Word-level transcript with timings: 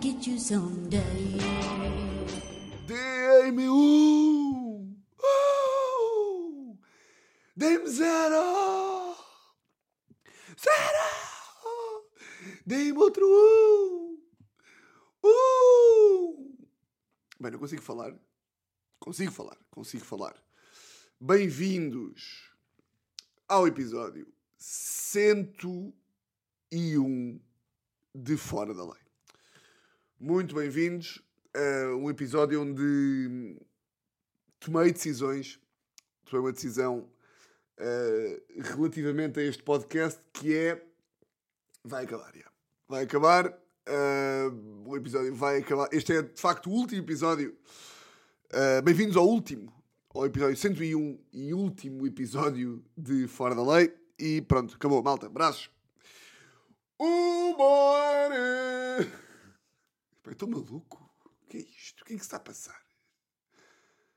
get 0.00 0.26
you 0.26 0.38
someday. 0.38 1.38
Um! 3.68 4.96
Uh! 5.18 6.74
Dei-me 7.56 7.88
zero! 7.88 9.14
Zero! 10.58 12.04
Dei-me 12.66 12.98
outro 12.98 13.26
um! 13.26 14.18
Uh! 15.24 16.56
Bem, 17.40 17.50
não 17.50 17.58
consigo 17.58 17.80
falar. 17.82 18.14
Consigo 19.00 19.32
falar, 19.32 19.56
consigo 19.70 20.04
falar. 20.04 20.36
Bem-vindos 21.20 22.52
ao 23.48 23.66
episódio 23.66 24.32
101 24.58 27.40
de 28.14 28.36
Fora 28.36 28.74
da 28.74 28.84
Lei. 28.84 29.01
Muito 30.24 30.54
bem-vindos 30.54 31.20
a 31.52 31.96
um 31.96 32.08
episódio 32.08 32.62
onde 32.62 33.56
tomei 34.60 34.92
decisões, 34.92 35.58
tomei 36.24 36.46
uma 36.46 36.52
decisão 36.52 37.10
uh, 37.80 38.62
relativamente 38.76 39.40
a 39.40 39.42
este 39.42 39.64
podcast 39.64 40.20
que 40.32 40.56
é 40.56 40.80
vai 41.82 42.04
acabar, 42.04 42.30
já. 42.36 42.48
vai 42.88 43.02
acabar, 43.02 43.48
uh, 43.48 44.88
o 44.88 44.96
episódio 44.96 45.34
vai 45.34 45.58
acabar. 45.58 45.88
Este 45.90 46.12
é 46.12 46.22
de 46.22 46.40
facto 46.40 46.70
o 46.70 46.72
último 46.72 47.02
episódio. 47.02 47.58
Uh, 48.52 48.80
Bem-vindos 48.80 49.16
ao 49.16 49.26
último, 49.26 49.74
ao 50.14 50.24
episódio 50.24 50.56
101 50.56 51.18
e 51.32 51.52
último 51.52 52.06
episódio 52.06 52.84
de 52.96 53.26
Fora 53.26 53.56
da 53.56 53.64
Lei. 53.64 53.92
E 54.16 54.40
pronto, 54.40 54.76
acabou, 54.76 55.02
malta, 55.02 55.28
braços. 55.28 55.68
Humor! 56.96 58.30
Eu 60.24 60.32
estou 60.32 60.48
maluco. 60.48 61.10
O 61.24 61.48
que 61.48 61.58
é 61.58 61.60
isto? 61.60 62.02
O 62.02 62.04
que 62.04 62.14
é 62.14 62.16
que 62.16 62.22
se 62.22 62.26
está 62.26 62.36
a 62.36 62.40
passar? 62.40 62.80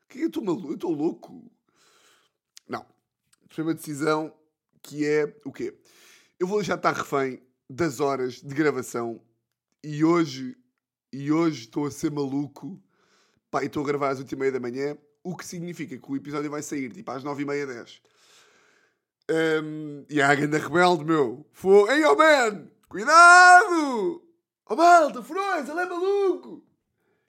O 0.03 0.07
que 0.07 0.17
é 0.17 0.19
que 0.19 0.23
eu 0.23 0.27
estou 0.27 0.43
maluco? 0.43 0.69
Eu 0.69 0.75
estou 0.75 0.91
louco. 0.91 1.51
Não. 2.67 2.85
Tomei 3.49 3.71
uma 3.71 3.73
decisão 3.73 4.33
que 4.81 5.05
é 5.05 5.35
o 5.43 5.51
quê? 5.51 5.77
Eu 6.39 6.47
vou 6.47 6.63
já 6.63 6.75
estar 6.75 6.93
refém 6.93 7.41
das 7.69 7.99
horas 7.99 8.41
de 8.41 8.53
gravação 8.53 9.21
e 9.83 10.03
hoje, 10.03 10.57
e 11.11 11.31
hoje 11.31 11.61
estou 11.61 11.85
a 11.85 11.91
ser 11.91 12.11
maluco. 12.11 12.81
Pá, 13.49 13.63
e 13.63 13.67
estou 13.67 13.83
a 13.83 13.87
gravar 13.87 14.09
às 14.09 14.19
8h30 14.19 14.51
da 14.51 14.59
manhã, 14.59 14.97
o 15.23 15.35
que 15.35 15.45
significa 15.45 15.97
que 15.97 16.11
o 16.11 16.15
episódio 16.15 16.51
vai 16.51 16.61
sair 16.61 16.91
tipo 16.91 17.09
às 17.11 17.23
9h30, 17.23 17.65
10 17.67 18.01
um, 19.63 20.05
E 20.09 20.21
a 20.21 20.29
Aganda 20.29 20.57
Rebelde, 20.57 21.05
meu. 21.05 21.45
Foi. 21.51 21.89
Ei, 21.91 22.05
oh 22.05 22.15
man! 22.15 22.67
Cuidado! 22.87 24.24
Oh 24.67 24.75
malta, 24.75 25.21
Frois, 25.21 25.69
ele 25.69 25.79
é 25.79 25.85
maluco! 25.85 26.65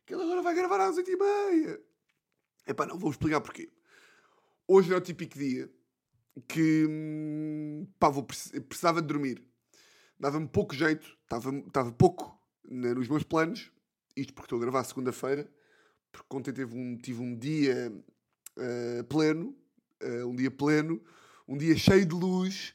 Que 0.06 0.14
ele 0.14 0.22
agora 0.22 0.40
vai 0.40 0.54
gravar 0.54 0.80
às 0.80 0.96
8h30. 0.96 1.78
Epá, 2.66 2.86
não, 2.86 2.98
vou 2.98 3.10
explicar 3.10 3.42
porquê. 3.42 3.70
Hoje 4.66 4.92
é 4.92 4.96
o 4.96 5.00
típico 5.00 5.38
dia 5.38 5.70
que 6.48 6.86
hum, 6.88 7.86
pá, 7.98 8.08
vou, 8.08 8.22
precisava 8.22 9.02
de 9.02 9.08
dormir. 9.08 9.44
Dava-me 10.18 10.48
pouco 10.48 10.74
jeito, 10.74 11.06
estava, 11.24 11.92
pouco 11.92 12.40
nos 12.64 13.06
meus 13.06 13.22
planos. 13.22 13.70
Isto 14.16 14.32
porque 14.32 14.46
estou 14.46 14.58
a 14.58 14.62
gravar 14.62 14.84
segunda-feira, 14.84 15.46
porque 16.10 16.36
ontem 16.36 16.54
teve 16.54 16.74
um, 16.74 16.96
tive 16.96 17.20
um 17.20 17.36
dia 17.36 17.92
uh, 18.56 19.04
pleno, 19.04 19.54
uh, 20.02 20.26
um 20.26 20.34
dia 20.34 20.50
pleno, 20.50 21.02
um 21.46 21.58
dia 21.58 21.76
cheio 21.76 22.06
de 22.06 22.14
luz. 22.14 22.74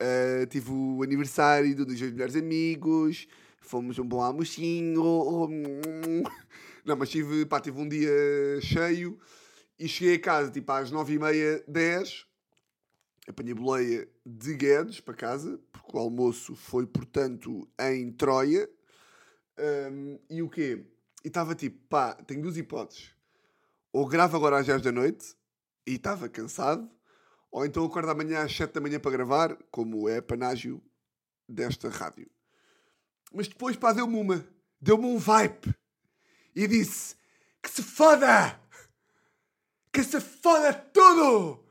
Uh, 0.00 0.46
tive 0.46 0.70
o 0.72 1.02
aniversário 1.02 1.76
dos 1.76 1.86
meus 1.86 2.12
melhores 2.12 2.34
amigos, 2.34 3.28
fomos 3.60 3.98
um 3.98 4.06
bom 4.06 4.22
almocinho. 4.22 5.48
Não, 6.84 6.96
mas 6.96 7.10
tive, 7.10 7.46
pá, 7.46 7.60
tive 7.60 7.80
um 7.80 7.88
dia 7.88 8.10
cheio 8.60 9.18
e 9.78 9.86
cheguei 9.86 10.16
a 10.16 10.20
casa 10.20 10.50
tipo 10.50 10.70
às 10.72 10.90
nove 10.90 11.14
e 11.14 11.18
meia, 11.18 11.62
dez. 11.68 12.26
Apanhei 13.28 13.54
boleia 13.54 14.08
de 14.26 14.54
Guedes 14.54 15.00
para 15.00 15.14
casa, 15.14 15.60
porque 15.70 15.96
o 15.96 16.00
almoço 16.00 16.56
foi, 16.56 16.86
portanto, 16.86 17.68
em 17.78 18.10
Troia. 18.12 18.68
Um, 19.58 20.18
e 20.28 20.42
o 20.42 20.48
quê? 20.48 20.84
E 21.24 21.28
estava 21.28 21.54
tipo, 21.54 21.78
pá, 21.88 22.14
tenho 22.14 22.42
duas 22.42 22.56
hipóteses. 22.56 23.14
Ou 23.92 24.06
gravo 24.06 24.36
agora 24.36 24.58
às 24.58 24.66
10 24.66 24.82
da 24.82 24.92
noite 24.92 25.34
e 25.86 25.94
estava 25.94 26.28
cansado, 26.28 26.90
ou 27.50 27.64
então 27.66 27.84
acordo 27.84 28.10
amanhã 28.10 28.42
às 28.42 28.54
7 28.54 28.72
da 28.72 28.80
manhã 28.80 28.98
para 28.98 29.10
gravar, 29.10 29.56
como 29.70 30.08
é 30.08 30.20
panágio 30.20 30.82
desta 31.48 31.88
rádio. 31.88 32.30
Mas 33.32 33.48
depois, 33.48 33.76
pá, 33.76 33.92
deu-me 33.92 34.16
uma. 34.16 34.46
Deu-me 34.80 35.06
um 35.06 35.18
vibe. 35.18 35.74
E 36.54 36.66
disse: 36.66 37.16
Que 37.62 37.70
se 37.70 37.82
foda! 37.82 38.60
Que 39.92 40.02
se 40.02 40.20
foda 40.20 40.72
tudo! 40.72 41.64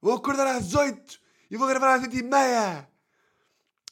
Vou 0.00 0.14
acordar 0.14 0.46
às 0.46 0.74
8 0.74 1.20
e 1.50 1.56
vou 1.56 1.66
gravar 1.66 1.94
às 1.94 2.02
8 2.02 2.16
e 2.16 2.22
meia! 2.22 2.88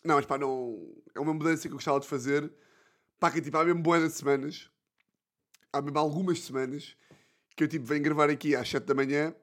Não, 0.05 0.17
mas 0.17 0.27
pá, 0.27 0.37
não. 0.37 0.95
É 1.15 1.21
uma 1.21 1.33
mudança 1.33 1.63
que 1.63 1.69
eu 1.69 1.77
gostava 1.77 2.01
de 2.01 2.09
fazer. 2.09 2.53
Pá, 3.19 3.31
que 3.31 3.41
tipo, 3.41 3.57
há 3.57 3.65
mesmo 3.65 3.83
boas 3.83 4.13
semanas. 4.13 4.71
Há 5.73 5.81
mesmo 5.81 5.99
algumas 5.99 6.41
semanas 6.41 6.97
que 7.57 7.65
eu 7.65 7.69
tipo 7.69 7.87
venho 7.87 8.03
gravar 8.03 8.31
aqui 8.31 8.57
às 8.57 8.69
7 8.69 8.85
da 8.85 8.95
manhã 8.95 9.35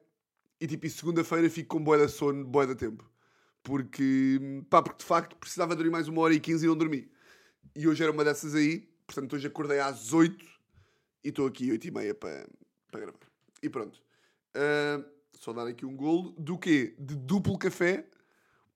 e 0.60 0.66
tipo, 0.66 0.86
e 0.86 0.90
segunda-feira 0.90 1.48
fico 1.48 1.76
com 1.76 1.82
boa 1.82 1.96
de 1.98 2.12
sono, 2.12 2.44
boa 2.44 2.66
de 2.66 2.74
tempo. 2.74 3.10
Porque, 3.62 4.38
pá, 4.68 4.82
porque 4.82 4.98
de 4.98 5.04
facto 5.04 5.36
precisava 5.36 5.74
dormir 5.74 5.90
mais 5.90 6.08
uma 6.08 6.20
hora 6.20 6.34
e 6.34 6.40
15 6.40 6.64
e 6.64 6.68
não 6.68 6.76
dormi. 6.76 7.10
E 7.74 7.86
hoje 7.86 8.02
era 8.02 8.12
uma 8.12 8.24
dessas 8.24 8.54
aí, 8.54 8.80
portanto 9.06 9.34
hoje 9.34 9.46
acordei 9.46 9.78
às 9.78 10.12
8 10.12 10.44
e 11.24 11.28
estou 11.28 11.46
aqui 11.46 11.70
8 11.70 11.86
e 11.86 11.90
meia 11.90 12.14
para, 12.14 12.48
para 12.90 13.00
gravar. 13.00 13.18
E 13.62 13.68
pronto. 13.68 14.00
Uh, 14.56 15.04
só 15.38 15.52
dar 15.52 15.66
aqui 15.66 15.86
um 15.86 15.96
golo. 15.96 16.32
Do 16.38 16.58
quê? 16.58 16.94
De 16.98 17.14
duplo 17.16 17.58
café, 17.58 18.06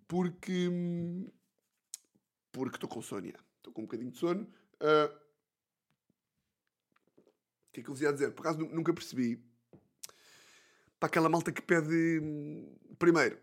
porque. 0.08 0.70
Porque 2.52 2.76
estou 2.76 2.88
com 2.88 3.02
sono, 3.02 3.26
Estou 3.56 3.72
com 3.72 3.82
um 3.82 3.84
bocadinho 3.84 4.10
de 4.10 4.18
sono. 4.18 4.42
Uh, 4.80 5.12
o 7.68 7.72
que 7.72 7.80
é 7.80 7.82
que 7.82 7.90
eu 7.90 7.94
vos 7.94 8.00
ia 8.00 8.12
dizer? 8.12 8.30
Por 8.32 8.46
acaso 8.46 8.60
nunca 8.60 8.94
percebi. 8.94 9.42
Para 11.00 11.08
aquela 11.08 11.28
malta 11.28 11.50
que 11.50 11.60
pede. 11.60 12.22
Primeiro, 12.98 13.38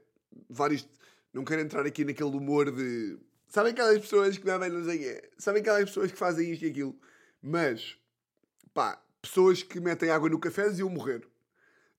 vários. 0.49 0.87
Não 1.33 1.43
quero 1.43 1.61
entrar 1.61 1.85
aqui 1.85 2.05
naquele 2.05 2.35
humor 2.35 2.71
de 2.71 3.17
Sabem 3.51 3.73
aquelas 3.73 3.99
pessoas 3.99 4.37
que 4.37 4.45
bebem 4.45 4.69
não 4.69 4.81
sei? 4.85 5.21
Sabem 5.37 5.61
aquelas 5.61 5.83
pessoas 5.83 6.09
que 6.09 6.17
fazem 6.17 6.53
isto 6.53 6.63
e 6.63 6.69
aquilo? 6.69 6.97
Mas, 7.43 7.97
pá, 8.73 9.03
pessoas 9.21 9.61
que 9.61 9.77
metem 9.77 10.09
água 10.09 10.29
no 10.29 10.39
café 10.39 10.71
iam 10.71 10.89
morrer. 10.89 11.27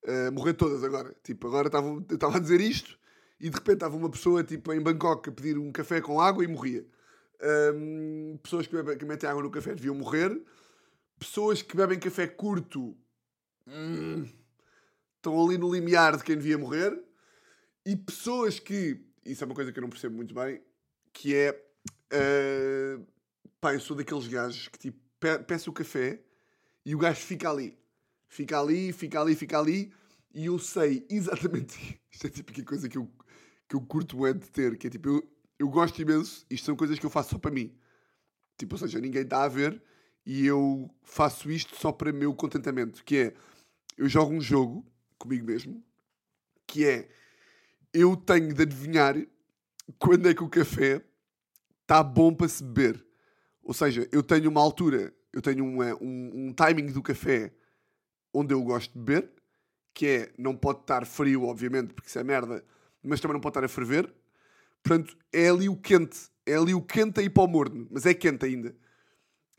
Uh, 0.02 0.32
morrer 0.32 0.54
todas 0.54 0.82
agora. 0.82 1.14
Tipo, 1.22 1.48
agora 1.48 1.66
estava 1.66 2.36
a 2.38 2.40
dizer 2.40 2.58
isto 2.58 2.98
e 3.38 3.50
de 3.50 3.54
repente 3.54 3.74
estava 3.74 3.94
uma 3.94 4.08
pessoa 4.08 4.42
tipo, 4.42 4.72
em 4.72 4.80
Bangkok 4.80 5.28
a 5.28 5.32
pedir 5.32 5.58
um 5.58 5.70
café 5.70 6.00
com 6.00 6.18
água 6.18 6.42
e 6.42 6.48
morria. 6.48 6.86
Um, 7.74 8.38
pessoas 8.42 8.66
que, 8.66 8.74
bebem, 8.74 8.96
que 8.96 9.04
metem 9.04 9.28
água 9.28 9.42
no 9.42 9.50
café 9.50 9.74
deviam 9.74 9.94
morrer. 9.94 10.40
Pessoas 11.19 11.60
que 11.60 11.76
bebem 11.76 11.98
café 11.98 12.26
curto 12.26 12.96
hum, 13.66 14.26
estão 15.16 15.44
ali 15.44 15.58
no 15.58 15.70
limiar 15.70 16.16
de 16.16 16.24
quem 16.24 16.34
devia 16.34 16.56
morrer. 16.56 16.98
E 17.84 17.94
pessoas 17.94 18.58
que, 18.58 19.04
isso 19.26 19.44
é 19.44 19.46
uma 19.46 19.54
coisa 19.54 19.70
que 19.70 19.78
eu 19.78 19.82
não 19.82 19.90
percebo 19.90 20.16
muito 20.16 20.34
bem, 20.34 20.62
que 21.12 21.34
é. 21.34 21.50
Uh, 22.12 23.06
pá, 23.60 23.74
eu 23.74 23.80
sou 23.80 23.96
daqueles 23.96 24.26
gajos 24.28 24.68
que 24.68 24.78
tipo, 24.78 24.98
pe 25.18 25.38
peço 25.40 25.70
o 25.70 25.72
café 25.72 26.20
e 26.84 26.94
o 26.94 26.98
gajo 26.98 27.20
fica 27.20 27.50
ali. 27.50 27.78
Fica 28.28 28.60
ali, 28.60 28.92
fica 28.92 29.20
ali, 29.20 29.34
fica 29.34 29.58
ali. 29.58 29.92
E 30.34 30.46
eu 30.46 30.58
sei 30.58 31.06
exatamente. 31.10 32.00
Isto 32.10 32.26
é 32.26 32.30
tipo 32.30 32.60
a 32.60 32.64
coisa 32.64 32.88
que 32.88 32.98
eu, 32.98 33.10
que 33.69 33.76
eu 33.76 33.81
curto 33.81 34.26
é 34.26 34.32
de 34.32 34.50
ter. 34.50 34.76
Que 34.76 34.87
é 34.87 34.90
tipo, 34.90 35.08
eu, 35.08 35.31
eu 35.58 35.69
gosto 35.69 36.00
imenso. 36.00 36.46
Isto 36.50 36.66
são 36.66 36.76
coisas 36.76 36.98
que 36.98 37.06
eu 37.06 37.10
faço 37.10 37.31
só 37.31 37.38
para 37.38 37.50
mim. 37.50 37.75
Tipo, 38.56 38.75
ou 38.75 38.78
seja, 38.78 39.00
ninguém 39.00 39.22
está 39.22 39.44
a 39.44 39.48
ver 39.48 39.82
e 40.25 40.46
eu 40.46 40.88
faço 41.02 41.50
isto 41.50 41.76
só 41.76 41.92
para 41.92 42.12
meu 42.12 42.34
contentamento. 42.34 43.04
Que 43.04 43.16
é, 43.16 43.34
eu 43.96 44.08
jogo 44.08 44.34
um 44.34 44.40
jogo 44.40 44.87
comigo 45.19 45.46
mesmo, 45.46 45.82
que 46.66 46.84
é, 46.84 47.08
eu 47.92 48.16
tenho 48.16 48.52
de 48.52 48.62
adivinhar 48.62 49.14
quando 49.99 50.29
é 50.29 50.34
que 50.34 50.43
o 50.43 50.49
café 50.49 51.02
está 51.82 52.02
bom 52.02 52.34
para 52.34 52.49
se 52.49 52.62
beber. 52.62 53.05
Ou 53.62 53.75
seja, 53.75 54.08
eu 54.11 54.23
tenho 54.23 54.50
uma 54.50 54.61
altura, 54.61 55.14
eu 55.32 55.40
tenho 55.43 55.64
um, 55.64 55.82
um, 56.00 56.49
um 56.49 56.52
timing 56.52 56.87
do 56.87 57.02
café 57.02 57.52
onde 58.32 58.55
eu 58.55 58.62
gosto 58.62 58.93
de 58.93 58.99
beber, 58.99 59.31
que 59.94 60.06
é, 60.06 60.32
não 60.38 60.56
pode 60.56 60.81
estar 60.81 61.06
frio, 61.06 61.44
obviamente, 61.44 61.93
porque 61.93 62.08
isso 62.08 62.19
é 62.19 62.25
merda, 62.25 62.64
mas 63.02 63.20
também 63.20 63.34
não 63.34 63.40
pode 63.40 63.52
estar 63.52 63.64
a 63.64 63.69
ferver. 63.69 64.12
Portanto, 64.82 65.17
é 65.32 65.49
ali 65.49 65.69
o 65.69 65.76
quente. 65.76 66.31
É 66.44 66.56
ali 66.56 66.75
o 66.75 66.82
quente 66.82 67.20
a 67.20 67.23
ir 67.23 67.31
para 67.31 67.44
o 67.44 67.46
morno, 67.46 67.87
mas 67.90 68.06
é 68.06 68.14
quente 68.14 68.44
ainda. 68.44 68.75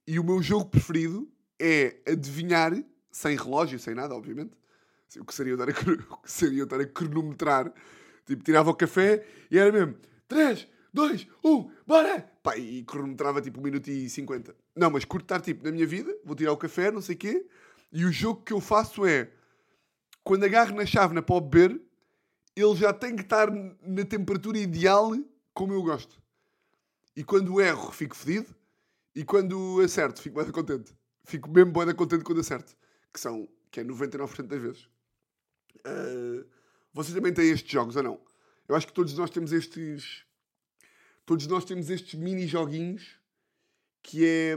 E 0.05 0.19
o 0.19 0.23
meu 0.23 0.41
jogo 0.41 0.65
preferido 0.65 1.31
é 1.59 2.01
adivinhar, 2.07 2.73
sem 3.11 3.37
relógio, 3.37 3.79
sem 3.79 3.93
nada, 3.95 4.13
obviamente. 4.15 4.51
O 5.17 5.23
que 5.23 5.33
seria 5.33 5.53
eu 5.53 5.63
estar 5.63 5.69
a, 5.69 5.93
o 6.13 6.17
que 6.17 6.31
seria 6.31 6.59
eu 6.59 6.63
estar 6.63 6.81
a 6.81 6.85
cronometrar. 6.85 7.71
Tipo, 8.25 8.43
tirava 8.43 8.71
o 8.71 8.75
café 8.75 9.25
e 9.51 9.57
era 9.57 9.71
mesmo 9.71 9.95
3, 10.33 10.67
dois, 10.91 11.27
um, 11.43 11.69
bora! 11.85 12.21
Pá, 12.41 12.57
e 12.57 12.83
cronometrava 12.83 13.39
tipo 13.39 13.59
1 13.59 13.63
minuto 13.63 13.87
e 13.87 14.09
50. 14.09 14.55
Não, 14.75 14.89
mas 14.89 15.05
curto 15.05 15.25
estar 15.25 15.39
tipo 15.39 15.63
na 15.63 15.71
minha 15.71 15.85
vida, 15.85 16.11
vou 16.25 16.35
tirar 16.35 16.51
o 16.51 16.57
café, 16.57 16.89
não 16.89 17.01
sei 17.01 17.13
o 17.15 17.17
quê, 17.19 17.45
e 17.91 18.03
o 18.03 18.11
jogo 18.11 18.41
que 18.41 18.51
eu 18.51 18.59
faço 18.59 19.05
é 19.05 19.29
quando 20.23 20.43
agarro 20.43 20.75
na 20.75 20.87
chávena 20.87 21.21
para 21.21 21.35
o 21.35 21.41
beber, 21.41 21.79
ele 22.55 22.75
já 22.75 22.91
tem 22.91 23.15
que 23.15 23.21
estar 23.21 23.51
na 23.51 24.03
temperatura 24.05 24.57
ideal 24.57 25.11
como 25.53 25.73
eu 25.73 25.83
gosto. 25.83 26.19
E 27.15 27.23
quando 27.23 27.61
erro, 27.61 27.91
fico 27.91 28.15
fedido. 28.15 28.55
E 29.15 29.23
quando 29.23 29.79
acerto, 29.81 30.19
fico 30.19 30.41
bem 30.41 30.51
contente. 30.51 30.95
Fico 31.25 31.47
mesmo 31.47 31.71
bem 31.71 31.93
contente 31.93 32.23
quando 32.23 32.41
acerto. 32.41 32.75
Que 33.13 33.19
são, 33.19 33.47
que 33.69 33.79
é 33.79 33.83
99% 33.83 34.47
das 34.47 34.61
vezes. 34.61 34.89
Uh, 35.85 36.43
vocês 36.91 37.13
também 37.13 37.31
têm 37.31 37.51
estes 37.51 37.71
jogos 37.71 37.95
ou 37.95 38.01
não? 38.03 38.19
Eu 38.67 38.75
acho 38.75 38.87
que 38.87 38.93
todos 38.93 39.13
nós 39.17 39.29
temos 39.29 39.51
estes... 39.51 40.23
Todos 41.25 41.47
nós 41.47 41.63
temos 41.63 41.89
estes 41.89 42.19
mini 42.19 42.47
joguinhos 42.47 43.19
que 44.01 44.25
é... 44.25 44.55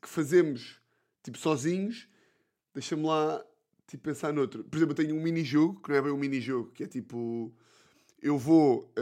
Que 0.00 0.08
fazemos, 0.08 0.80
tipo, 1.22 1.38
sozinhos. 1.38 2.08
Deixa-me 2.72 3.04
lá, 3.04 3.44
tipo, 3.86 4.04
pensar 4.04 4.32
noutro. 4.32 4.64
Por 4.64 4.76
exemplo, 4.76 4.92
eu 4.92 4.96
tenho 4.96 5.16
um 5.16 5.22
mini-jogo, 5.22 5.80
que 5.82 5.88
não 5.90 5.96
é 5.96 6.02
bem 6.02 6.12
um 6.12 6.18
mini-jogo, 6.18 6.70
que 6.70 6.84
é 6.84 6.86
tipo 6.86 7.52
eu 8.20 8.36
vou, 8.36 8.92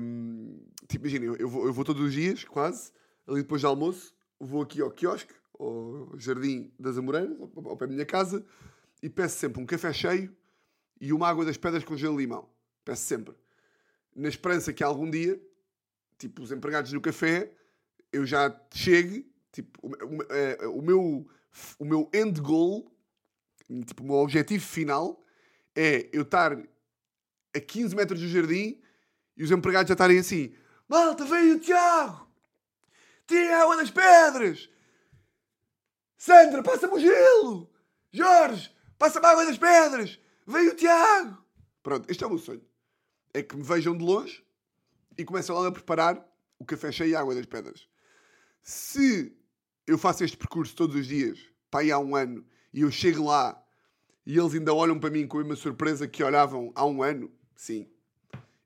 um, 0.00 0.58
tipo, 0.88 1.06
imagina, 1.06 1.36
eu 1.38 1.48
vou, 1.48 1.66
eu 1.66 1.72
vou 1.72 1.84
todos 1.84 2.02
os 2.02 2.12
dias, 2.12 2.44
quase, 2.44 2.92
ali 3.26 3.42
depois 3.42 3.62
do 3.62 3.68
almoço, 3.68 4.14
vou 4.38 4.62
aqui 4.62 4.80
ao 4.80 4.90
quiosque, 4.90 5.34
ao 5.58 6.12
Jardim 6.18 6.70
das 6.78 6.98
Amoreiras, 6.98 7.36
ao, 7.40 7.76
pé 7.76 7.86
da 7.86 7.92
minha 7.92 8.06
casa, 8.06 8.44
e 9.02 9.08
peço 9.08 9.38
sempre 9.38 9.62
um 9.62 9.66
café 9.66 9.92
cheio 9.92 10.34
e 11.00 11.12
uma 11.12 11.28
água 11.28 11.44
das 11.44 11.56
pedras 11.56 11.84
com 11.84 11.96
gelo 11.96 12.16
de 12.16 12.22
limão. 12.22 12.48
Peço 12.84 13.04
sempre. 13.04 13.34
Na 14.16 14.28
esperança 14.28 14.72
que 14.72 14.82
algum 14.82 15.10
dia, 15.10 15.38
tipo, 16.18 16.42
os 16.42 16.50
empregados 16.50 16.90
do 16.90 17.00
café, 17.00 17.52
eu 18.10 18.24
já 18.24 18.58
chegue, 18.74 19.30
tipo, 19.52 19.78
o, 19.82 19.88
o, 19.88 20.22
eh, 20.30 20.66
o 20.68 20.80
meu, 20.80 21.28
o 21.78 21.84
meu 21.84 22.10
end 22.14 22.40
goal, 22.40 22.90
tipo, 23.86 24.02
o 24.02 24.06
meu 24.06 24.16
objetivo 24.16 24.64
final 24.64 25.22
é 25.74 26.08
eu 26.12 26.22
estar 26.22 26.56
a 27.54 27.60
15 27.60 27.94
metros 27.94 28.20
do 28.20 28.28
jardim 28.28 28.80
e 29.36 29.44
os 29.44 29.50
empregados 29.50 29.88
já 29.88 29.92
estarem 29.92 30.18
assim: 30.18 30.54
Malta, 30.88 31.26
veio 31.26 31.56
o 31.56 31.60
Tiago! 31.60 32.26
Tira 33.26 33.58
a 33.58 33.62
água 33.62 33.76
das 33.76 33.90
pedras! 33.90 34.70
Sandra, 36.16 36.62
passa-me 36.62 36.94
o 36.94 36.98
gelo! 36.98 37.70
Jorge, 38.10 38.74
passa-me 38.98 39.26
a 39.26 39.30
água 39.30 39.44
das 39.44 39.58
pedras! 39.58 40.18
Veio 40.46 40.72
o 40.72 40.76
Tiago! 40.76 41.44
Pronto, 41.82 42.10
este 42.10 42.24
é 42.24 42.26
o 42.26 42.30
meu 42.30 42.38
sonho. 42.38 42.64
É 43.36 43.42
que 43.42 43.54
me 43.54 43.62
vejam 43.62 43.94
de 43.94 44.02
longe 44.02 44.42
e 45.18 45.22
comecem 45.22 45.54
logo 45.54 45.66
a 45.66 45.72
preparar 45.72 46.26
o 46.58 46.64
café 46.64 46.90
cheio 46.90 47.10
e 47.10 47.14
a 47.14 47.20
água 47.20 47.34
das 47.34 47.44
pedras. 47.44 47.86
Se 48.62 49.36
eu 49.86 49.98
faço 49.98 50.24
este 50.24 50.38
percurso 50.38 50.74
todos 50.74 50.96
os 50.96 51.06
dias, 51.06 51.38
para 51.70 51.80
aí 51.80 51.92
há 51.92 51.98
um 51.98 52.16
ano, 52.16 52.46
e 52.72 52.80
eu 52.80 52.90
chego 52.90 53.26
lá 53.26 53.62
e 54.24 54.38
eles 54.38 54.54
ainda 54.54 54.72
olham 54.72 54.98
para 54.98 55.10
mim 55.10 55.26
com 55.26 55.36
uma 55.36 55.54
surpresa 55.54 56.08
que 56.08 56.24
olhavam 56.24 56.72
há 56.74 56.86
um 56.86 57.02
ano, 57.02 57.30
sim. 57.54 57.86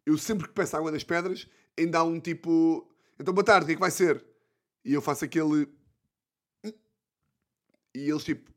Eu 0.07 0.17
sempre 0.17 0.47
que 0.47 0.55
peço 0.55 0.77
água 0.77 0.93
das 0.93 1.03
pedras, 1.03 1.49
ainda 1.77 1.99
há 1.99 2.05
um 2.05 2.21
tipo. 2.21 2.89
Então, 3.19 3.35
boa 3.35 3.45
tarde, 3.45 3.65
o 3.65 3.67
que 3.67 3.73
é 3.73 3.75
que 3.75 3.81
vai 3.81 3.91
ser? 3.91 4.25
E 4.85 4.95
eu 4.95 5.03
faço 5.03 5.25
aquele. 5.25 5.69
E 7.93 8.09
eles 8.09 8.23
tipo. 8.23 8.49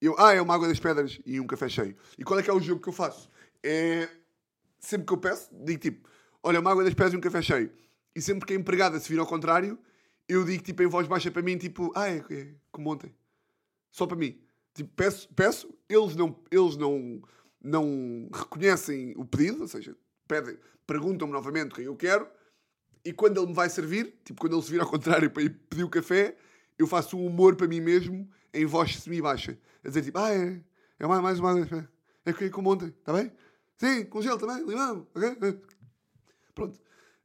Eu, 0.00 0.18
ah, 0.18 0.32
é 0.32 0.40
uma 0.40 0.54
água 0.54 0.66
das 0.66 0.80
pedras 0.80 1.20
e 1.26 1.38
um 1.38 1.46
café 1.46 1.68
cheio. 1.68 1.94
E 2.16 2.24
qual 2.24 2.40
é 2.40 2.42
que 2.42 2.48
é 2.48 2.54
o 2.54 2.58
jogo 2.58 2.80
que 2.80 2.88
eu 2.88 2.92
faço? 2.94 3.28
É. 3.62 4.08
Sempre 4.82 5.06
que 5.06 5.12
eu 5.12 5.18
peço, 5.18 5.48
digo 5.64 5.80
tipo: 5.80 6.08
olha, 6.42 6.60
uma 6.60 6.70
água 6.70 6.84
das 6.84 6.92
pedras 6.92 7.14
e 7.14 7.16
um 7.16 7.20
café 7.20 7.40
cheio. 7.40 7.72
E 8.14 8.20
sempre 8.20 8.46
que 8.46 8.52
a 8.52 8.56
empregada 8.56 8.98
se 9.00 9.08
vir 9.08 9.18
ao 9.18 9.26
contrário, 9.26 9.78
eu 10.28 10.44
digo 10.44 10.62
tipo 10.62 10.82
em 10.82 10.86
voz 10.86 11.06
baixa 11.06 11.30
para 11.30 11.40
mim, 11.40 11.56
tipo, 11.56 11.92
ah, 11.94 12.08
é, 12.08 12.24
é 12.30 12.54
como 12.70 12.90
ontem. 12.90 13.14
Só 13.90 14.06
para 14.06 14.16
mim. 14.16 14.38
Tipo, 14.74 14.90
peço, 14.94 15.28
peço, 15.34 15.74
eles 15.88 16.16
não, 16.16 16.38
eles 16.50 16.76
não, 16.76 17.22
não 17.62 18.28
reconhecem 18.32 19.14
o 19.16 19.24
pedido, 19.24 19.62
ou 19.62 19.68
seja, 19.68 19.94
pedem, 20.26 20.58
perguntam-me 20.86 21.32
novamente 21.32 21.72
o 21.72 21.74
que 21.74 21.82
eu 21.82 21.96
quero, 21.96 22.26
e 23.04 23.12
quando 23.12 23.38
ele 23.38 23.48
me 23.48 23.54
vai 23.54 23.68
servir, 23.68 24.18
tipo, 24.24 24.40
quando 24.40 24.54
ele 24.56 24.62
se 24.62 24.70
vir 24.70 24.80
ao 24.80 24.88
contrário 24.88 25.30
para 25.30 25.42
ir 25.42 25.50
pedir 25.68 25.84
o 25.84 25.90
café, 25.90 26.36
eu 26.78 26.86
faço 26.86 27.18
um 27.18 27.26
humor 27.26 27.54
para 27.54 27.68
mim 27.68 27.80
mesmo 27.80 28.28
em 28.52 28.64
voz 28.64 28.96
semi-baixa. 28.96 29.58
A 29.84 29.88
dizer 29.88 30.02
tipo, 30.02 30.18
ah, 30.18 30.32
é, 30.32 30.60
é 30.98 31.06
mais, 31.06 31.38
mais 31.38 31.38
uma 31.38 31.88
é 32.24 32.32
que 32.32 32.48
como 32.50 32.70
ontem, 32.70 32.86
está 32.86 33.12
bem? 33.12 33.32
Sim, 33.78 34.04
com 34.06 34.22
gelo 34.22 34.38
também, 34.38 34.64
limão, 34.64 35.06
ok? 35.14 35.60
Pronto. 36.54 36.80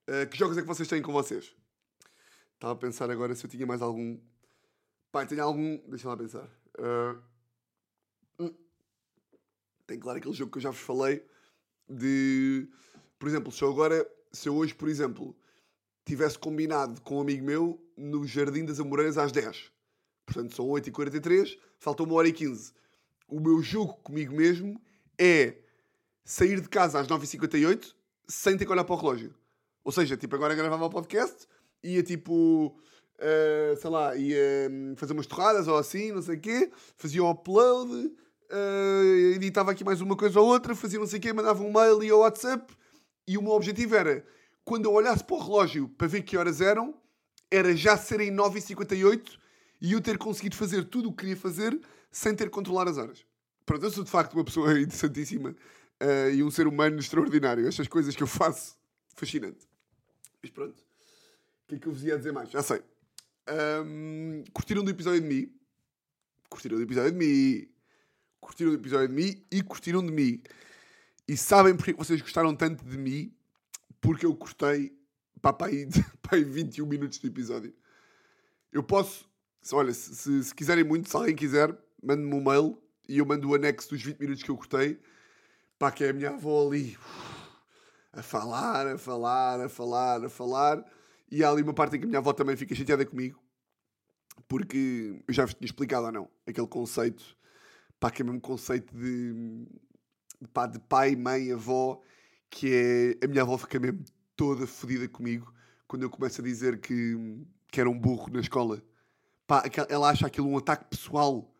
Uh, 0.07 0.27
que 0.29 0.37
jogos 0.37 0.57
é 0.57 0.61
que 0.61 0.67
vocês 0.67 0.87
têm 0.87 1.01
com 1.01 1.11
vocês? 1.11 1.55
Estava 2.53 2.73
a 2.73 2.75
pensar 2.75 3.11
agora 3.11 3.35
se 3.35 3.45
eu 3.45 3.49
tinha 3.49 3.65
mais 3.65 3.81
algum. 3.81 4.19
Pai, 5.11 5.27
tenho 5.27 5.43
algum. 5.43 5.77
Deixa 5.89 6.07
lá 6.07 6.17
pensar. 6.17 6.49
Uh... 6.79 7.21
Tem 9.87 9.97
claro 9.97 10.17
aquele 10.17 10.33
jogo 10.33 10.51
que 10.51 10.57
eu 10.57 10.61
já 10.61 10.69
vos 10.69 10.81
falei 10.81 11.25
de, 11.89 12.67
por 13.17 13.29
exemplo, 13.29 13.51
se 13.51 13.63
eu 13.63 13.71
agora, 13.71 14.05
se 14.33 14.49
eu 14.49 14.55
hoje, 14.55 14.75
por 14.75 14.89
exemplo, 14.89 15.33
tivesse 16.05 16.37
combinado 16.37 17.01
com 17.01 17.17
um 17.17 17.21
amigo 17.21 17.45
meu 17.45 17.81
no 17.95 18.27
Jardim 18.27 18.65
das 18.65 18.81
Amoreiras 18.81 19.17
às 19.17 19.31
10. 19.31 19.71
Portanto, 20.25 20.53
são 20.53 20.67
8h43, 20.67 21.57
falta 21.79 22.03
uma 22.03 22.15
hora 22.15 22.27
e 22.27 22.33
15. 22.33 22.73
O 23.29 23.39
meu 23.39 23.61
jogo 23.61 23.93
comigo 24.03 24.35
mesmo 24.35 24.79
é 25.17 25.55
sair 26.27 26.59
de 26.59 26.67
casa 26.67 26.99
às 26.99 27.07
9h58 27.07 27.93
sem 28.27 28.57
ter 28.57 28.65
que 28.65 28.71
olhar 28.71 28.83
para 28.83 28.93
o 28.93 28.97
relógio. 28.97 29.33
Ou 29.81 29.93
seja, 29.93 30.17
tipo, 30.17 30.35
agora 30.35 30.53
gravava 30.53 30.85
o 30.85 30.89
podcast, 30.89 31.47
ia 31.81 32.03
tipo, 32.03 32.77
uh, 33.17 33.77
sei 33.79 33.89
lá, 33.89 34.13
ia 34.17 34.69
hum, 34.69 34.93
fazer 34.97 35.13
umas 35.13 35.25
torradas 35.25 35.69
ou 35.69 35.77
assim, 35.77 36.11
não 36.11 36.21
sei 36.21 36.35
o 36.35 36.39
quê, 36.41 36.69
fazia 36.97 37.23
o 37.23 37.31
upload, 37.31 37.93
uh, 38.51 39.33
editava 39.35 39.71
aqui 39.71 39.85
mais 39.85 40.01
uma 40.01 40.17
coisa 40.17 40.41
ou 40.41 40.47
outra, 40.47 40.75
fazia 40.75 40.99
não 40.99 41.07
sei 41.07 41.17
o 41.17 41.21
quê, 41.21 41.31
mandava 41.31 41.63
um 41.63 41.71
mail 41.71 42.03
e 42.03 42.11
o 42.11 42.19
WhatsApp. 42.19 42.75
E 43.25 43.37
o 43.37 43.41
meu 43.41 43.53
objetivo 43.53 43.95
era, 43.95 44.25
quando 44.65 44.83
eu 44.83 44.91
olhasse 44.91 45.23
para 45.23 45.37
o 45.37 45.39
relógio 45.39 45.87
para 45.97 46.07
ver 46.07 46.23
que 46.23 46.35
horas 46.35 46.59
eram, 46.59 46.93
era 47.49 47.73
já 47.73 47.95
serem 47.95 48.35
9h58 48.35 49.37
e 49.79 49.93
eu 49.93 50.01
ter 50.01 50.17
conseguido 50.17 50.57
fazer 50.57 50.83
tudo 50.83 51.07
o 51.07 51.11
que 51.13 51.19
queria 51.19 51.37
fazer 51.37 51.79
sem 52.11 52.35
ter 52.35 52.45
que 52.45 52.51
controlar 52.51 52.89
as 52.89 52.97
horas. 52.97 53.25
Pronto, 53.65 53.85
eu 53.85 53.91
sou 53.91 54.03
de 54.03 54.09
facto 54.09 54.33
uma 54.33 54.43
pessoa 54.43 54.73
interessantíssima 54.79 55.55
uh, 56.01 56.29
e 56.33 56.43
um 56.43 56.51
ser 56.51 56.67
humano 56.67 56.99
extraordinário. 56.99 57.67
Estas 57.67 57.87
coisas 57.87 58.15
que 58.15 58.23
eu 58.23 58.27
faço, 58.27 58.77
fascinante. 59.15 59.67
Mas 60.41 60.51
pronto, 60.51 60.79
o 60.79 61.67
que 61.67 61.75
é 61.75 61.79
que 61.79 61.87
eu 61.87 61.93
vos 61.93 62.03
ia 62.03 62.17
dizer 62.17 62.31
mais? 62.31 62.49
Já 62.49 62.61
sei. 62.61 62.81
Um, 63.85 64.43
curtiram 64.53 64.83
do 64.83 64.91
episódio 64.91 65.21
de 65.21 65.27
mim? 65.27 65.53
Curtiram 66.49 66.77
do 66.77 66.83
episódio 66.83 67.11
de 67.11 67.17
mim? 67.17 67.69
curtiram 68.47 68.71
o 68.71 68.75
episódio 68.75 69.09
de 69.09 69.13
mim 69.13 69.45
e 69.51 69.61
curtiram 69.61 70.05
de 70.05 70.11
mim. 70.11 70.41
E 71.27 71.35
sabem 71.35 71.75
porque 71.75 71.93
vocês 71.93 72.21
gostaram 72.21 72.55
tanto 72.55 72.85
de 72.85 72.97
mim? 72.97 73.33
Porque 73.99 74.25
eu 74.25 74.33
gostei 74.33 74.97
pá, 75.41 75.51
pá, 75.53 75.67
aí, 75.67 75.87
pá, 76.21 76.35
aí 76.35 76.43
21 76.43 76.85
minutos 76.85 77.19
do 77.19 77.27
episódio. 77.27 77.73
Eu 78.71 78.83
posso, 78.83 79.29
olha, 79.73 79.93
se, 79.93 80.15
se, 80.15 80.43
se 80.45 80.55
quiserem 80.55 80.83
muito, 80.83 81.09
se 81.09 81.15
alguém 81.15 81.35
quiser, 81.35 81.75
mande-me 82.01 82.33
um 82.33 82.43
mail 82.43 82.81
e 83.07 83.17
eu 83.17 83.25
mando 83.25 83.49
o 83.49 83.55
anexo 83.55 83.89
dos 83.89 84.01
20 84.01 84.19
minutos 84.19 84.43
que 84.43 84.49
eu 84.49 84.55
gostei. 84.55 84.99
Pá, 85.79 85.91
que 85.91 86.03
é 86.03 86.09
a 86.09 86.13
minha 86.13 86.29
avó 86.29 86.67
ali 86.67 86.97
a 88.13 88.23
falar, 88.23 88.87
a 88.87 88.97
falar, 88.97 89.61
a 89.61 89.69
falar, 89.69 90.25
a 90.25 90.29
falar. 90.29 90.85
E 91.31 91.43
há 91.43 91.49
ali 91.49 91.61
uma 91.61 91.73
parte 91.73 91.95
em 91.95 91.99
que 91.99 92.05
a 92.05 92.07
minha 92.07 92.19
avó 92.19 92.33
também 92.33 92.55
fica 92.55 92.73
chateada 92.73 93.05
comigo. 93.05 93.39
Porque 94.47 95.21
eu 95.27 95.33
já 95.33 95.45
vos 95.45 95.53
tinha 95.53 95.65
explicado 95.65 96.05
ou 96.05 96.11
não 96.11 96.29
aquele 96.47 96.67
conceito 96.67 97.37
pá, 97.99 98.11
que 98.11 98.21
é 98.21 98.25
mesmo 98.25 98.41
conceito 98.41 98.95
de, 98.95 99.67
pá, 100.53 100.67
de 100.67 100.79
pai, 100.79 101.15
mãe, 101.15 101.51
avó, 101.51 102.01
que 102.49 103.15
é 103.21 103.25
a 103.25 103.27
minha 103.27 103.41
avó 103.41 103.57
fica 103.57 103.79
mesmo 103.79 104.03
toda 104.35 104.67
fodida 104.67 105.07
comigo 105.07 105.53
quando 105.87 106.03
eu 106.03 106.09
começo 106.09 106.41
a 106.41 106.43
dizer 106.43 106.79
que, 106.79 107.15
que 107.71 107.79
era 107.79 107.89
um 107.89 107.99
burro 107.99 108.31
na 108.31 108.41
escola. 108.41 108.81
Pá, 109.45 109.63
ela 109.89 110.09
acha 110.09 110.27
aquilo 110.27 110.47
um 110.47 110.57
ataque 110.57 110.85
pessoal. 110.89 111.53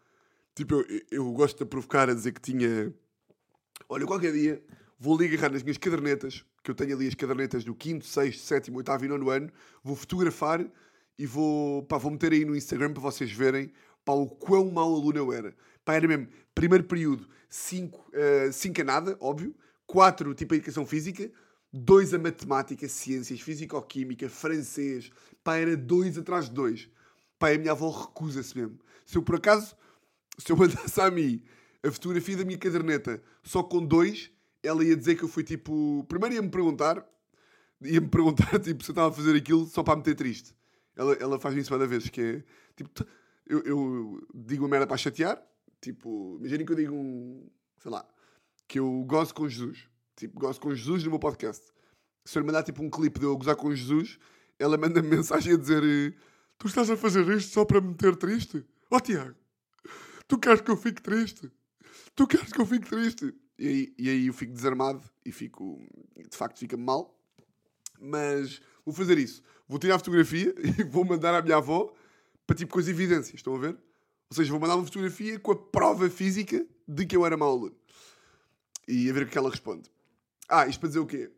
Tipo, 0.54 0.76
eu, 0.76 1.02
eu 1.12 1.32
gosto 1.34 1.60
de 1.60 1.66
provocar 1.66 2.10
a 2.10 2.14
dizer 2.14 2.34
que 2.34 2.42
tinha. 2.42 2.94
Olha, 3.90 4.06
qualquer 4.06 4.34
dia 4.34 4.62
vou 5.00 5.16
ali 5.16 5.28
agarrar 5.28 5.52
nas 5.52 5.64
minhas 5.64 5.78
cadernetas, 5.78 6.44
que 6.64 6.72
eu 6.72 6.76
tenho 6.76 6.96
ali 6.96 7.08
as 7.08 7.16
cadernetas 7.16 7.64
do 7.64 7.76
5, 7.80 8.04
6, 8.04 8.42
7, 8.42 8.72
8 8.72 9.06
e 9.06 9.08
9 9.08 9.32
ano, 9.32 9.52
vou 9.84 9.96
fotografar 9.96 10.66
e 11.18 11.26
vou, 11.26 11.84
pá, 11.84 11.98
vou 11.98 12.12
meter 12.12 12.34
aí 12.34 12.46
no 12.46 12.56
Instagram 12.56 12.94
para 12.94 13.02
vocês 13.02 13.32
verem 13.32 13.72
pá, 14.04 14.14
o 14.14 14.28
quão 14.28 14.72
mau 14.72 14.94
aluno 14.96 15.18
eu 15.18 15.34
era. 15.34 15.56
Pá, 15.86 15.96
era 15.96 16.08
mesmo, 16.08 16.28
primeiro 16.54 16.84
período, 16.84 17.28
5 17.50 17.98
uh, 17.98 18.82
a 18.82 18.84
nada, 18.84 19.18
óbvio, 19.20 19.56
4 19.86 20.34
tipo 20.34 20.54
a 20.54 20.58
educação 20.58 20.86
física, 20.86 21.32
2 21.72 22.14
a 22.14 22.20
matemática, 22.20 22.88
ciências, 22.88 23.40
físico-química, 23.42 24.30
francês, 24.30 25.12
pá, 25.44 25.58
era 25.58 25.78
2 25.78 26.18
atrás 26.18 26.46
de 26.46 26.52
2. 26.52 26.90
Pá, 27.38 27.52
a 27.52 27.58
minha 27.58 27.72
avó 27.72 27.90
recusa-se 27.90 28.58
mesmo. 28.58 28.80
Se 29.06 29.18
eu 29.18 29.22
por 29.22 29.36
acaso, 29.36 29.76
se 30.38 30.52
eu 30.52 30.58
mandasse 30.58 31.00
a 31.00 31.12
mim 31.12 31.44
a 31.88 31.92
fotografia 31.92 32.38
da 32.38 32.46
minha 32.46 32.58
caderneta 32.58 33.22
só 33.44 33.64
com 33.64 33.86
2, 33.86 34.32
ela 34.64 34.84
ia 34.84 34.96
dizer 34.96 35.16
que 35.16 35.24
eu 35.24 35.28
fui 35.28 35.44
tipo. 35.44 36.06
Primeiro 36.08 36.36
ia-me 36.36 36.50
perguntar 36.50 37.06
ia-me 37.82 38.08
perguntar 38.08 38.58
tipo, 38.60 38.84
se 38.84 38.90
eu 38.90 38.94
estava 38.94 39.10
a 39.10 39.12
fazer 39.12 39.36
aquilo 39.36 39.66
só 39.66 39.84
para 39.84 39.96
me 39.96 40.00
meter 40.00 40.16
triste. 40.16 40.56
Ela, 40.96 41.14
ela 41.16 41.40
faz 41.40 41.56
isso 41.56 41.70
várias 41.70 41.90
vezes, 41.90 42.10
que 42.10 42.22
é 42.22 42.44
tipo, 42.76 42.90
eu, 43.46 43.62
eu 43.64 44.28
digo 44.34 44.64
uma 44.64 44.70
merda 44.70 44.88
para 44.88 44.98
chatear, 44.98 45.42
tipo, 45.80 46.38
imaginem 46.40 46.66
que 46.66 46.72
eu 46.72 46.76
digo 46.76 46.96
um, 46.96 47.48
sei 47.78 47.92
lá, 47.92 48.08
que 48.68 48.80
eu 48.80 49.04
gozo 49.08 49.34
com 49.34 49.48
Jesus, 49.48 49.88
tipo, 50.16 50.40
gozo 50.40 50.60
com 50.60 50.74
Jesus 50.74 51.04
no 51.04 51.12
meu 51.12 51.20
podcast. 51.20 51.64
Se 52.26 52.38
eu 52.38 52.42
lhe 52.42 52.48
mandar 52.48 52.64
tipo 52.64 52.84
um 52.84 52.90
clipe 52.90 53.20
de 53.20 53.26
eu 53.26 53.38
gozar 53.38 53.56
com 53.56 53.74
Jesus, 53.74 54.18
ela 54.60 54.76
manda-me 54.78 55.08
mensagem 55.16 55.54
a 55.54 55.58
dizer: 55.58 56.18
Tu 56.58 56.68
estás 56.68 56.90
a 56.90 56.98
fazer 56.98 57.28
isto 57.30 57.54
só 57.54 57.64
para 57.64 57.80
me 57.80 57.90
meter 57.90 58.16
triste? 58.16 58.66
Oh 58.90 59.00
Tiago, 59.00 59.36
tu 60.28 60.38
queres 60.38 60.62
que 60.62 60.72
eu 60.72 60.78
fique 60.78 61.02
triste? 61.02 61.52
Tu 62.16 62.28
queres 62.28 62.52
que 62.52 62.60
eu 62.62 62.66
fique 62.66 62.88
triste? 62.90 63.34
E 63.60 63.68
aí, 63.68 63.94
e 63.98 64.10
aí 64.10 64.28
eu 64.28 64.34
fico 64.34 64.54
desarmado 64.54 65.02
e 65.26 65.32
fico, 65.32 65.80
de 66.30 66.36
facto, 66.38 66.60
fica 66.60 66.78
mal. 66.78 67.18
Mas 68.00 68.62
vou 68.86 68.94
fazer 68.94 69.18
isso. 69.18 69.42
Vou 69.68 69.80
tirar 69.80 69.96
a 69.96 70.00
fotografia 70.00 70.54
e 70.80 70.84
vou 70.84 71.04
mandar 71.04 71.34
à 71.36 71.42
minha 71.42 71.58
avó 71.58 71.94
para 72.46 72.56
tipo 72.56 72.74
com 72.74 72.80
as 72.80 72.88
evidências. 72.88 73.36
Estão 73.36 73.56
a 73.56 73.60
ver? 73.60 73.76
Ou 74.30 74.36
seja, 74.36 74.52
vou 74.52 74.60
mandar 74.60 74.76
uma 74.76 74.86
fotografia 74.86 75.40
com 75.40 75.52
a 75.52 75.56
prova 75.56 76.10
física 76.10 76.66
de 76.88 77.06
que 77.06 77.16
eu 77.16 77.26
era 77.26 77.36
mau 77.38 77.50
aluno. 77.52 77.76
E 78.88 79.10
a 79.10 79.14
ver 79.14 79.24
o 79.24 79.28
que 79.28 79.38
ela 79.38 79.50
responde. 79.50 79.90
Ah, 80.48 80.68
isto 80.68 80.80
para 80.80 80.88
dizer 80.90 81.00
o 81.00 81.06
quê? 81.06 81.32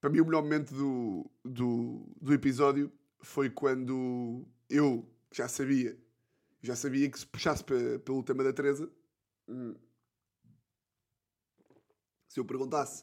Para 0.00 0.10
mim, 0.10 0.20
o 0.20 0.24
melhor 0.24 0.42
momento 0.42 0.74
do, 0.74 1.30
do, 1.44 2.06
do 2.20 2.32
episódio 2.34 2.92
foi 3.20 3.48
quando 3.50 4.44
eu 4.68 5.08
já 5.32 5.48
sabia, 5.48 5.96
já 6.62 6.74
sabia 6.74 7.08
que 7.10 7.18
se 7.18 7.26
puxasse 7.26 7.62
pe- 7.64 7.98
pelo 8.00 8.22
tema 8.22 8.42
da 8.42 8.52
Teresa, 8.52 8.90
hum, 9.48 9.74
se 12.36 12.40
eu 12.40 12.44
perguntasse 12.44 13.02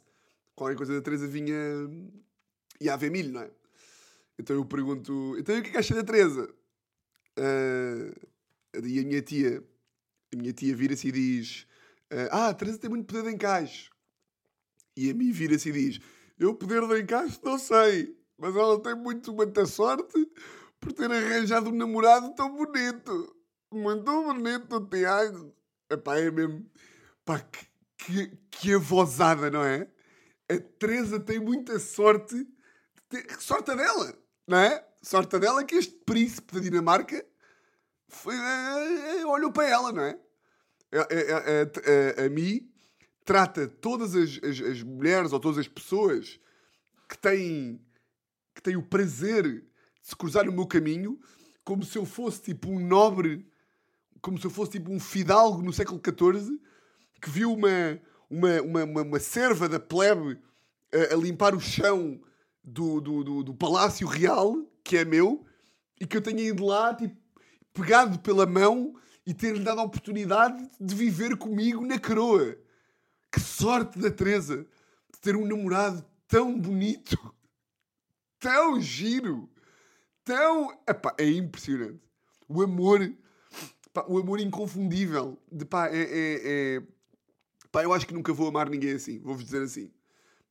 qualquer 0.55 0.77
coisa 0.77 0.93
da 0.93 1.01
Teresa, 1.01 1.25
vinha. 1.27 1.55
ia 2.79 2.93
haver 2.93 3.09
milho, 3.09 3.33
não 3.33 3.41
é? 3.41 3.51
Então 4.37 4.55
eu 4.55 4.63
pergunto: 4.63 5.35
então 5.39 5.55
e 5.55 5.59
o 5.59 5.63
que 5.63 5.69
é 5.69 5.71
que 5.71 5.77
acha 5.79 5.95
da 5.95 6.03
Teresa? 6.03 6.53
Ah, 7.35 8.11
e 8.83 8.99
a 8.99 9.03
minha 9.03 9.21
tia, 9.23 9.63
a 10.31 10.37
minha 10.37 10.53
tia 10.53 10.75
vira-se 10.75 11.07
e 11.07 11.11
diz: 11.11 11.67
Ah, 12.29 12.49
a 12.49 12.53
Teresa 12.53 12.77
tem 12.77 12.91
muito 12.91 13.07
poder 13.07 13.27
de 13.27 13.35
encaixe. 13.35 13.89
E 14.95 15.09
a 15.09 15.13
mim 15.15 15.31
vira-se 15.31 15.69
e 15.69 15.71
diz: 15.71 15.99
Eu 16.37 16.53
poder 16.53 16.87
de 16.87 17.01
encaixe 17.01 17.39
não 17.43 17.57
sei, 17.57 18.15
mas 18.37 18.55
ela 18.55 18.79
tem 18.83 18.93
muito 18.93 19.33
muita 19.33 19.65
sorte 19.65 20.31
por 20.79 20.93
ter 20.93 21.11
arranjado 21.11 21.71
um 21.71 21.75
namorado 21.75 22.35
tão 22.35 22.55
bonito. 22.55 23.35
Muito 23.71 24.03
bonito, 24.03 24.87
Tiago. 24.91 25.55
Epá, 25.89 26.19
é 26.19 26.29
mesmo. 26.29 26.69
Pá, 27.25 27.39
que, 27.39 27.72
que, 28.05 28.37
que 28.51 28.73
avozada, 28.73 29.49
não 29.49 29.63
é? 29.63 29.87
A 30.49 30.57
Teresa 30.79 31.19
tem 31.19 31.39
muita 31.39 31.79
sorte. 31.79 32.35
de 32.35 32.47
ter- 33.09 33.39
Sorte 33.39 33.75
dela, 33.75 34.17
não 34.47 34.57
é? 34.57 34.85
Sorte 35.01 35.39
dela 35.39 35.63
que 35.63 35.75
este 35.75 35.93
príncipe 36.05 36.53
da 36.53 36.59
Dinamarca 36.59 37.25
foi, 38.07 38.35
eh, 38.35 39.19
eh, 39.21 39.25
olhou 39.25 39.51
para 39.51 39.67
ela, 39.69 39.91
não 39.91 40.03
é? 40.03 40.19
A, 40.93 40.99
a, 40.99 42.21
a, 42.21 42.23
a, 42.23 42.25
a 42.25 42.29
mim 42.29 42.69
trata 43.25 43.67
todas 43.67 44.15
as, 44.15 44.39
as, 44.43 44.59
as 44.61 44.83
mulheres 44.83 45.31
ou 45.33 45.39
todas 45.39 45.57
as 45.57 45.67
pessoas 45.67 46.39
que 47.09 47.17
têm, 47.17 47.81
que 48.53 48.61
têm 48.61 48.75
o 48.75 48.83
prazer 48.83 49.43
de 49.43 49.63
se 50.03 50.15
cruzar 50.15 50.45
no 50.45 50.51
meu 50.51 50.67
caminho 50.67 51.19
como 51.63 51.83
se 51.83 51.97
eu 51.97 52.05
fosse 52.05 52.41
tipo 52.41 52.69
um 52.69 52.79
nobre, 52.79 53.49
como 54.21 54.37
se 54.37 54.45
eu 54.45 54.51
fosse 54.51 54.71
tipo 54.73 54.91
um 54.91 54.99
fidalgo 54.99 55.61
no 55.61 55.71
século 55.73 55.99
XIV 56.03 56.59
que 57.23 57.29
viu 57.29 57.53
uma, 57.53 58.01
uma, 58.29 58.61
uma, 58.61 58.83
uma, 58.83 59.01
uma 59.01 59.19
serva 59.19 59.69
da 59.69 59.79
plebe 59.79 60.37
a, 60.93 61.13
a 61.13 61.17
limpar 61.17 61.55
o 61.55 61.59
chão 61.59 62.19
do, 62.61 62.99
do, 62.99 63.23
do, 63.23 63.43
do 63.43 63.53
palácio 63.53 64.05
real, 64.05 64.57
que 64.83 64.97
é 64.97 65.05
meu, 65.05 65.45
e 66.01 66.05
que 66.05 66.17
eu 66.17 66.21
tenha 66.21 66.41
ido 66.43 66.65
lá, 66.65 66.93
tipo, 66.93 67.15
pegado 67.73 68.19
pela 68.19 68.45
mão 68.45 68.93
e 69.25 69.33
ter-lhe 69.33 69.63
dado 69.63 69.79
a 69.79 69.83
oportunidade 69.83 70.69
de 70.81 70.93
viver 70.93 71.37
comigo 71.37 71.85
na 71.85 71.97
coroa. 71.97 72.57
Que 73.31 73.39
sorte 73.39 73.97
da 73.97 74.11
Teresa 74.11 74.67
de 75.13 75.19
ter 75.21 75.37
um 75.37 75.47
namorado 75.47 76.05
tão 76.27 76.59
bonito, 76.59 77.17
tão 78.37 78.81
giro, 78.81 79.49
tão. 80.25 80.77
Epá, 80.85 81.15
é 81.17 81.29
impressionante. 81.29 82.01
O 82.49 82.61
amor, 82.61 82.99
o 84.09 84.17
amor 84.19 84.41
inconfundível. 84.41 85.39
De, 85.49 85.65
é, 85.89 85.97
é, 85.97 86.75
é- 86.75 86.92
Pá, 87.73 87.83
eu 87.83 87.91
acho 87.91 88.05
que 88.05 88.13
nunca 88.13 88.31
vou 88.31 88.47
amar 88.47 88.69
ninguém 88.69 88.91
assim. 88.91 89.19
Vou-vos 89.19 89.43
dizer 89.43 89.63
assim. 89.63 89.91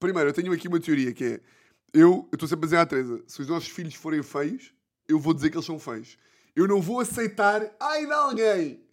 Primeiro, 0.01 0.31
eu 0.31 0.35
tenho 0.35 0.53
aqui 0.53 0.67
uma 0.67 0.81
teoria 0.81 1.15
que 1.15 1.25
é: 1.25 1.41
eu 1.95 2.29
estou 2.33 2.49
sempre 2.49 2.65
a 2.65 2.67
dizer 2.67 2.77
à 2.79 2.85
Teresa, 2.85 3.23
se 3.29 3.41
os 3.41 3.47
nossos 3.47 3.69
filhos 3.69 3.95
forem 3.95 4.25
feios, 4.25 4.75
eu 5.07 5.21
vou 5.21 5.33
dizer 5.33 5.49
que 5.49 5.57
eles 5.57 5.65
são 5.65 5.79
feios. 5.79 6.19
Eu 6.57 6.67
não 6.67 6.83
vou 6.83 6.99
aceitar, 6.99 7.63
ai 7.79 8.07
de 8.07 8.13
alguém, 8.13 8.85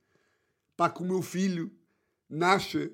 pá, 0.78 0.92
que 0.92 1.02
o 1.02 1.06
meu 1.06 1.24
filho 1.24 1.72
nasça, 2.30 2.92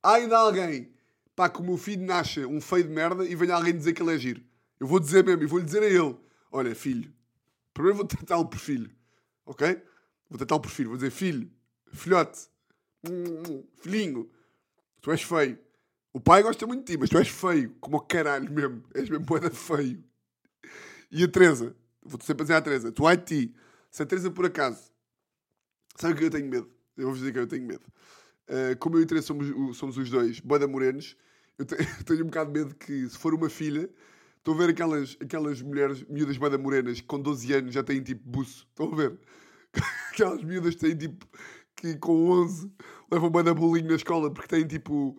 ai 0.00 0.28
de 0.28 0.34
alguém, 0.34 0.94
pá, 1.34 1.48
que 1.48 1.60
o 1.60 1.64
meu 1.64 1.76
filho 1.76 2.06
nasça 2.06 2.46
um 2.46 2.60
feio 2.60 2.84
de 2.84 2.90
merda 2.90 3.26
e 3.26 3.34
venha 3.34 3.56
alguém 3.56 3.76
dizer 3.76 3.92
que 3.92 4.00
ele 4.00 4.14
é 4.14 4.18
giro. 4.18 4.42
Eu 4.78 4.86
vou 4.86 5.00
dizer 5.00 5.24
mesmo, 5.24 5.42
e 5.42 5.46
vou-lhe 5.46 5.64
dizer 5.64 5.82
a 5.82 5.86
ele: 5.86 6.16
olha, 6.52 6.76
filho, 6.76 7.12
primeiro 7.74 7.96
vou 7.96 8.06
tratá-lo 8.06 8.46
por 8.46 8.60
filho, 8.60 8.88
ok? 9.44 9.82
Vou 10.28 10.38
tratá-lo 10.38 10.60
por 10.60 10.70
filho, 10.70 10.90
vou 10.90 10.96
dizer: 10.96 11.10
filho, 11.10 11.50
filhote, 11.92 12.48
hum, 13.04 13.64
filhinho, 13.82 14.30
tu 15.00 15.10
és 15.10 15.22
feio. 15.22 15.58
O 16.12 16.20
pai 16.20 16.42
gosta 16.42 16.66
muito 16.66 16.84
de 16.84 16.92
ti, 16.92 16.98
mas 16.98 17.08
tu 17.08 17.18
és 17.18 17.28
feio, 17.28 17.74
como 17.80 17.96
o 17.96 18.00
caralho 18.00 18.50
mesmo. 18.52 18.82
És 18.94 19.08
mesmo 19.08 19.24
boeda 19.24 19.50
feio. 19.50 20.02
E 21.10 21.24
a 21.24 21.28
Teresa, 21.28 21.76
vou-te 22.02 22.24
sempre 22.24 22.44
dizer 22.44 22.54
à 22.54 22.62
Teresa, 22.62 22.92
tu 22.92 23.06
ai 23.06 23.16
ti. 23.16 23.54
Se 23.90 24.02
a 24.02 24.06
Teresa 24.06 24.30
por 24.30 24.46
acaso, 24.46 24.92
sabe 25.96 26.14
o 26.14 26.16
que 26.16 26.24
eu 26.24 26.30
tenho 26.30 26.48
medo? 26.48 26.70
Eu 26.96 27.04
vou-vos 27.04 27.20
dizer 27.20 27.32
que 27.32 27.38
eu 27.38 27.46
tenho 27.46 27.66
medo. 27.66 27.84
Uh, 28.48 28.76
como 28.78 28.96
eu 28.96 29.00
e 29.00 29.04
a 29.04 29.06
Teresa 29.06 29.28
somos, 29.28 29.76
somos 29.76 29.96
os 29.96 30.10
dois 30.10 30.40
boeda 30.40 30.66
morenos, 30.66 31.16
eu, 31.58 31.64
te- 31.64 31.76
eu 31.98 32.04
tenho 32.04 32.22
um 32.22 32.26
bocado 32.26 32.52
de 32.52 32.58
medo 32.58 32.74
que, 32.74 33.08
se 33.08 33.16
for 33.16 33.32
uma 33.34 33.48
filha, 33.48 33.88
estou 34.38 34.54
a 34.54 34.58
ver 34.58 34.70
aquelas, 34.70 35.16
aquelas 35.20 35.62
mulheres 35.62 36.02
miúdas 36.08 36.36
boeda 36.36 36.58
morenas 36.58 37.00
que 37.00 37.06
com 37.06 37.20
12 37.20 37.52
anos 37.52 37.74
já 37.74 37.82
têm 37.82 38.02
tipo 38.02 38.28
buço. 38.28 38.66
Estão 38.68 38.92
a 38.92 38.96
ver? 38.96 39.18
aquelas 40.12 40.42
miúdas 40.42 40.74
que 40.74 40.80
têm 40.80 40.96
tipo, 40.96 41.26
que 41.76 41.96
com 41.96 42.28
11 42.30 42.72
levam 43.10 43.30
boeda 43.30 43.54
bolinho 43.54 43.88
na 43.88 43.96
escola 43.96 44.30
porque 44.32 44.48
têm 44.48 44.66
tipo 44.66 45.18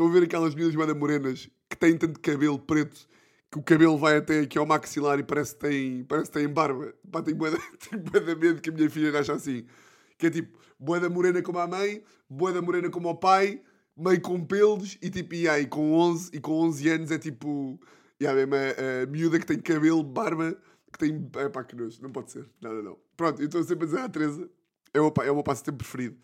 Estão 0.00 0.08
a 0.08 0.12
ver 0.12 0.22
aquelas 0.22 0.54
miúdas 0.54 0.74
banda 0.74 0.94
morenas 0.94 1.50
que 1.68 1.76
têm 1.76 1.94
tanto 1.98 2.18
cabelo 2.20 2.58
preto 2.58 3.06
que 3.50 3.58
o 3.58 3.62
cabelo 3.62 3.98
vai 3.98 4.16
até 4.16 4.40
aqui 4.40 4.56
ao 4.56 4.64
maxilar 4.64 5.18
e 5.18 5.22
parece 5.22 5.54
que 5.54 5.60
têm, 5.60 6.04
parece 6.04 6.30
que 6.30 6.38
têm 6.38 6.48
barba. 6.48 6.94
Pá, 7.12 7.20
tenho 7.20 7.36
de- 7.36 7.58
tenho 7.90 8.02
de 8.02 8.34
medo 8.36 8.62
que 8.62 8.70
a 8.70 8.72
minha 8.72 8.88
filha 8.88 9.12
nasça 9.12 9.34
assim. 9.34 9.66
Que 10.16 10.28
é 10.28 10.30
tipo, 10.30 10.58
boeda 10.78 11.10
morena 11.10 11.42
como 11.42 11.58
a 11.58 11.66
mãe, 11.66 12.02
boeda 12.30 12.62
morena 12.62 12.88
como 12.88 13.10
o 13.10 13.14
pai, 13.14 13.60
meio 13.94 14.22
com 14.22 14.42
pelos 14.42 14.96
e 15.02 15.10
tipo, 15.10 15.34
e 15.34 15.46
aí 15.48 15.66
com 15.66 15.92
11, 15.92 16.30
e 16.32 16.40
com 16.40 16.52
11 16.62 16.88
anos 16.88 17.10
é 17.10 17.18
tipo, 17.18 17.78
e 18.18 18.26
a 18.26 18.32
mesma 18.32 18.56
a, 18.56 19.06
miúda 19.06 19.38
que 19.38 19.44
tem 19.44 19.58
cabelo, 19.58 20.02
barba, 20.02 20.56
que 20.92 20.98
tem, 20.98 21.30
é 21.36 21.48
pá, 21.50 21.62
que 21.64 21.76
nojo, 21.76 22.00
não 22.02 22.10
pode 22.10 22.30
ser. 22.32 22.48
Não, 22.60 22.72
não, 22.72 22.82
não. 22.82 22.98
Pronto, 23.16 23.42
eu 23.42 23.46
estou 23.46 23.62
sempre 23.64 23.84
a 23.84 23.86
dizer 23.86 24.00
à 24.00 24.08
Teresa, 24.08 24.48
é 24.94 25.00
o, 25.00 25.12
é 25.22 25.30
o 25.30 25.34
meu 25.34 25.42
passatempo 25.44 25.78
preferido. 25.78 26.16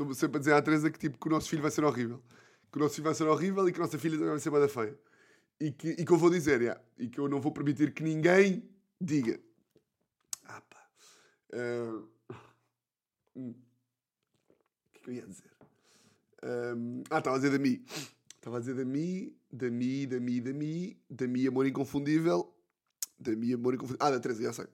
Estou 0.00 0.14
sempre 0.14 0.36
a 0.36 0.40
dizer 0.40 0.52
à 0.52 0.62
Teresa 0.62 0.90
que 0.90 0.98
tipo, 0.98 1.18
que 1.18 1.26
o 1.26 1.30
nosso 1.30 1.48
filho 1.48 1.62
vai 1.62 1.70
ser 1.70 1.84
horrível 1.84 2.22
que 2.70 2.78
o 2.78 2.80
nosso 2.80 2.94
filho 2.94 3.04
vai 3.04 3.14
ser 3.14 3.24
horrível 3.24 3.68
e 3.68 3.72
que 3.72 3.78
a 3.78 3.82
nossa 3.82 3.98
filha 3.98 4.14
também 4.16 4.30
vai 4.30 4.38
ser 4.38 4.50
bada 4.50 4.68
feia. 4.68 4.98
E 5.60 5.72
que, 5.72 5.88
e 5.90 6.04
que 6.04 6.12
eu 6.12 6.18
vou 6.18 6.30
dizer, 6.30 6.60
yeah, 6.60 6.80
e 6.98 7.08
que 7.08 7.18
eu 7.18 7.28
não 7.28 7.40
vou 7.40 7.52
permitir 7.52 7.92
que 7.92 8.02
ninguém 8.02 8.68
diga. 9.00 9.40
Ah, 10.44 10.60
pá. 10.60 10.90
Hum. 13.34 13.54
O 13.54 13.54
que 14.92 14.98
é 14.98 15.02
que 15.02 15.10
eu 15.10 15.14
ia 15.14 15.26
dizer? 15.26 15.50
Ahm, 16.42 17.02
ah, 17.10 17.18
estava 17.18 17.36
a 17.36 17.38
dizer 17.38 17.50
da 17.50 17.58
Mi. 17.58 17.84
Estava 18.36 18.56
a 18.58 18.60
dizer 18.60 18.74
da 18.74 18.84
Mi, 18.84 19.36
da 19.50 19.70
Mi, 19.70 20.06
da 20.06 20.20
Mi, 20.20 20.40
da 20.40 20.52
Mi, 20.52 21.02
da 21.10 21.26
Mi, 21.26 21.46
amor 21.48 21.66
inconfundível. 21.66 22.54
Da 23.18 23.34
Mi, 23.34 23.54
amor 23.54 23.74
inconfundível. 23.74 24.06
Ah, 24.06 24.10
da 24.10 24.20
Teresa, 24.20 24.42
já 24.42 24.52
sei. 24.52 24.66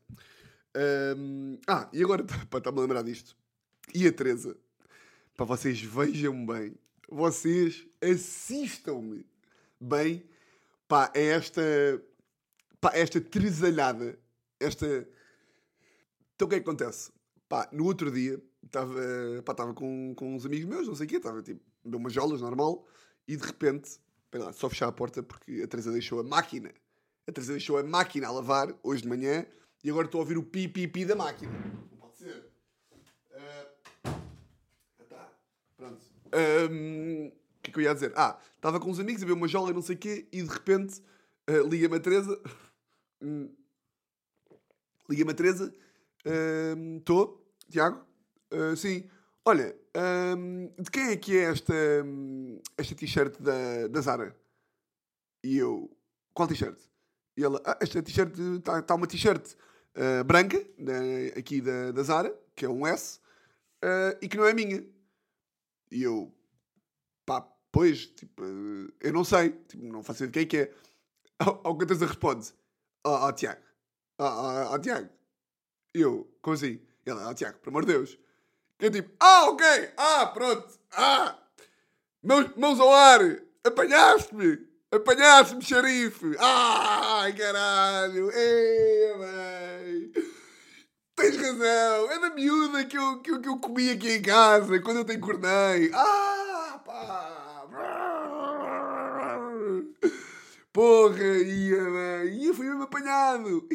Ahm, 0.77 1.59
ah, 1.67 1.89
e 1.93 2.03
agora, 2.03 2.25
pá, 2.51 2.59
está-me 2.59 2.79
a 2.79 2.83
lembrar 2.83 3.03
disto. 3.03 3.37
E 3.95 4.07
a 4.07 4.13
Teresa? 4.13 4.57
Para 5.37 5.47
vocês 5.47 5.81
vejam 5.81 6.47
bem 6.47 6.75
vocês 7.09 7.87
assistam-me 8.01 9.27
bem 9.81 10.25
pá, 10.89 11.11
a 11.15 11.19
esta, 11.19 11.63
pá, 12.81 12.91
a 12.93 12.99
esta 12.99 13.21
tresalhada, 13.21 14.19
esta... 14.59 14.87
Então 16.35 16.47
o 16.47 16.49
que 16.49 16.57
é 16.57 16.61
que 16.61 16.69
acontece? 16.69 17.13
Pá, 17.49 17.69
no 17.73 17.85
outro 17.85 18.11
dia 18.11 18.43
estava 18.65 19.01
estava 19.39 19.75
com, 19.75 20.15
com 20.17 20.35
uns 20.35 20.45
amigos 20.45 20.69
meus, 20.69 20.89
não 20.89 20.95
sei 20.95 21.07
o 21.07 21.09
quê, 21.09 21.17
estava 21.17 21.43
tipo, 21.43 21.61
deu 21.85 21.99
umas 21.99 22.13
jolas, 22.13 22.41
normal, 22.41 22.87
e 23.29 23.37
de 23.37 23.47
repente, 23.47 24.01
lá, 24.33 24.53
só 24.53 24.69
fechar 24.69 24.89
a 24.89 24.93
porta 24.93 25.23
porque 25.23 25.63
a 25.63 25.69
Teresa 25.69 25.93
deixou 25.93 26.19
a 26.19 26.25
máquina, 26.25 26.73
a 27.27 27.33
Teresa 27.33 27.53
deixou 27.53 27.79
a 27.79 27.85
máquina 27.85 28.27
a 28.27 28.33
lavar 28.33 28.75
hoje 28.83 29.03
de 29.03 29.09
manhã 29.09 29.47
e 29.85 29.91
agora 29.91 30.07
estou 30.07 30.21
a 30.21 30.23
ouvir 30.23 30.39
o 30.39 30.43
pi 30.43 30.67
pi 30.67 30.89
pi 30.89 31.05
da 31.05 31.15
máquina. 31.15 31.53
Não 31.91 31.99
pode 31.99 32.17
ser. 32.17 32.51
Ah, 33.33 33.67
tá. 35.09 35.31
Ahm, 36.33 37.29
O 37.29 37.63
que 37.63 37.71
é 37.71 37.73
que 37.73 37.79
eu 37.79 37.83
ia 37.83 37.95
dizer? 37.95 38.13
Ah, 38.17 38.39
estava 38.57 38.79
com 38.79 38.91
uns 38.91 39.01
amigos 39.01 39.23
a 39.23 39.27
ver 39.27 39.33
uma 39.33 39.49
jola, 39.49 39.73
não 39.73 39.83
sei 39.83 39.97
o 39.97 39.99
quê, 39.99 40.27
e 40.33 40.43
de 40.43 40.49
repente 40.49 41.03
Uh, 41.49 41.69
Liga-me 41.69 41.97
a 41.97 42.01
Teresa. 42.01 42.41
Hum. 43.21 43.51
Liga-me 45.09 45.33
a 45.33 45.35
Teresa. 45.35 45.73
Estou, 46.99 47.47
Tiago? 47.71 48.05
Uh, 48.53 48.75
sim. 48.77 49.09
Olha, 49.45 49.77
um, 50.39 50.71
de 50.81 50.91
quem 50.91 51.09
é 51.09 51.17
que 51.17 51.37
é 51.37 51.45
esta, 51.51 51.75
esta 52.79 52.95
t-shirt 52.95 53.39
da, 53.39 53.89
da 53.89 54.01
Zara? 54.01 54.35
E 55.43 55.59
eu, 55.59 55.95
qual 56.33 56.49
t-shirt? 56.49 56.79
E 57.37 57.45
ela, 57.45 57.61
ah, 57.67 57.77
esta 57.79 58.03
t-shirt, 58.03 58.39
está 58.39 58.81
tá 58.81 58.95
uma 58.95 59.07
t-shirt 59.07 59.53
uh, 59.97 60.25
branca, 60.25 60.57
aqui 61.37 61.61
da, 61.61 61.93
da 61.93 62.03
Zara, 62.03 62.35
que 62.57 62.65
é 62.65 62.69
um 62.71 62.87
S, 62.87 63.21
uh, 63.85 64.17
e 64.23 64.29
que 64.29 64.39
não 64.39 64.47
é 64.47 64.55
minha. 64.55 64.83
E 65.91 66.03
eu, 66.03 66.33
pá, 67.27 67.41
pois, 67.71 68.07
tipo, 68.07 68.43
uh, 68.43 68.93
eu 69.01 69.13
não 69.13 69.25
sei, 69.25 69.51
tipo, 69.69 69.85
não 69.85 70.03
faço 70.03 70.25
ideia 70.25 70.31
de 70.31 70.33
quem 70.33 70.61
é 70.61 70.67
que 70.67 70.71
é. 70.71 70.75
Ao, 71.39 71.61
ao 71.65 71.77
que 71.77 71.93
a 71.93 71.97
responde, 71.97 72.53
ó 73.05 73.25
oh, 73.25 73.29
oh, 73.29 73.33
Tiago, 73.33 73.61
ó 74.21 74.25
oh, 74.25 74.71
oh, 74.71 74.75
oh, 74.75 74.79
Tiago. 74.79 75.11
E 75.93 76.01
eu, 76.01 76.33
como 76.41 76.55
assim? 76.55 76.81
E 77.05 77.11
ela, 77.11 77.27
ó 77.27 77.31
oh, 77.31 77.35
Tiago, 77.35 77.59
pelo 77.59 77.77
amor 77.77 77.85
de 77.85 77.93
Deus 77.93 78.19
que 78.79 78.87
é 78.87 78.91
tipo, 78.91 79.11
ah, 79.21 79.51
ok, 79.51 79.65
ah, 79.97 80.27
pronto, 80.27 80.79
ah, 80.93 81.39
mãos, 82.23 82.51
mãos 82.57 82.81
ao 82.81 82.93
ar, 82.93 83.21
apanhaste-me, 83.65 84.59
apanhaste-me, 84.91 85.65
xerife, 85.65 86.37
ai, 86.39 87.33
caralho, 87.35 88.31
ei, 88.33 89.17
mãe, 89.17 89.44
é 91.63 92.19
da 92.19 92.31
miúda 92.31 92.85
que 92.85 92.97
eu, 92.97 93.21
que, 93.21 93.31
eu, 93.31 93.41
que 93.41 93.49
eu 93.49 93.59
comi 93.59 93.91
aqui 93.91 94.13
em 94.13 94.23
casa 94.23 94.81
quando 94.81 94.99
eu 94.99 95.05
te 95.05 95.15
encornei, 95.15 95.91
ah, 95.93 96.81
pá, 96.85 97.67
porra, 100.73 101.23
ia, 101.23 101.83
mãe, 101.83 102.29
ia, 102.43 102.55
fui 102.55 102.67
mesmo 102.67 102.83
apanhado. 102.83 103.69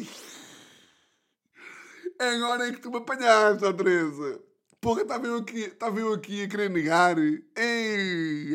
Agora 2.18 2.68
é 2.68 2.72
que 2.72 2.80
tu 2.80 2.90
me 2.90 2.98
apanhaste, 2.98 3.64
ó 3.64 3.72
Teresa. 3.72 4.42
Porra, 4.78 5.02
estava 5.02 5.26
eu, 5.26 5.36
aqui, 5.36 5.72
eu 5.80 6.12
aqui 6.12 6.42
a 6.42 6.48
querer 6.48 6.68
negar. 6.68 7.16
Ei, 7.18 8.50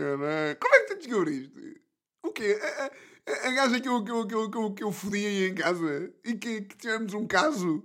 como 0.59 0.75
é 0.75 0.79
que 0.79 0.87
tu 0.87 0.97
descobriste? 0.97 1.81
O 2.23 2.31
quê? 2.31 2.59
A, 2.61 2.85
a, 2.85 3.47
a 3.47 3.51
gaja 3.51 3.79
que 3.79 3.89
eu, 3.89 4.03
que, 4.03 4.11
eu, 4.11 4.27
que, 4.27 4.35
eu, 4.35 4.49
que, 4.51 4.57
eu, 4.57 4.73
que 4.73 4.83
eu 4.83 4.91
fodi 4.91 5.25
aí 5.25 5.49
em 5.49 5.55
casa 5.55 6.13
e 6.23 6.35
que, 6.35 6.61
que 6.61 6.77
tivemos 6.77 7.13
um 7.15 7.25
caso 7.25 7.83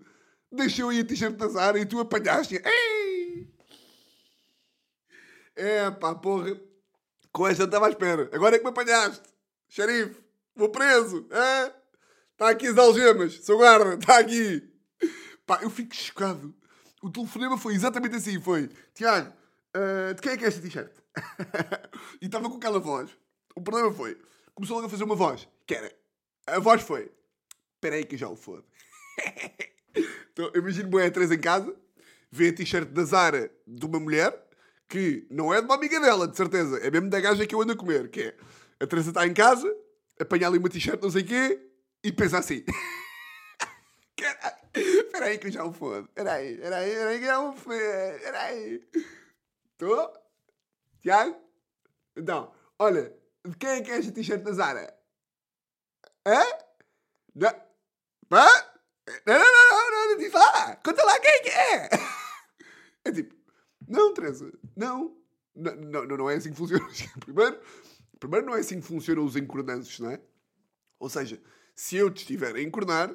deixou 0.51 0.91
aí 0.91 1.01
a 1.01 1.05
t-shirt 1.05 1.37
da 1.37 1.49
Zara 1.49 1.79
e 1.79 1.87
tu 1.87 2.01
apanhaste. 2.01 2.61
Ei! 2.65 3.49
É 5.57 5.91
pá, 5.91 6.15
porra. 6.15 6.61
Com 7.33 7.47
esta 7.47 7.65
estava 7.65 7.87
à 7.87 7.91
espera. 7.91 8.29
Agora 8.33 8.57
é 8.57 8.59
que 8.59 8.65
me 8.65 8.71
apanhaste. 8.71 9.23
Xerife, 9.69 10.21
vou 10.55 10.71
preso. 10.71 11.29
Está 12.33 12.51
aqui 12.51 12.67
as 12.67 12.79
algemas. 12.79 13.45
Sou 13.45 13.59
guarda, 13.59 13.95
está 13.95 14.19
aqui. 14.19 14.69
Pá, 15.47 15.61
eu 15.63 15.71
fico 15.71 15.95
chocado 15.95 16.55
o 17.03 17.11
telefonema 17.11 17.57
foi 17.57 17.75
exatamente 17.75 18.17
assim: 18.17 18.41
foi 18.41 18.69
Tiago, 18.95 19.33
uh, 19.77 20.15
de 20.15 20.21
quem 20.21 20.33
é 20.33 20.37
que 20.37 20.45
é 20.45 20.49
esta 20.49 20.61
t-shirt? 20.61 20.93
e 22.21 22.27
estava 22.27 22.49
com 22.49 22.57
aquela 22.57 22.79
voz. 22.79 23.11
O 23.55 23.63
problema 23.63 23.93
foi, 23.93 24.21
começou 24.55 24.77
logo 24.77 24.87
a 24.87 24.91
fazer 24.91 25.05
uma 25.05 25.17
voz, 25.17 25.49
que 25.67 25.75
era, 25.75 25.93
a 26.47 26.59
voz 26.59 26.83
foi, 26.83 27.11
espera 27.75 27.97
aí 27.97 28.05
que 28.05 28.17
já 28.17 28.29
o 28.29 28.37
fodo. 28.37 28.65
então, 30.33 30.51
imagino 30.55 30.89
bem 30.89 31.07
a 31.07 31.11
Teresa 31.11 31.35
em 31.35 31.41
casa, 31.41 31.75
vê 32.31 32.49
a 32.49 32.53
t-shirt 32.53 32.89
da 32.89 33.05
Zara 33.05 33.51
de 33.67 33.87
uma 33.87 34.01
mulher, 34.01 34.35
que 34.89 35.27
não 35.31 35.53
é 35.53 35.61
de 35.61 35.67
uma 35.67 35.75
amiga 35.75 36.01
dela, 36.01 36.27
de 36.27 36.37
certeza, 36.37 36.79
é 36.79 36.91
mesmo 36.91 37.09
da 37.11 37.21
gaja 37.21 37.47
que 37.47 37.55
eu 37.55 37.63
ando 37.63 37.73
a 37.73 37.77
comer, 37.77 38.09
que 38.11 38.23
é, 38.23 38.37
a 38.81 38.87
Teresa 38.87 39.11
está 39.11 39.27
em 39.27 39.35
casa, 39.35 39.73
apanha 40.19 40.47
ali 40.49 40.59
uma 40.59 40.69
t-shirt 40.69 41.01
não 41.01 41.11
sei 41.11 41.23
o 41.23 41.27
quê, 41.27 41.61
e 42.03 42.13
pensa 42.13 42.39
assim... 42.39 42.65
Espera 44.73 45.27
aí 45.27 45.39
que 45.39 45.49
eu 45.49 45.51
já 45.51 45.65
o 45.65 45.73
fodo. 45.73 46.09
Espera 46.09 46.35
aí, 46.35 46.55
espera 46.55 46.77
aí, 46.77 46.91
espera 46.91 47.11
aí 47.11 47.19
que 47.19 47.25
eu 47.25 47.29
já 47.29 47.41
o 47.41 47.53
fodo. 47.57 47.75
Espera 47.75 48.41
aí. 48.43 48.89
Estou? 49.73 50.13
Tiago? 51.03 51.37
Então, 52.17 52.53
olha, 52.79 53.15
de 53.45 53.57
quem 53.57 53.71
é 53.71 53.81
que 53.81 53.91
é 53.91 53.99
esta 53.99 54.13
t-shirt 54.13 54.43
da 54.43 54.53
Zara? 54.53 54.95
Hã? 56.27 56.43
Não. 57.35 57.49
Hã? 58.33 58.70
Não, 59.27 59.39
não, 59.39 59.45
não, 59.45 59.91
não, 59.91 60.09
não, 60.11 60.19
diz 60.19 60.33
lá. 60.33 60.77
Conta 60.77 61.05
lá 61.05 61.19
quem 61.21 61.53
é 61.53 61.89
é. 63.05 63.13
Tipo, 63.13 63.35
não, 63.89 64.15
Teresa, 64.15 64.53
não. 64.77 65.17
Não, 65.55 65.75
não, 65.77 66.07
não 66.07 66.31
é 66.31 66.37
assim 66.37 66.51
que 66.51 66.57
funciona. 66.57 66.87
Primeiro, 67.21 67.61
primeiro 68.19 68.47
não 68.47 68.57
é 68.57 68.61
assim 68.61 68.81
que 68.81 68.87
funcionam 68.87 69.25
os 69.25 69.37
encornanços, 69.37 69.99
não 69.99 70.11
é? 70.11 70.21
Ou 70.99 71.09
seja, 71.09 71.41
se 71.75 71.97
eu 71.97 72.11
te 72.11 72.19
estiver 72.19 72.55
a 72.55 72.63
encornar, 72.63 73.15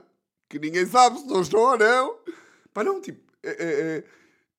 que 0.49 0.60
ninguém 0.60 0.86
sabe 0.86 1.19
se 1.19 1.27
não 1.27 1.41
estou 1.41 1.71
ou 1.71 1.77
não. 1.77 2.19
Pá, 2.73 2.84
não, 2.84 2.99
tipo, 3.01 3.21
é, 3.43 3.49
é, 3.49 3.97
é, 3.97 4.03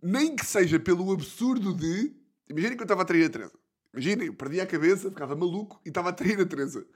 nem 0.01 0.35
que 0.35 0.45
seja 0.45 0.79
pelo 0.79 1.13
absurdo 1.13 1.75
de. 1.75 2.15
Imaginem 2.49 2.77
que 2.77 2.83
eu 2.83 2.87
estava 2.87 3.03
a 3.03 3.05
trair 3.05 3.25
a 3.25 3.31
Teresa. 3.31 3.59
Imaginem, 3.93 4.27
eu 4.29 4.35
perdia 4.35 4.63
a 4.63 4.67
cabeça, 4.67 5.11
ficava 5.11 5.35
maluco 5.35 5.81
e 5.85 5.89
estava 5.89 6.11
a 6.11 6.13
trair 6.13 6.41
a 6.41 6.47
Teresa. 6.47 6.87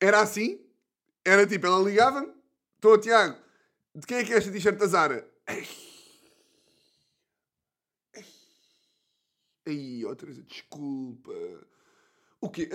Era 0.00 0.20
assim, 0.20 0.60
era 1.24 1.46
tipo, 1.46 1.66
ela 1.66 1.82
ligava-me, 1.82 2.32
estou, 2.84 2.98
Tiago, 2.98 3.38
de 3.94 4.06
quem 4.06 4.18
é 4.18 4.24
que 4.24 4.32
é 4.34 4.36
esta 4.36 4.52
t-shirt 4.52 4.76
da 4.76 4.86
Zara? 4.86 5.26
Oh 10.06 10.14
Teresa, 10.14 10.42
desculpa. 10.42 11.32
O 12.42 12.50
quê? 12.50 12.68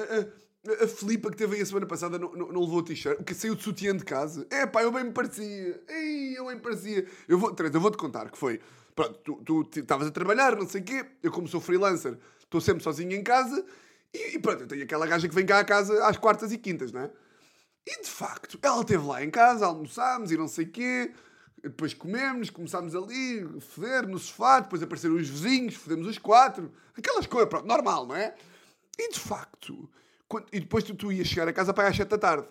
A 0.82 0.88
Filipa 0.88 1.30
que 1.30 1.38
teve 1.38 1.56
aí 1.56 1.62
a 1.62 1.66
semana 1.66 1.86
passada 1.86 2.18
não, 2.18 2.32
não, 2.34 2.52
não 2.52 2.62
levou 2.62 2.80
o 2.80 2.84
t-shirt. 2.84 3.20
O 3.20 3.24
que 3.24 3.36
saiu 3.36 3.54
de 3.54 3.62
sutiã 3.62 3.96
de 3.96 4.04
casa. 4.04 4.48
É 4.50 4.66
pá, 4.66 4.82
eu 4.82 4.92
bem 4.92 5.04
me 5.04 5.12
parecia. 5.12 5.80
Ei, 5.88 6.36
eu 6.36 6.48
bem 6.48 6.56
me 6.56 6.62
parecia. 6.62 7.08
Eu 7.28 7.38
vou, 7.38 7.54
Teresa, 7.54 7.78
eu 7.78 7.82
vou-te 7.82 7.98
contar 7.98 8.32
que 8.32 8.38
foi. 8.38 8.60
Pronto, 8.96 9.44
tu 9.46 9.70
estavas 9.80 10.08
a 10.08 10.12
trabalhar, 10.12 10.56
não 10.56 10.68
sei 10.68 10.82
o 10.82 10.84
quê. 10.84 11.06
Eu, 11.22 11.32
como 11.32 11.48
sou 11.48 11.62
freelancer, 11.62 12.18
estou 12.40 12.60
sempre 12.60 12.84
sozinho 12.84 13.14
em 13.14 13.24
casa. 13.24 13.64
E, 14.12 14.38
e, 14.38 14.40
pronto, 14.40 14.64
eu 14.64 14.68
tenho 14.68 14.84
aquela 14.84 15.06
gaja 15.06 15.30
que 15.30 15.36
vem 15.36 15.46
cá 15.46 15.60
a 15.60 15.64
casa 15.64 16.04
às 16.08 16.18
quartas 16.18 16.52
e 16.52 16.58
quintas, 16.58 16.92
não 16.92 17.02
é? 17.02 17.12
E 17.86 18.02
de 18.02 18.10
facto, 18.10 18.60
ela 18.62 18.82
esteve 18.82 19.06
lá 19.06 19.24
em 19.24 19.32
casa, 19.32 19.66
almoçámos 19.66 20.32
e 20.32 20.38
não 20.38 20.48
sei 20.48 20.66
quê. 20.66 21.14
Depois 21.62 21.94
comemos, 21.94 22.50
começámos 22.50 22.96
ali 22.96 23.46
a 23.58 23.62
foder 23.62 24.08
no 24.08 24.20
sofá. 24.20 24.60
Depois 24.60 24.82
apareceram 24.82 25.16
os 25.16 25.28
vizinhos, 25.28 25.76
fodemos 25.76 26.08
os 26.08 26.18
quatro. 26.18 26.72
Aquelas 26.98 27.26
coisas, 27.26 27.50
pronto, 27.50 27.66
normal, 27.66 28.06
não 28.06 28.16
é? 28.16 28.36
E 28.98 29.12
de 29.12 29.20
facto 29.20 29.90
e 30.52 30.60
depois 30.60 30.84
tu, 30.84 30.94
tu 30.94 31.12
ias 31.12 31.28
chegar 31.28 31.48
a 31.48 31.54
casa 31.54 31.74
para 31.74 31.88
às 31.88 31.96
7 31.96 32.08
da 32.08 32.18
tarde. 32.18 32.48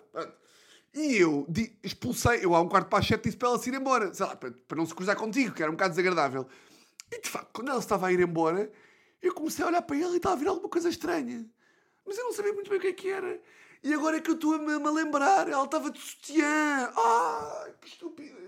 E 0.93 1.15
eu 1.17 1.45
di, 1.47 1.77
expulsei, 1.83 2.43
eu 2.43 2.53
há 2.55 2.61
um 2.61 2.67
quarto 2.67 2.89
para 2.89 2.99
as 2.99 3.07
7 3.07 3.23
disse 3.23 3.37
para 3.37 3.49
ela 3.49 3.59
se 3.59 3.69
ir 3.69 3.75
embora, 3.75 4.13
sei 4.13 4.25
lá, 4.25 4.35
para, 4.35 4.51
para 4.51 4.77
não 4.77 4.85
se 4.85 4.93
cruzar 4.93 5.15
contigo, 5.15 5.53
que 5.53 5.61
era 5.61 5.71
um 5.71 5.75
bocado 5.75 5.91
desagradável. 5.91 6.47
E 7.11 7.21
de 7.21 7.29
facto, 7.29 7.49
quando 7.53 7.69
ela 7.69 7.79
estava 7.79 8.07
a 8.07 8.11
ir 8.11 8.19
embora, 8.19 8.69
eu 9.21 9.33
comecei 9.33 9.63
a 9.63 9.67
olhar 9.67 9.81
para 9.81 9.97
ela 9.97 10.13
e 10.13 10.17
estava 10.17 10.35
a 10.35 10.37
vir 10.37 10.47
alguma 10.47 10.67
coisa 10.67 10.89
estranha. 10.89 11.45
Mas 12.05 12.17
eu 12.17 12.23
não 12.25 12.33
sabia 12.33 12.53
muito 12.53 12.69
bem 12.69 12.79
o 12.79 12.81
que 12.81 12.87
é 12.87 12.93
que 12.93 13.09
era. 13.09 13.39
E 13.81 13.93
agora 13.93 14.17
é 14.17 14.21
que 14.21 14.29
eu 14.29 14.35
estou 14.35 14.55
a 14.55 14.57
me, 14.59 14.91
lembrar, 14.91 15.47
ela 15.47 15.63
estava 15.63 15.89
de 15.89 15.99
sutiã. 15.99 16.91
Ai, 16.95 17.73
que 17.81 17.87
estupidez. 17.87 18.39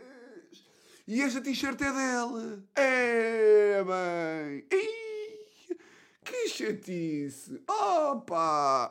E 1.07 1.21
esta 1.21 1.41
t-shirt 1.41 1.79
é 1.81 1.91
dela. 1.91 2.63
É, 2.75 3.83
bem. 3.83 4.67
Ei, 4.69 5.77
que 6.23 6.49
chatice. 6.49 7.61
Opa! 7.67 8.89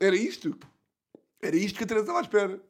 Era 0.00 0.16
isto. 0.16 0.58
Era 1.40 1.56
isto 1.56 1.78
que 1.78 1.84
a 1.84 1.86
Teresa 1.86 2.04
estava 2.04 2.18
à 2.18 2.22
espera. 2.22 2.62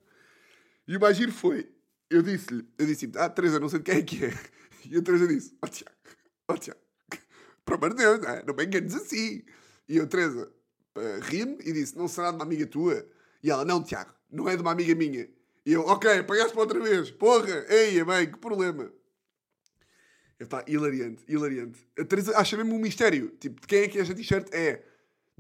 E 0.87 0.97
o 0.97 1.01
mais 1.01 1.17
giro 1.17 1.33
foi, 1.33 1.71
eu 2.11 2.23
disse-lhe, 2.23 2.67
eu 2.77 2.87
disse 2.87 3.11
ah, 3.17 3.29
Teresa, 3.31 3.61
não 3.61 3.69
sei 3.69 3.79
de 3.79 3.85
quem 3.85 3.99
é 3.99 4.03
que 4.03 4.25
é. 4.25 4.35
E 4.87 4.97
a 4.97 5.03
Teresa 5.03 5.29
disse, 5.29 5.57
ó 5.63 5.67
oh, 5.67 5.69
Tiago, 5.69 5.97
ó 6.49 6.55
oh, 6.55 6.59
Tiago, 6.59 6.81
por 7.65 7.75
amor 7.75 7.91
de 7.91 7.97
Deus, 7.97 8.21
não, 8.21 8.29
é? 8.29 8.45
não 8.45 8.55
me 8.55 8.65
enganes 8.65 8.95
assim. 8.95 9.45
E 9.89 9.97
eu, 9.97 10.07
Teresa, 10.09 10.53
uh, 10.97 11.21
ri-me 11.23 11.59
e 11.65 11.73
disse, 11.73 11.97
não 11.97 12.09
será 12.09 12.31
de 12.31 12.37
uma 12.37 12.45
amiga 12.45 12.67
tua? 12.67 13.07
E 13.43 13.51
ela, 13.51 13.65
não, 13.65 13.83
Tiago, 13.83 14.13
não 14.31 14.49
é 14.49 14.57
de 14.57 14.63
uma 14.63 14.73
amiga 14.73 14.95
minha. 14.95 15.29
E 15.65 15.73
eu, 15.73 15.83
ok, 15.83 16.23
pagaste 16.23 16.53
para 16.53 16.63
outra 16.63 16.81
vez. 16.81 17.11
Porra, 17.11 17.67
ei, 17.69 18.03
mãe, 18.05 18.31
que 18.31 18.39
problema. 18.39 18.91
Epá, 20.39 20.65
hilariante, 20.67 21.23
hilariante. 21.29 21.79
A 21.99 22.05
Teresa 22.05 22.37
acha 22.39 22.57
mesmo 22.57 22.75
um 22.75 22.79
mistério. 22.79 23.29
Tipo, 23.39 23.61
de 23.61 23.67
quem 23.67 23.81
é 23.81 23.89
que 23.89 23.99
esta 23.99 24.15
t-shirt 24.15 24.49
é? 24.53 24.83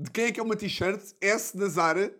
de 0.00 0.10
quem 0.10 0.24
é 0.24 0.32
que 0.32 0.40
é 0.40 0.42
uma 0.42 0.56
t-shirt 0.56 1.14
S 1.20 1.56
da 1.56 1.68
Zara? 1.68 2.14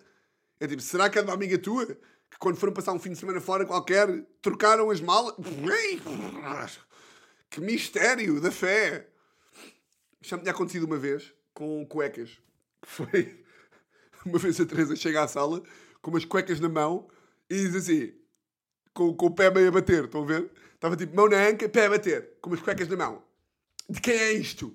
É 0.59 0.67
tipo, 0.67 0.83
será 0.83 1.09
que 1.09 1.19
é 1.19 1.23
de 1.23 1.29
uma 1.29 1.35
amiga 1.35 1.59
tua? 1.59 1.87
Que 1.87 2.39
quando 2.39 2.57
foram 2.57 2.73
passar 2.73 2.93
um 2.93 2.99
fim 2.99 3.13
de 3.13 3.19
semana 3.19 3.41
fora 3.41 3.65
qualquer, 3.65 4.07
trocaram 4.43 4.91
as 4.91 5.01
malas? 5.01 5.35
Que 7.49 7.61
mistério 7.61 8.41
da 8.41 8.51
fé! 8.51 9.09
Já 10.21 10.37
me 10.37 10.43
tinha 10.43 10.53
acontecido 10.53 10.85
uma 10.85 10.99
vez 10.99 11.35
com 11.55 11.85
cuecas. 11.87 12.39
Foi. 12.83 13.45
Uma 14.25 14.39
vez 14.39 14.61
a 14.61 14.67
Teresa 14.67 14.97
chega 14.97 15.23
à 15.23 15.29
sala 15.29 15.63
com 16.03 16.11
umas 16.11 16.25
cuecas 16.25 16.61
na 16.61 16.69
mão 16.69 17.09
e 17.49 17.55
diz 17.55 17.75
assim, 17.75 18.13
com, 18.93 19.15
com 19.15 19.27
o 19.27 19.35
pé 19.35 19.51
meio 19.51 19.69
a 19.69 19.73
bater, 19.73 20.05
estão 20.05 20.23
a 20.23 20.27
ver? 20.27 20.51
Estava 20.75 20.97
tipo 20.97 21.15
mão 21.15 21.29
na 21.29 21.49
anca, 21.49 21.69
pé 21.69 21.87
a 21.87 21.91
bater, 21.91 22.39
com 22.41 22.51
umas 22.51 22.61
cuecas 22.61 22.89
na 22.89 22.97
mão. 22.97 23.23
De 23.89 24.01
quem 24.01 24.15
é 24.15 24.33
isto? 24.33 24.75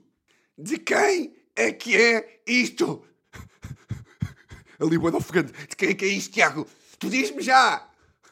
De 0.57 0.77
quem 0.77 1.35
é 1.55 1.71
que 1.71 1.95
é 1.95 2.41
isto? 2.45 3.03
ali 4.79 4.97
boa 4.97 5.15
ofegante. 5.15 5.51
De 5.67 5.75
quem 5.75 5.89
é 5.89 5.93
que 5.93 6.05
é 6.05 6.07
isto, 6.09 6.33
Tiago? 6.33 6.67
Tu 6.99 7.09
diz-me 7.09 7.41
já! 7.41 7.89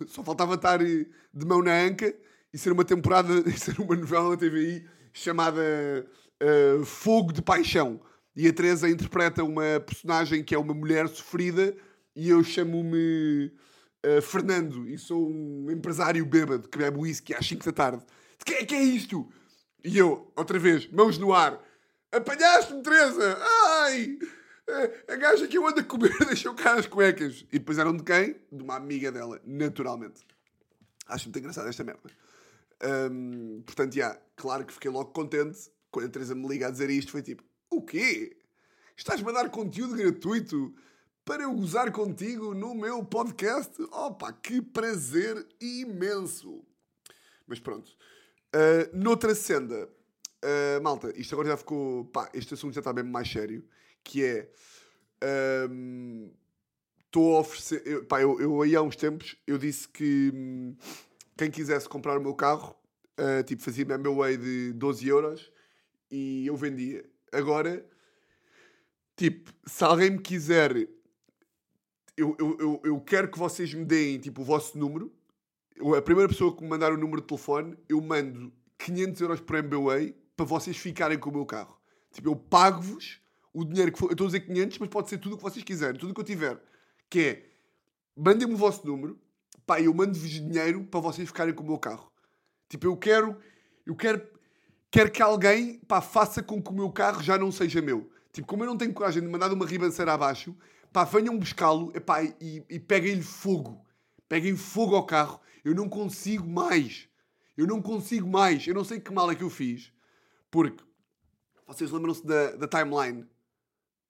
Só 0.08 0.24
faltava 0.24 0.56
estar 0.56 0.82
eh, 0.82 1.06
de 1.34 1.46
mão 1.46 1.62
na 1.62 1.74
anca 1.74 2.14
e 2.54 2.58
ser 2.58 2.72
uma 2.72 2.86
temporada, 2.86 3.34
e 3.48 3.52
ser 3.58 3.80
uma 3.80 3.96
novela 3.96 4.32
na 4.32 4.38
TVI 4.38 4.88
chamada 5.12 5.62
uh, 6.42 6.86
Fogo 6.86 7.32
de 7.32 7.42
Paixão. 7.42 8.02
E 8.36 8.48
a 8.48 8.54
Teresa 8.54 8.90
interpreta 8.90 9.44
uma 9.44 9.80
personagem 9.80 10.44
que 10.44 10.56
é 10.56 10.58
uma 10.58 10.74
mulher 10.74 11.08
sofrida 11.08 11.76
e 12.16 12.30
eu 12.30 12.44
chamo-me 12.44 13.52
uh, 14.06 14.22
Fernando 14.22 14.88
e 14.88 14.98
sou 14.98 15.30
um 15.30 15.70
empresário 15.70 16.26
bêbado 16.26 16.68
que 16.68 16.78
bebe 16.78 16.98
whisky 16.98 17.34
às 17.34 17.46
5 17.46 17.66
da 17.66 17.72
tarde. 17.72 18.04
De 18.40 18.46
quem 18.46 18.58
é 18.58 18.66
que 18.66 18.76
é 18.76 18.82
isto? 18.82 19.30
E 19.84 19.98
eu, 19.98 20.32
outra 20.36 20.58
vez, 20.58 20.90
mãos 20.92 21.18
no 21.18 21.34
ar. 21.34 21.62
Apanhaste-me, 22.12 22.82
Teresa! 22.82 23.38
Ai! 23.82 24.18
A 25.08 25.16
gaja 25.16 25.48
que 25.48 25.58
eu 25.58 25.68
ando 25.68 25.82
a 25.82 25.84
comer 25.84 26.18
deixou 26.26 26.54
cá 26.54 26.76
as 26.76 26.88
cuecas. 26.88 27.46
E 27.52 27.60
depois 27.60 27.78
eram 27.78 27.96
de 27.96 28.04
quem? 28.04 28.36
De 28.52 28.64
uma 28.64 28.76
amiga 28.76 29.12
dela, 29.12 29.42
naturalmente. 29.46 30.22
Acho 31.08 31.26
muito 31.26 31.40
engraçado 31.40 31.68
esta 31.68 31.84
merda. 31.84 32.10
Um, 33.12 33.62
portanto, 33.66 33.94
já, 33.94 34.18
claro 34.36 34.66
que 34.66 34.74
fiquei 34.74 34.90
logo 34.90 35.12
contente 35.12 35.70
quando 35.92 36.08
a 36.08 36.10
Teresa 36.10 36.34
me 36.34 36.48
liga 36.48 36.68
a 36.68 36.72
dizer 36.72 36.90
isto. 36.90 37.12
Foi 37.12 37.22
tipo, 37.22 37.44
o 37.78 37.82
quê? 37.82 38.38
Estás-me 38.96 39.30
a 39.30 39.34
dar 39.34 39.50
conteúdo 39.50 39.96
gratuito 39.96 40.74
para 41.26 41.44
eu 41.44 41.54
gozar 41.54 41.92
contigo 41.92 42.54
no 42.54 42.76
meu 42.76 43.04
podcast? 43.04 43.82
Opa, 43.92 44.32
que 44.32 44.62
prazer 44.62 45.48
imenso! 45.60 46.64
Mas 47.48 47.60
pronto. 47.60 47.92
Uh, 48.56 48.96
noutra 48.96 49.34
senda, 49.34 49.90
uh, 50.44 50.82
malta, 50.84 51.12
isto 51.20 51.34
agora 51.34 51.50
já 51.50 51.58
ficou. 51.58 52.06
Pá, 52.06 52.30
este 52.34 52.54
assunto 52.54 52.74
já 52.74 52.82
está 52.82 52.94
bem 52.94 53.04
mais 53.04 53.30
sério. 53.30 53.66
Que 54.04 54.24
é. 54.24 54.52
Estou 57.06 57.34
um, 57.34 57.36
a 57.38 57.40
oferecer. 57.40 57.82
Eu, 57.86 58.06
pá, 58.06 58.22
eu, 58.22 58.40
eu 58.40 58.62
aí 58.62 58.76
há 58.76 58.82
uns 58.82 58.96
tempos 58.96 59.36
eu 59.48 59.58
disse 59.58 59.88
que 59.88 60.32
um, 60.34 60.76
quem 61.36 61.50
quisesse 61.50 61.90
comprar 61.90 62.18
o 62.18 62.22
meu 62.22 62.36
carro, 62.36 62.76
uh, 63.20 63.44
tipo, 63.44 63.64
fazia-me 63.64 63.94
a 63.94 63.98
meu 63.98 64.18
way 64.18 64.38
de 64.38 64.74
12 64.74 65.08
euros 65.08 65.52
e 66.12 66.46
eu 66.46 66.56
vendia. 66.56 67.04
Agora, 67.34 67.86
tipo, 69.16 69.52
se 69.66 69.84
alguém 69.84 70.12
me 70.12 70.20
quiser. 70.20 70.76
Eu, 72.16 72.36
eu, 72.40 72.58
eu, 72.60 72.82
eu 72.84 73.02
quero 73.02 73.30
que 73.30 73.40
vocês 73.40 73.74
me 73.74 73.84
deem 73.84 74.20
tipo, 74.20 74.42
o 74.42 74.46
vosso 74.46 74.78
número 74.78 75.12
a 75.98 76.02
primeira 76.02 76.30
pessoa 76.30 76.56
que 76.56 76.62
me 76.62 76.70
mandar 76.70 76.92
o 76.92 76.98
número 76.98 77.22
de 77.22 77.28
telefone, 77.28 77.78
eu 77.90 78.00
mando 78.02 78.54
500 78.78 79.22
euros 79.22 79.42
por 79.42 79.56
MBWay 79.56 80.16
para 80.36 80.46
vocês 80.46 80.78
ficarem 80.78 81.18
com 81.18 81.30
o 81.30 81.34
meu 81.34 81.46
carro. 81.46 81.78
Tipo, 82.12 82.30
eu 82.30 82.36
pago-vos 82.36 83.20
o 83.52 83.66
dinheiro 83.66 83.92
que 83.92 84.00
for. 84.00 84.08
Eu 84.08 84.14
estou 84.14 84.26
a 84.26 84.30
dizer 84.30 84.42
500, 84.42 84.78
mas 84.80 84.90
pode 84.90 85.10
ser 85.10 85.18
tudo 85.18 85.34
o 85.34 85.38
que 85.38 85.44
vocês 85.44 85.64
quiserem, 85.64 86.00
tudo 86.00 86.12
o 86.12 86.14
que 86.14 86.22
eu 86.22 86.26
tiver. 86.26 86.62
Que 87.10 87.20
é, 87.20 87.50
mandem-me 88.16 88.54
o 88.54 88.58
vosso 88.58 88.86
número, 88.86 89.20
pá, 89.66 89.82
eu 89.82 89.94
mando-vos 89.94 90.30
dinheiro 90.30 90.84
para 90.86 91.00
vocês 91.00 91.28
ficarem 91.28 91.54
com 91.54 91.64
o 91.64 91.68
meu 91.68 91.80
carro. 91.80 92.12
Tipo, 92.70 92.88
eu 92.88 92.98
quero, 92.98 93.38
eu 93.86 93.96
quero, 93.96 94.22
quero 94.94 95.12
que 95.12 95.24
alguém, 95.24 95.80
pá, 95.80 96.02
faça 96.02 96.44
com 96.44 96.62
que 96.62 96.70
o 96.70 96.74
meu 96.74 96.92
carro 96.92 97.24
já 97.24 97.36
não 97.36 97.52
seja 97.52 97.82
meu. 97.82 98.12
Tipo, 98.32 98.48
como 98.48 98.64
eu 98.64 98.68
não 98.68 98.78
tenho 98.78 98.94
coragem 98.94 99.24
de 99.24 99.28
mandar 99.28 99.52
uma 99.52 99.66
ribanceira 99.66 100.14
abaixo, 100.14 100.56
pá, 100.92 101.04
venham 101.04 101.36
buscá-lo, 101.38 101.92
e, 102.40 102.64
e 102.70 102.80
peguem-lhe 102.80 103.24
fogo. 103.24 103.84
Peguem 104.30 104.56
fogo 104.56 104.96
ao 104.96 105.04
carro 105.04 105.42
eu 105.64 105.74
não 105.74 105.88
consigo 105.88 106.48
mais. 106.48 107.08
Eu 107.56 107.66
não 107.66 107.82
consigo 107.82 108.28
mais. 108.28 108.68
Eu 108.68 108.74
não 108.76 108.84
sei 108.84 109.00
que 109.00 109.14
mal 109.14 109.32
é 109.32 109.36
que 109.36 109.44
eu 109.44 109.50
fiz. 109.50 109.94
Porque 110.52 110.84
vocês 111.66 111.90
lembram-se 111.90 112.26
da, 112.26 112.52
da 112.52 112.68
timeline, 112.68 113.26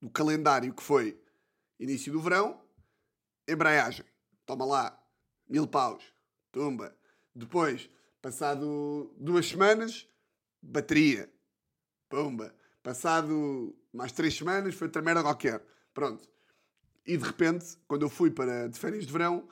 do 0.02 0.10
calendário 0.10 0.74
que 0.74 0.82
foi 0.82 1.22
início 1.80 2.12
do 2.12 2.19
verão, 2.19 2.60
embreagem. 3.48 4.06
Toma 4.46 4.65
lá, 4.65 5.04
mil 5.48 5.67
paus, 5.67 6.04
tumba. 6.52 6.96
Depois, 7.36 7.89
passado 8.22 9.13
duas 9.17 9.48
semanas, 9.48 10.08
bateria, 10.63 11.30
pumba. 12.10 12.54
Passado 12.82 13.76
mais 13.91 14.12
três 14.12 14.36
semanas, 14.36 14.73
foi 14.76 14.88
outra 14.88 15.02
merda 15.02 15.21
qualquer. 15.21 15.62
Pronto. 15.93 16.28
E 17.06 17.17
de 17.17 17.23
repente, 17.23 17.78
quando 17.88 18.04
eu 18.04 18.10
fui 18.10 18.32
para 18.32 18.67
de 18.67 18.80
férias 18.80 19.06
de 19.06 19.12
verão, 19.12 19.47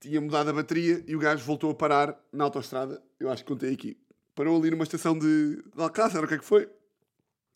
tinha 0.00 0.20
mudado 0.20 0.50
a 0.50 0.52
bateria 0.52 1.02
e 1.06 1.16
o 1.16 1.18
gajo 1.18 1.44
voltou 1.44 1.70
a 1.70 1.74
parar 1.74 2.20
na 2.32 2.44
autostrada. 2.44 3.02
Eu 3.18 3.30
acho 3.30 3.44
que 3.44 3.52
contei 3.52 3.72
aqui. 3.72 3.96
Parou 4.34 4.60
ali 4.60 4.70
numa 4.70 4.84
estação 4.84 5.18
de, 5.18 5.56
de 5.56 5.82
Alcácer, 5.82 6.22
o 6.22 6.28
que 6.28 6.34
é 6.34 6.38
que 6.38 6.44
foi? 6.44 6.68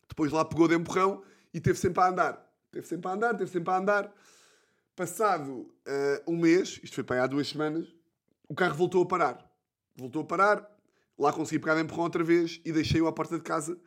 Depois 0.07 0.31
lá 0.31 0.43
pegou 0.43 0.67
de 0.67 0.75
empurrão 0.75 1.23
e 1.53 1.59
teve 1.59 1.77
sempre 1.77 2.01
a 2.01 2.07
andar. 2.07 2.51
Teve 2.71 2.87
sempre 2.87 3.09
a 3.09 3.13
andar, 3.13 3.35
teve 3.35 3.51
sempre 3.51 3.71
a 3.71 3.77
andar. 3.77 4.13
Passado 4.95 5.51
uh, 5.51 5.71
um 6.27 6.37
mês, 6.37 6.79
isto 6.83 6.95
foi 6.95 7.03
para 7.03 7.17
aí 7.17 7.21
há 7.21 7.27
duas 7.27 7.47
semanas, 7.47 7.87
o 8.47 8.55
carro 8.55 8.75
voltou 8.75 9.03
a 9.03 9.05
parar. 9.05 9.51
Voltou 9.95 10.23
a 10.23 10.25
parar, 10.25 10.70
lá 11.21 11.31
consegui 11.31 11.59
pegar 11.59 11.75
de 11.75 11.81
empurrão 11.81 12.03
outra 12.03 12.23
vez 12.23 12.59
e 12.65 12.71
deixei-o 12.71 13.07
à 13.07 13.11
porta 13.11 13.37
de 13.37 13.43
casa. 13.43 13.79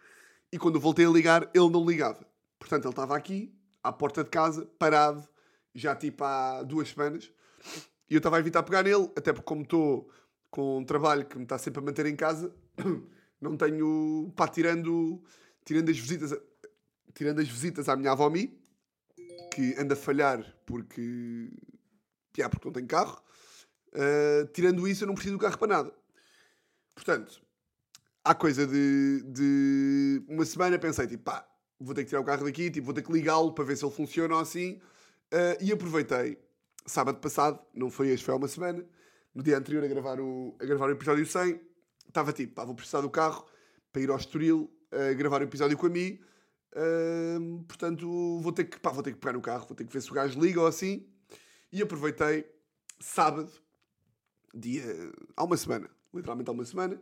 E 0.52 0.58
quando 0.58 0.78
voltei 0.78 1.04
a 1.04 1.10
ligar, 1.10 1.50
ele 1.52 1.68
não 1.68 1.84
ligava. 1.84 2.24
Portanto, 2.60 2.84
ele 2.84 2.92
estava 2.92 3.16
aqui, 3.16 3.52
à 3.82 3.92
porta 3.92 4.22
de 4.22 4.30
casa, 4.30 4.64
parado, 4.78 5.26
já 5.74 5.96
tipo 5.96 6.22
há 6.22 6.62
duas 6.62 6.90
semanas. 6.90 7.30
E 8.08 8.14
eu 8.14 8.18
estava 8.18 8.36
a 8.36 8.38
evitar 8.38 8.62
pegar 8.62 8.84
nele, 8.84 9.10
até 9.16 9.32
porque 9.32 9.46
como 9.46 9.62
estou 9.62 10.08
com 10.48 10.78
um 10.78 10.84
trabalho 10.84 11.26
que 11.26 11.36
me 11.36 11.42
está 11.42 11.58
sempre 11.58 11.80
a 11.80 11.84
manter 11.84 12.06
em 12.06 12.14
casa, 12.14 12.54
não 13.40 13.56
tenho, 13.56 14.32
pá, 14.36 14.46
tirando, 14.46 15.20
tirando 15.64 15.90
as 15.90 15.98
visitas, 15.98 16.38
tirando 17.12 17.40
as 17.40 17.48
visitas 17.48 17.88
à 17.88 17.96
minha 17.96 18.12
avó 18.12 18.30
Mi, 18.30 18.56
que 19.52 19.74
anda 19.76 19.94
a 19.94 19.96
falhar 19.96 20.56
porque, 20.64 21.50
piá, 22.32 22.48
porque 22.48 22.68
não 22.68 22.72
tem 22.72 22.86
carro, 22.86 23.20
uh, 23.92 24.46
tirando 24.52 24.86
isso 24.86 25.02
eu 25.02 25.08
não 25.08 25.14
preciso 25.14 25.36
do 25.36 25.40
carro 25.40 25.58
para 25.58 25.66
nada. 25.66 26.03
Portanto, 26.94 27.42
há 28.24 28.34
coisa 28.34 28.66
de, 28.66 29.22
de 29.26 30.22
uma 30.28 30.44
semana 30.44 30.78
pensei, 30.78 31.06
tipo, 31.06 31.24
pá, 31.24 31.46
vou 31.78 31.94
ter 31.94 32.04
que 32.04 32.08
tirar 32.08 32.20
o 32.20 32.24
carro 32.24 32.44
daqui, 32.44 32.70
tipo, 32.70 32.86
vou 32.86 32.94
ter 32.94 33.02
que 33.02 33.12
ligá-lo 33.12 33.52
para 33.52 33.64
ver 33.64 33.76
se 33.76 33.84
ele 33.84 33.92
funciona 33.92 34.34
ou 34.34 34.40
assim, 34.40 34.80
uh, 35.32 35.56
e 35.60 35.72
aproveitei. 35.72 36.38
Sábado 36.86 37.18
passado, 37.18 37.60
não 37.74 37.90
foi 37.90 38.08
este, 38.08 38.24
foi 38.24 38.34
há 38.34 38.36
uma 38.36 38.48
semana, 38.48 38.84
no 39.34 39.42
dia 39.42 39.56
anterior 39.58 39.82
a 39.84 39.88
gravar 39.88 40.20
o, 40.20 40.56
a 40.60 40.64
gravar 40.64 40.86
o 40.88 40.92
episódio 40.92 41.26
100, 41.26 41.60
estava 42.06 42.32
tipo, 42.32 42.54
pá, 42.54 42.64
vou 42.64 42.74
precisar 42.74 43.00
do 43.00 43.10
carro 43.10 43.44
para 43.92 44.02
ir 44.02 44.10
ao 44.10 44.16
Estoril 44.16 44.70
a 44.92 45.12
gravar 45.14 45.40
o 45.40 45.44
episódio 45.44 45.76
com 45.76 45.86
a 45.86 45.90
mim, 45.90 46.20
uh, 46.76 47.64
portanto 47.64 48.38
vou 48.40 48.52
ter, 48.52 48.64
que, 48.64 48.78
pá, 48.78 48.90
vou 48.90 49.02
ter 49.02 49.12
que 49.12 49.18
pegar 49.18 49.32
no 49.32 49.40
carro, 49.40 49.66
vou 49.66 49.74
ter 49.76 49.84
que 49.84 49.92
ver 49.92 50.00
se 50.00 50.10
o 50.10 50.14
gajo 50.14 50.38
liga 50.38 50.60
ou 50.60 50.66
assim, 50.66 51.06
e 51.72 51.82
aproveitei 51.82 52.46
sábado, 53.00 53.50
dia, 54.54 54.84
há 55.36 55.44
uma 55.44 55.56
semana, 55.56 55.90
literalmente 56.14 56.48
há 56.48 56.52
uma 56.52 56.64
semana, 56.64 57.00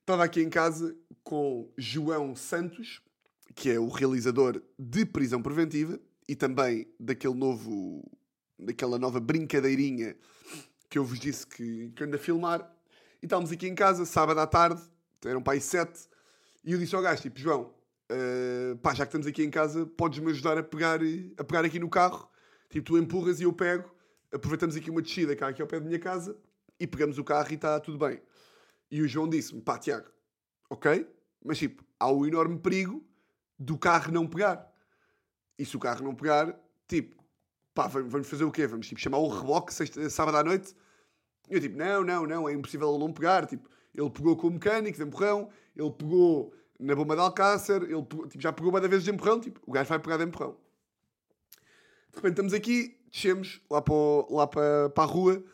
estava 0.00 0.24
aqui 0.24 0.40
em 0.40 0.50
casa 0.50 0.96
com 1.22 1.70
João 1.76 2.34
Santos, 2.34 3.00
que 3.54 3.70
é 3.70 3.78
o 3.78 3.88
realizador 3.88 4.62
de 4.78 5.04
Prisão 5.04 5.42
Preventiva 5.42 5.98
e 6.28 6.34
também 6.34 6.86
daquele 6.98 7.34
novo 7.34 8.04
daquela 8.58 8.98
nova 8.98 9.20
brincadeirinha 9.20 10.16
que 10.88 10.98
eu 10.98 11.04
vos 11.04 11.18
disse 11.18 11.46
que, 11.46 11.90
que 11.94 12.04
ando 12.04 12.16
a 12.16 12.18
filmar. 12.18 12.72
E 13.20 13.26
estávamos 13.26 13.50
aqui 13.52 13.66
em 13.66 13.74
casa, 13.74 14.04
sábado 14.04 14.40
à 14.40 14.46
tarde, 14.46 14.80
eram 15.24 15.42
para 15.42 15.54
aí 15.54 15.60
sete, 15.60 16.08
e 16.64 16.72
eu 16.72 16.78
disse 16.78 16.94
ao 16.94 17.02
gajo, 17.02 17.22
tipo, 17.22 17.38
João, 17.38 17.74
uh, 18.10 18.76
pá, 18.78 18.94
já 18.94 19.04
que 19.04 19.10
estamos 19.10 19.26
aqui 19.26 19.42
em 19.42 19.50
casa, 19.50 19.86
podes-me 19.86 20.30
ajudar 20.30 20.58
a 20.58 20.62
pegar, 20.62 21.00
a 21.36 21.44
pegar 21.44 21.64
aqui 21.64 21.78
no 21.78 21.88
carro? 21.88 22.28
Tipo, 22.70 22.86
tu 22.86 22.98
empurras 22.98 23.40
e 23.40 23.44
eu 23.44 23.52
pego, 23.52 23.90
aproveitamos 24.32 24.76
aqui 24.76 24.90
uma 24.90 25.02
descida 25.02 25.34
cá 25.36 25.48
aqui 25.48 25.62
ao 25.62 25.68
pé 25.68 25.80
da 25.80 25.86
minha 25.86 25.98
casa, 25.98 26.36
e 26.78 26.86
pegamos 26.86 27.18
o 27.18 27.24
carro 27.24 27.50
e 27.50 27.54
está 27.54 27.80
tudo 27.80 27.98
bem. 27.98 28.20
E 28.90 29.02
o 29.02 29.08
João 29.08 29.28
disse-me, 29.28 29.60
pá, 29.60 29.78
Tiago, 29.78 30.08
ok, 30.70 31.06
mas 31.44 31.58
tipo, 31.58 31.84
há 31.98 32.10
o 32.10 32.26
enorme 32.26 32.58
perigo 32.58 33.04
do 33.58 33.78
carro 33.78 34.12
não 34.12 34.26
pegar. 34.26 34.72
E 35.58 35.64
se 35.64 35.76
o 35.76 35.80
carro 35.80 36.04
não 36.04 36.14
pegar, 36.14 36.58
tipo, 36.86 37.22
pá, 37.74 37.86
vamos 37.88 38.28
fazer 38.28 38.44
o 38.44 38.52
quê? 38.52 38.66
Vamos 38.66 38.88
tipo, 38.88 39.00
chamar 39.00 39.18
o 39.18 39.28
reboque 39.28 39.72
sexta, 39.72 40.08
sábado 40.10 40.36
à 40.36 40.44
noite? 40.44 40.74
E 41.48 41.54
eu 41.54 41.60
tipo, 41.60 41.76
não, 41.76 42.04
não, 42.04 42.26
não, 42.26 42.48
é 42.48 42.52
impossível 42.52 42.90
ele 42.90 42.98
não 42.98 43.12
pegar. 43.12 43.46
Tipo, 43.46 43.68
ele 43.94 44.10
pegou 44.10 44.36
com 44.36 44.48
o 44.48 44.50
mecânico 44.50 44.96
de 44.96 45.04
empurrão, 45.04 45.48
ele 45.74 45.90
pegou 45.90 46.54
na 46.78 46.94
bomba 46.94 47.14
de 47.14 47.22
Alcácer, 47.22 47.82
ele 47.82 48.02
pegou, 48.02 48.26
tipo, 48.26 48.42
já 48.42 48.52
pegou 48.52 48.70
várias 48.70 48.90
vezes 48.90 49.04
de 49.04 49.10
empurrão, 49.10 49.40
tipo, 49.40 49.60
o 49.66 49.72
gajo 49.72 49.88
vai 49.88 49.98
pegar 49.98 50.18
de 50.18 50.24
empurrão. 50.24 50.56
De 52.10 52.16
repente 52.16 52.32
estamos 52.32 52.52
aqui, 52.52 52.98
descemos 53.10 53.60
lá 53.70 53.80
para, 53.80 53.94
lá 54.30 54.46
para, 54.46 54.90
para 54.90 55.04
a 55.04 55.06
rua 55.06 55.44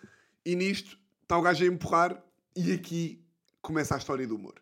e 0.45 0.57
nisto 0.57 0.99
está 1.23 1.39
o 1.39 1.43
gajo 1.43 1.65
a 1.65 1.67
empurrar 1.67 2.25
e 2.55 2.73
aqui 2.73 3.22
começa 3.63 3.95
a 3.95 3.99
história 3.99 4.27
do 4.27 4.35
humor. 4.35 4.55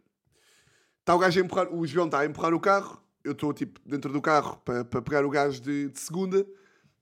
Está 1.00 1.14
o 1.14 1.18
gajo 1.18 1.40
a 1.40 1.44
empurrar, 1.44 1.74
o 1.74 1.86
João 1.86 2.06
está 2.06 2.20
a 2.20 2.26
empurrar 2.26 2.54
o 2.54 2.60
carro, 2.60 3.02
eu 3.24 3.32
estou 3.32 3.52
tipo 3.52 3.80
dentro 3.84 4.12
do 4.12 4.20
carro 4.20 4.58
para, 4.64 4.84
pegar 4.84 5.24
o 5.24 5.30
gajo 5.30 5.60
de, 5.60 5.88
de 5.88 5.98
segunda 5.98 6.46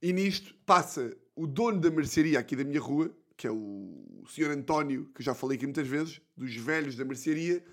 e 0.01 0.13
nisto 0.13 0.55
passa 0.65 1.15
o 1.35 1.47
dono 1.47 1.81
da 1.81 1.91
mercearia 1.91 2.39
aqui 2.39 2.57
da 2.57 2.65
minha 2.65 2.81
rua, 2.81 3.11
que 3.37 3.47
é 3.47 3.51
o 3.51 4.25
senhor 4.29 4.51
António, 4.51 5.11
que 5.15 5.21
eu 5.21 5.25
já 5.25 5.35
falei 5.35 5.57
aqui 5.57 5.67
muitas 5.67 5.87
vezes, 5.87 6.21
dos 6.37 6.55
velhos 6.57 6.97
da 6.97 7.05
mercearia, 7.05 7.65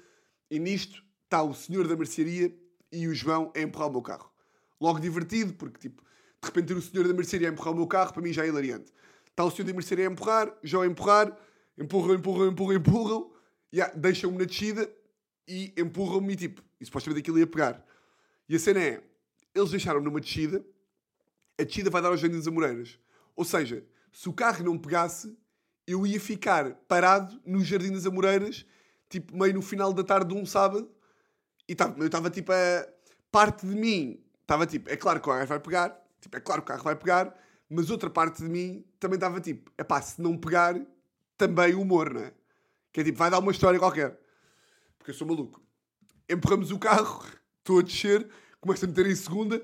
e 0.50 0.60
nisto 0.60 1.04
está 1.24 1.42
o 1.42 1.54
senhor 1.54 1.88
da 1.88 1.96
mercearia 1.96 2.54
e 2.92 3.08
o 3.08 3.16
João 3.16 3.52
a 3.56 3.62
empurrar 3.62 3.90
o 3.90 3.92
meu 3.92 4.02
carro. 4.02 4.32
Logo 4.80 5.00
divertido, 5.00 5.54
porque 5.54 5.80
tipo, 5.80 6.02
de 6.02 6.48
repente 6.48 6.74
o 6.74 6.82
senhor 6.82 7.08
da 7.08 7.14
mercearia 7.14 7.50
a 7.50 7.52
empurrar 7.52 7.74
o 7.74 7.78
meu 7.78 7.88
carro, 7.88 8.14
para 8.14 8.22
mim 8.22 8.34
já 8.34 8.44
é 8.44 8.48
hilariante. 8.48 8.92
Está 9.30 9.44
o 9.44 9.52
senhor 9.52 9.68
da 9.68 9.74
mercearia 9.74 10.08
a 10.08 10.12
empurrar, 10.12 10.56
já 10.64 10.82
a 10.82 10.86
empurrar, 10.86 11.38
empurram, 11.78 12.16
empurram, 12.16 12.48
empurram, 12.48 12.76
empurram, 12.76 13.32
yeah, 13.76 13.94
deixam-me 13.96 14.38
na 14.38 14.46
descida 14.46 14.90
e 15.48 15.74
empurram-me 15.78 16.34
e 16.34 16.36
tipo, 16.36 16.64
e 16.80 16.86
supostamente 16.86 17.22
aquilo 17.22 17.40
ia 17.40 17.48
pegar. 17.48 17.86
E 18.48 18.56
a 18.56 18.60
cena 18.60 18.80
é, 18.80 19.04
eles 19.54 19.72
deixaram-me 19.72 20.06
numa 20.06 20.22
descida, 20.22 20.66
a 21.60 21.64
descida 21.64 21.90
vai 21.90 22.02
dar 22.02 22.10
aos 22.10 22.20
Jardins 22.20 22.48
Amoreiras. 22.48 23.00
Ou 23.36 23.44
seja, 23.44 23.86
se 24.12 24.30
o 24.30 24.34
carro 24.34 24.64
não 24.64 24.78
pegasse, 24.78 25.38
eu 25.86 26.08
ia 26.08 26.20
ficar 26.20 26.72
parado 26.88 27.40
no 27.46 27.64
Jardim 27.64 27.92
das 27.92 28.06
Amoreiras, 28.06 28.66
tipo, 29.10 29.38
meio 29.38 29.54
no 29.54 29.62
final 29.62 29.94
da 29.94 30.04
tarde 30.04 30.34
de 30.34 30.40
um 30.40 30.46
sábado, 30.46 30.90
e 31.68 31.76
tava, 31.76 32.00
eu 32.00 32.06
estava 32.06 32.30
tipo 32.30 32.52
a 32.52 32.88
parte 33.32 33.66
de 33.66 33.76
mim, 33.76 34.24
estava 34.42 34.66
tipo, 34.66 34.90
é 34.90 34.96
claro 34.96 35.20
que 35.20 35.30
o 35.30 35.34
carro 35.34 35.48
vai 35.48 35.60
pegar, 35.60 36.06
tipo, 36.22 36.38
é 36.38 36.40
claro 36.40 36.62
que 36.62 36.66
o 36.66 36.74
carro 36.74 36.84
vai 36.84 36.96
pegar, 36.96 37.36
mas 37.70 37.90
outra 37.90 38.10
parte 38.10 38.42
de 38.42 38.50
mim 38.50 38.86
também 39.00 39.16
estava 39.16 39.42
tipo, 39.42 39.72
é 39.78 39.84
pá, 39.84 40.02
se 40.02 40.22
não 40.22 40.38
pegar, 40.38 40.80
também 41.38 41.76
humor, 41.76 42.14
não 42.14 42.22
é? 42.22 42.34
Que 42.96 43.02
é 43.02 43.04
tipo, 43.04 43.18
vai 43.18 43.30
dar 43.30 43.40
uma 43.40 43.52
história 43.52 43.78
qualquer. 43.78 44.18
Porque 44.98 45.12
eu 45.12 45.16
sou 45.16 45.28
maluco. 45.28 45.62
Empurramos 46.30 46.72
o 46.72 46.80
carro, 46.80 47.26
estou 47.60 47.80
a 47.80 47.82
descer, 47.82 48.26
começo 48.62 48.86
a 48.86 48.88
meter 48.88 49.06
em 49.06 49.16
segunda, 49.16 49.62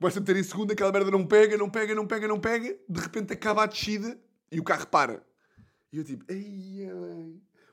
começo 0.00 0.16
a 0.16 0.20
meter 0.22 0.36
em 0.36 0.42
segunda, 0.42 0.72
aquela 0.72 0.90
merda 0.90 1.10
não 1.10 1.26
pega, 1.26 1.58
não 1.58 1.68
pega, 1.68 1.94
não 1.94 2.06
pega, 2.06 2.26
não 2.26 2.40
pega, 2.40 2.78
de 2.88 2.98
repente 2.98 3.34
acaba 3.34 3.64
a 3.64 3.66
descida 3.66 4.18
e 4.50 4.58
o 4.58 4.64
carro 4.64 4.86
para. 4.86 5.22
E 5.92 5.98
eu 5.98 6.04
tipo, 6.04 6.24
ei, 6.32 6.90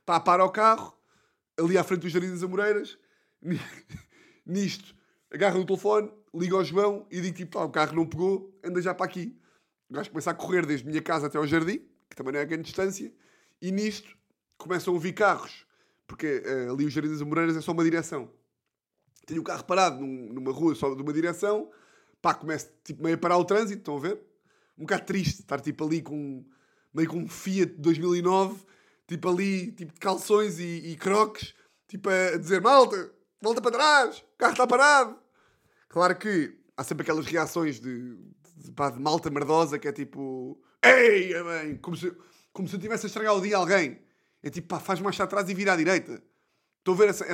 pá, 0.06 0.20
para 0.20 0.44
o 0.44 0.50
carro, 0.50 1.00
ali 1.58 1.78
à 1.78 1.84
frente 1.86 2.02
dos 2.02 2.12
Jardins 2.12 2.32
das 2.32 2.44
Amoreiras, 2.44 2.98
nisto, 4.46 4.94
agarra 5.34 5.58
o 5.60 5.66
telefone, 5.66 6.12
liga 6.36 6.58
ao 6.58 6.66
João 6.66 7.08
e 7.10 7.22
digo 7.22 7.38
tipo, 7.38 7.58
pá, 7.58 7.64
o 7.64 7.70
carro 7.70 7.96
não 7.96 8.06
pegou, 8.06 8.54
anda 8.62 8.82
já 8.82 8.94
para 8.94 9.06
aqui. 9.06 9.34
O 9.90 9.94
gajo 9.94 10.10
começa 10.10 10.30
a 10.30 10.34
correr 10.34 10.66
desde 10.66 10.86
a 10.86 10.90
minha 10.90 11.02
casa 11.02 11.28
até 11.28 11.38
ao 11.38 11.48
jardim, 11.48 11.88
que 12.10 12.18
também 12.18 12.34
não 12.34 12.42
é 12.42 12.46
grande 12.46 12.64
distância, 12.64 13.14
e 13.62 13.72
nisto 13.72 14.20
começam 14.62 14.93
a 14.93 14.95
ouvir 14.95 15.13
carros, 15.13 15.65
porque 16.08 16.43
uh, 16.45 16.74
ali 16.74 16.86
os 16.86 16.93
Jardins 16.93 17.13
das 17.13 17.21
Amoreiras 17.21 17.58
é 17.58 17.62
só 17.62 17.71
uma 17.71 17.84
direção. 17.84 18.30
Tenho 19.26 19.41
o 19.41 19.43
carro 19.43 19.63
parado 19.63 20.00
num, 20.00 20.34
numa 20.34 20.52
rua 20.52 20.76
só 20.76 20.93
de 20.93 21.02
uma 21.02 21.13
direção, 21.13 21.69
pá, 22.21 22.34
começa 22.34 22.71
tipo, 22.84 23.04
meio 23.04 23.15
a 23.15 23.19
parar 23.19 23.38
o 23.38 23.45
trânsito, 23.45 23.80
estão 23.80 23.97
a 23.97 24.00
ver? 24.00 24.19
Um 24.78 24.84
bocado 24.84 25.06
triste 25.06 25.41
estar 25.41 25.60
tipo 25.60 25.86
ali 25.86 26.02
com 26.02 26.43
meio 26.93 27.10
com 27.10 27.17
um 27.17 27.28
Fiat 27.28 27.74
de 27.74 27.82
2009, 27.82 28.60
tipo 29.08 29.30
ali, 29.30 29.71
tipo 29.71 29.93
de 29.93 30.00
calções 30.00 30.60
e, 30.60 30.91
e 30.91 30.95
croques, 30.95 31.54
tipo 31.88 32.10
a 32.10 32.38
dizer, 32.38 32.62
malta, 32.62 33.12
volta 33.41 33.62
para 33.62 33.71
trás, 33.71 34.19
o 34.19 34.38
carro 34.38 34.54
está 34.54 34.67
parado. 34.67 35.19
Claro 35.89 36.17
que 36.17 36.58
há 36.78 36.84
sempre 36.84 37.04
aquelas 37.04 37.26
reações 37.26 37.80
de, 37.80 38.17
de, 38.58 38.71
pá, 38.71 38.89
de 38.89 39.00
malta 39.00 39.30
merdosa 39.30 39.78
que 39.78 39.88
é 39.88 39.91
tipo, 39.91 40.62
ei, 40.84 41.34
como 41.82 41.95
se, 41.95 42.15
como 42.54 42.67
se 42.67 42.76
eu 42.76 42.80
tivesse 42.80 43.06
a 43.06 43.08
estragar 43.08 43.36
o 43.36 43.41
dia 43.41 43.58
a 43.58 43.60
alguém. 43.60 44.00
É 44.43 44.49
tipo, 44.49 44.67
pá, 44.67 44.80
faz 44.80 44.99
marcha 44.99 45.23
atrás 45.23 45.49
e 45.49 45.54
vira 45.54 45.73
à 45.73 45.75
direita. 45.75 46.21
Estou 46.80 46.95
a 46.95 46.97
ver 46.97 47.10
essa, 47.10 47.25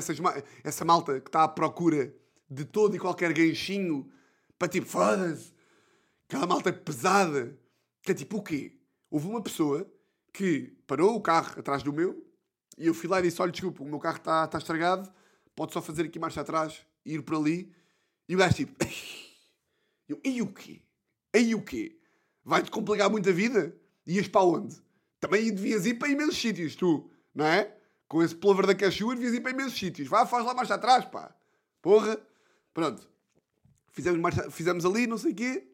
essa 0.63 0.85
malta 0.85 1.21
que 1.21 1.29
está 1.29 1.43
à 1.43 1.47
procura 1.47 2.13
de 2.49 2.65
todo 2.65 2.95
e 2.95 2.99
qualquer 2.99 3.31
ganchinho 3.33 4.11
para 4.57 4.67
tipo, 4.67 4.87
foda-se. 4.87 5.53
Aquela 6.27 6.45
malta 6.45 6.73
pesada. 6.73 7.57
Que 8.01 8.11
é 8.11 8.15
tipo, 8.15 8.37
o 8.37 8.43
quê? 8.43 8.77
Houve 9.09 9.27
uma 9.27 9.41
pessoa 9.41 9.89
que 10.33 10.77
parou 10.85 11.15
o 11.15 11.21
carro 11.21 11.59
atrás 11.59 11.81
do 11.81 11.93
meu 11.93 12.27
e 12.77 12.85
eu 12.85 12.93
fui 12.93 13.09
lá 13.09 13.19
e 13.19 13.23
disse: 13.23 13.41
Olha, 13.41 13.51
desculpa, 13.51 13.83
o 13.83 13.85
meu 13.85 13.99
carro 13.99 14.17
está 14.17 14.47
tá 14.47 14.57
estragado, 14.57 15.11
pode 15.55 15.73
só 15.73 15.81
fazer 15.81 16.03
aqui 16.03 16.19
marcha 16.19 16.41
atrás 16.41 16.85
e 17.05 17.15
ir 17.15 17.21
por 17.23 17.35
ali. 17.35 17.73
E 18.29 18.35
o 18.35 18.37
gajo 18.37 18.55
tipo: 18.55 18.73
eu, 20.07 20.19
E 20.23 20.41
o 20.41 20.47
quê? 20.47 20.81
E 21.33 21.55
o 21.55 21.61
quê? 21.61 21.99
Vai-te 22.43 22.71
complicar 22.71 23.09
muito 23.09 23.29
a 23.29 23.31
vida? 23.33 23.75
Ias 24.05 24.27
para 24.27 24.43
onde? 24.43 24.75
Também 25.19 25.53
devias 25.53 25.85
ir 25.85 25.95
para 25.95 26.09
imensos 26.09 26.39
sítios, 26.39 26.75
tu, 26.75 27.09
não 27.33 27.45
é? 27.45 27.75
Com 28.07 28.23
esse 28.23 28.35
plover 28.35 28.65
da 28.65 28.75
cachua 28.75 29.15
devias 29.15 29.33
ir 29.33 29.41
para 29.41 29.51
imensos 29.51 29.77
sítios. 29.77 30.07
Vá, 30.07 30.25
faz 30.25 30.45
lá 30.45 30.53
marcha 30.53 30.75
atrás, 30.75 31.05
pá. 31.05 31.35
Porra. 31.81 32.19
Pronto. 32.73 33.09
Fizemos, 33.91 34.19
marcha, 34.19 34.51
fizemos 34.51 34.85
ali, 34.85 35.07
não 35.07 35.17
sei 35.17 35.31
o 35.31 35.35
quê, 35.35 35.67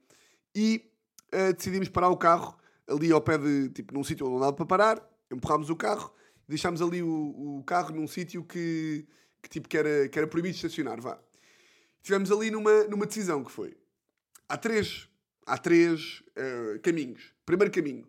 e 0.56 0.90
uh, 1.34 1.54
decidimos 1.54 1.90
parar 1.90 2.08
o 2.08 2.16
carro 2.16 2.58
ali 2.88 3.12
ao 3.12 3.20
pé 3.20 3.38
de, 3.38 3.68
tipo, 3.72 3.94
num 3.94 4.02
sítio 4.02 4.26
onde 4.26 4.36
não 4.36 4.40
dava 4.40 4.54
para 4.54 4.66
parar, 4.66 5.10
empurrámos 5.30 5.70
o 5.70 5.76
carro, 5.76 6.14
deixámos 6.48 6.82
ali 6.82 7.04
o, 7.04 7.58
o 7.58 7.64
carro 7.66 7.94
num 7.94 8.08
sítio 8.08 8.42
que, 8.42 9.06
que, 9.42 9.50
tipo, 9.50 9.68
que 9.68 9.78
era, 9.78 10.08
que 10.08 10.18
era 10.18 10.26
proibido 10.26 10.56
estacionar, 10.56 11.02
vá. 11.02 11.20
Estivemos 11.98 12.32
ali 12.32 12.50
numa, 12.50 12.86
numa 12.86 13.06
decisão 13.06 13.44
que 13.44 13.52
foi, 13.52 13.76
há 14.48 14.58
três, 14.58 15.10
há 15.46 15.58
três 15.58 16.24
uh, 16.38 16.80
caminhos. 16.82 17.34
Primeiro 17.46 17.74
caminho, 17.74 18.08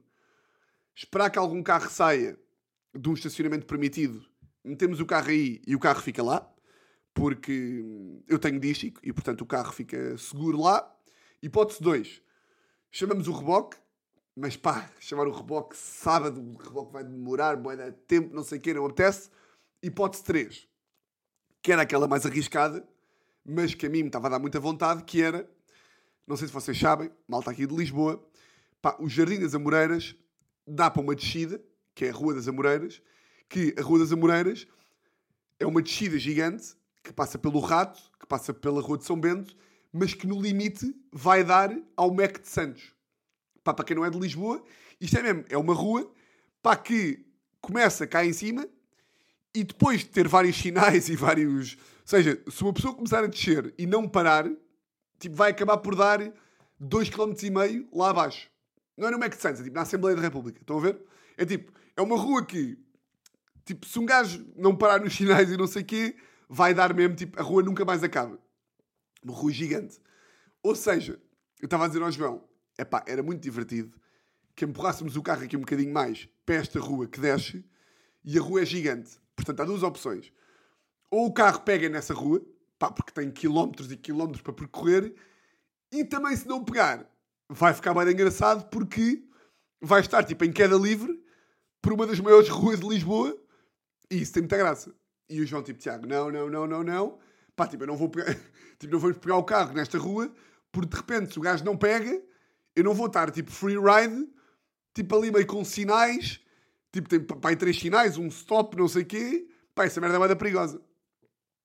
esperar 0.95 1.31
que 1.31 1.39
algum 1.39 1.63
carro 1.63 1.91
saia 1.91 2.39
de 2.95 3.09
um 3.09 3.15
estacionamento 3.15 3.67
permitido, 3.67 4.25
metemos 4.65 5.01
o 5.01 5.07
carro 5.07 5.31
aí 5.31 5.61
e 5.67 5.75
o 5.75 5.79
carro 5.79 6.01
fica 6.01 6.23
lá, 6.23 6.49
porque 7.13 7.83
eu 8.29 8.39
tenho 8.39 8.59
dístico 8.59 9.01
e, 9.03 9.13
portanto, 9.13 9.43
o 9.43 9.47
carro 9.47 9.73
fica 9.73 10.17
seguro 10.17 10.61
lá. 10.61 10.91
Hipótese 11.43 11.83
2, 11.83 12.23
chamamos 12.91 13.29
o 13.29 13.33
reboque, 13.33 13.77
mas 14.37 14.57
pá, 14.57 14.91
chamar 14.99 15.29
o 15.29 15.33
reboque 15.33 15.77
sábado, 15.77 16.41
o 16.41 16.57
reboque 16.57 16.93
vai 16.93 17.05
demorar, 17.05 17.57
boa 17.57 17.77
tempo, 18.07 18.35
não 18.35 18.43
sei 18.43 18.59
o 18.59 18.61
quê, 18.61 18.73
não 18.73 18.87
apetece. 18.87 19.31
Hipótese 19.83 20.25
3, 20.25 20.69
que 21.63 21.71
era 21.71 21.83
aquela 21.83 22.09
mais 22.09 22.25
arriscada, 22.25 22.87
mas 23.45 23.75
que 23.75 23.87
a 23.87 23.91
mim 23.91 24.03
me 24.03 24.09
estava 24.09 24.29
a 24.29 24.31
dar 24.31 24.39
muita 24.39 24.59
vontade, 24.59 25.05
que 25.05 25.23
era, 25.23 25.49
não 26.27 26.37
sei 26.37 26.49
se 26.49 26.55
vocês 26.55 26.79
sabem, 26.79 27.11
malta 27.29 27.51
aqui 27.51 27.67
de 27.67 27.75
Lisboa, 27.77 28.27
pá, 28.81 28.97
o 28.99 29.09
Jardim 29.09 29.39
das 29.39 29.55
Amoreiras 29.55 30.17
dá 30.67 30.91
para 30.91 31.03
uma 31.03 31.15
descida, 31.15 31.63
que 31.95 32.07
é 32.07 32.11
a 32.11 32.13
Rua 32.13 32.35
das 32.35 32.49
Amoreiras, 32.49 33.01
que 33.49 33.75
a 33.79 33.83
Rua 33.83 34.01
das 34.01 34.13
Amoreiras 34.13 34.67
é 35.59 35.67
uma 35.67 35.83
descida 35.83 36.19
gigante, 36.19 36.75
que 37.03 37.13
passa 37.13 37.39
pelo 37.39 37.61
Rato, 37.61 38.01
que 38.19 38.27
passa 38.27 38.53
pela 38.53 38.81
Rua 38.81 38.99
de 38.99 39.05
São 39.05 39.19
Bento, 39.19 39.57
mas 39.93 40.15
que 40.15 40.27
no 40.27 40.41
limite 40.41 40.95
vai 41.13 41.45
dar 41.45 41.71
ao 41.97 42.13
MEC 42.13 42.41
de 42.41 42.49
Santos 42.49 42.95
pá, 43.65 43.73
para 43.73 43.85
quem 43.85 43.97
não 43.97 44.05
é 44.05 44.11
de 44.11 44.19
Lisboa, 44.19 44.63
isto 45.01 45.17
é 45.17 45.23
mesmo, 45.23 45.45
é 45.49 45.57
uma 45.57 45.75
rua 45.75 46.09
pá, 46.63 46.77
que 46.77 47.25
começa 47.61 48.07
cá 48.07 48.25
em 48.25 48.33
cima 48.33 48.69
e 49.55 49.65
depois 49.65 50.01
de 50.01 50.09
ter 50.09 50.29
vários 50.29 50.57
sinais 50.57 51.09
e 51.09 51.17
vários. 51.17 51.73
Ou 51.73 52.07
seja, 52.07 52.41
se 52.51 52.63
uma 52.63 52.75
pessoa 52.75 52.95
começar 52.95 53.25
a 53.25 53.27
descer 53.27 53.73
e 53.79 53.87
não 53.87 54.07
parar, 54.07 54.47
tipo, 55.19 55.35
vai 55.35 55.51
acabar 55.51 55.79
por 55.79 55.97
dar 55.97 56.21
2,5 56.81 57.35
km 57.35 57.89
lá 57.93 58.11
abaixo. 58.11 58.51
Não 58.97 59.09
é 59.09 59.11
no 59.11 59.19
Santos, 59.37 59.61
é 59.61 59.65
tipo 59.65 59.75
na 59.75 59.83
Assembleia 59.83 60.17
da 60.17 60.23
República. 60.23 60.61
Estão 60.61 60.79
a 60.79 60.81
ver? 60.81 61.01
É 61.37 61.45
tipo, 61.45 61.73
é 61.97 62.03
uma 62.03 62.17
rua 62.17 62.45
que, 62.45 62.79
tipo, 63.65 63.87
se 63.87 63.99
um 63.99 64.07
gajo 64.07 64.47
não 64.57 64.77
parar 64.77 65.01
nos 65.01 65.15
sinais 65.15 65.51
e 65.51 65.57
não 65.57 65.67
sei 65.67 65.83
o 65.83 65.85
quê, 65.85 66.17
vai 66.49 66.73
dar 66.73 66.95
mesmo, 66.95 67.17
tipo, 67.17 67.39
a 67.41 67.43
rua 67.43 67.63
nunca 67.63 67.85
mais 67.85 68.03
acaba. 68.05 68.39
Uma 69.23 69.35
rua 69.35 69.51
gigante. 69.51 70.01
Ou 70.63 70.75
seja, 70.75 71.21
eu 71.61 71.67
estava 71.67 71.85
a 71.85 71.89
dizer 71.89 72.03
ao 72.03 72.11
João, 72.11 72.45
epá, 72.79 73.05
era 73.07 73.23
muito 73.23 73.43
divertido 73.43 73.99
que 74.55 74.65
empurrássemos 74.65 75.17
o 75.17 75.23
carro 75.23 75.45
aqui 75.45 75.57
um 75.57 75.61
bocadinho 75.61 75.93
mais 75.93 76.29
para 76.47 76.57
esta 76.57 76.79
rua 76.79 77.09
que 77.09 77.21
desce 77.21 77.65
e 78.25 78.39
a 78.39 78.41
rua 78.41 78.63
é 78.63 78.65
gigante. 78.65 79.19
Portanto, 79.35 79.61
há 79.61 79.65
duas 79.65 79.83
opções. 79.83 80.33
Ou 81.11 81.27
o 81.27 81.33
carro 81.33 81.61
pega 81.61 81.89
nessa 81.89 82.15
rua, 82.15 82.45
pá, 82.79 82.91
porque 82.91 83.13
tem 83.13 83.31
quilómetros 83.31 83.91
e 83.91 83.97
quilómetros 83.97 84.43
para 84.43 84.53
percorrer, 84.53 85.15
e 85.91 86.05
também 86.05 86.37
se 86.37 86.47
não 86.47 86.65
pegar, 86.65 87.09
vai 87.49 87.75
ficar 87.75 87.95
bem 87.95 88.13
engraçado 88.13 88.69
porque 88.71 89.23
vai 89.81 90.01
estar 90.01 90.25
tipo 90.25 90.45
em 90.45 90.53
queda 90.53 90.77
livre 90.77 91.23
por 91.83 91.93
uma 91.93 92.07
das 92.07 92.21
maiores 92.21 92.49
ruas 92.49 92.81
de 92.81 92.89
Lisboa 92.89 93.37
e 94.11 94.23
isso 94.23 94.33
tem 94.33 94.43
muita 94.43 94.57
graça. 94.57 94.95
E 95.29 95.41
o 95.41 95.47
João 95.47 95.63
tipo, 95.63 95.79
Tiago, 95.79 96.07
não, 96.07 96.31
não, 96.31 96.51
não, 96.51 96.67
não, 96.67 96.83
não. 96.83 97.19
Pá, 97.57 97.67
tipo, 97.67 97.85
eu 97.85 97.87
não 97.87 97.97
vou 97.97 98.09
pegar, 98.09 98.35
tipo, 98.79 98.93
não 98.93 98.99
vamos 98.99 99.19
pegar 99.19 99.37
o 99.37 99.45
carro 99.45 99.73
nesta 99.73 99.99
rua 99.99 100.33
porque 100.75 100.91
de 100.91 100.97
repente 100.97 101.33
se 101.33 101.39
o 101.39 101.43
gajo 101.43 101.65
não 101.65 101.77
pega, 101.77 102.21
eu 102.75 102.83
não 102.83 102.93
vou 102.93 103.07
estar 103.07 103.31
tipo 103.31 103.51
free 103.51 103.77
ride, 103.79 104.29
tipo 104.93 105.17
ali 105.17 105.31
meio 105.31 105.47
com 105.47 105.65
sinais, 105.65 106.41
tipo 106.93 107.09
tem 107.09 107.21
pai 107.21 107.55
três 107.55 107.79
sinais, 107.79 108.19
um 108.19 108.27
stop, 108.27 108.77
não 108.77 108.89
sei 108.89 109.03
o 109.03 109.07
quê, 109.07 109.49
pá, 109.75 109.85
essa 109.85 110.01
merda 110.01 110.17
é 110.17 110.19
mais 110.19 110.35
perigosa. 110.35 110.83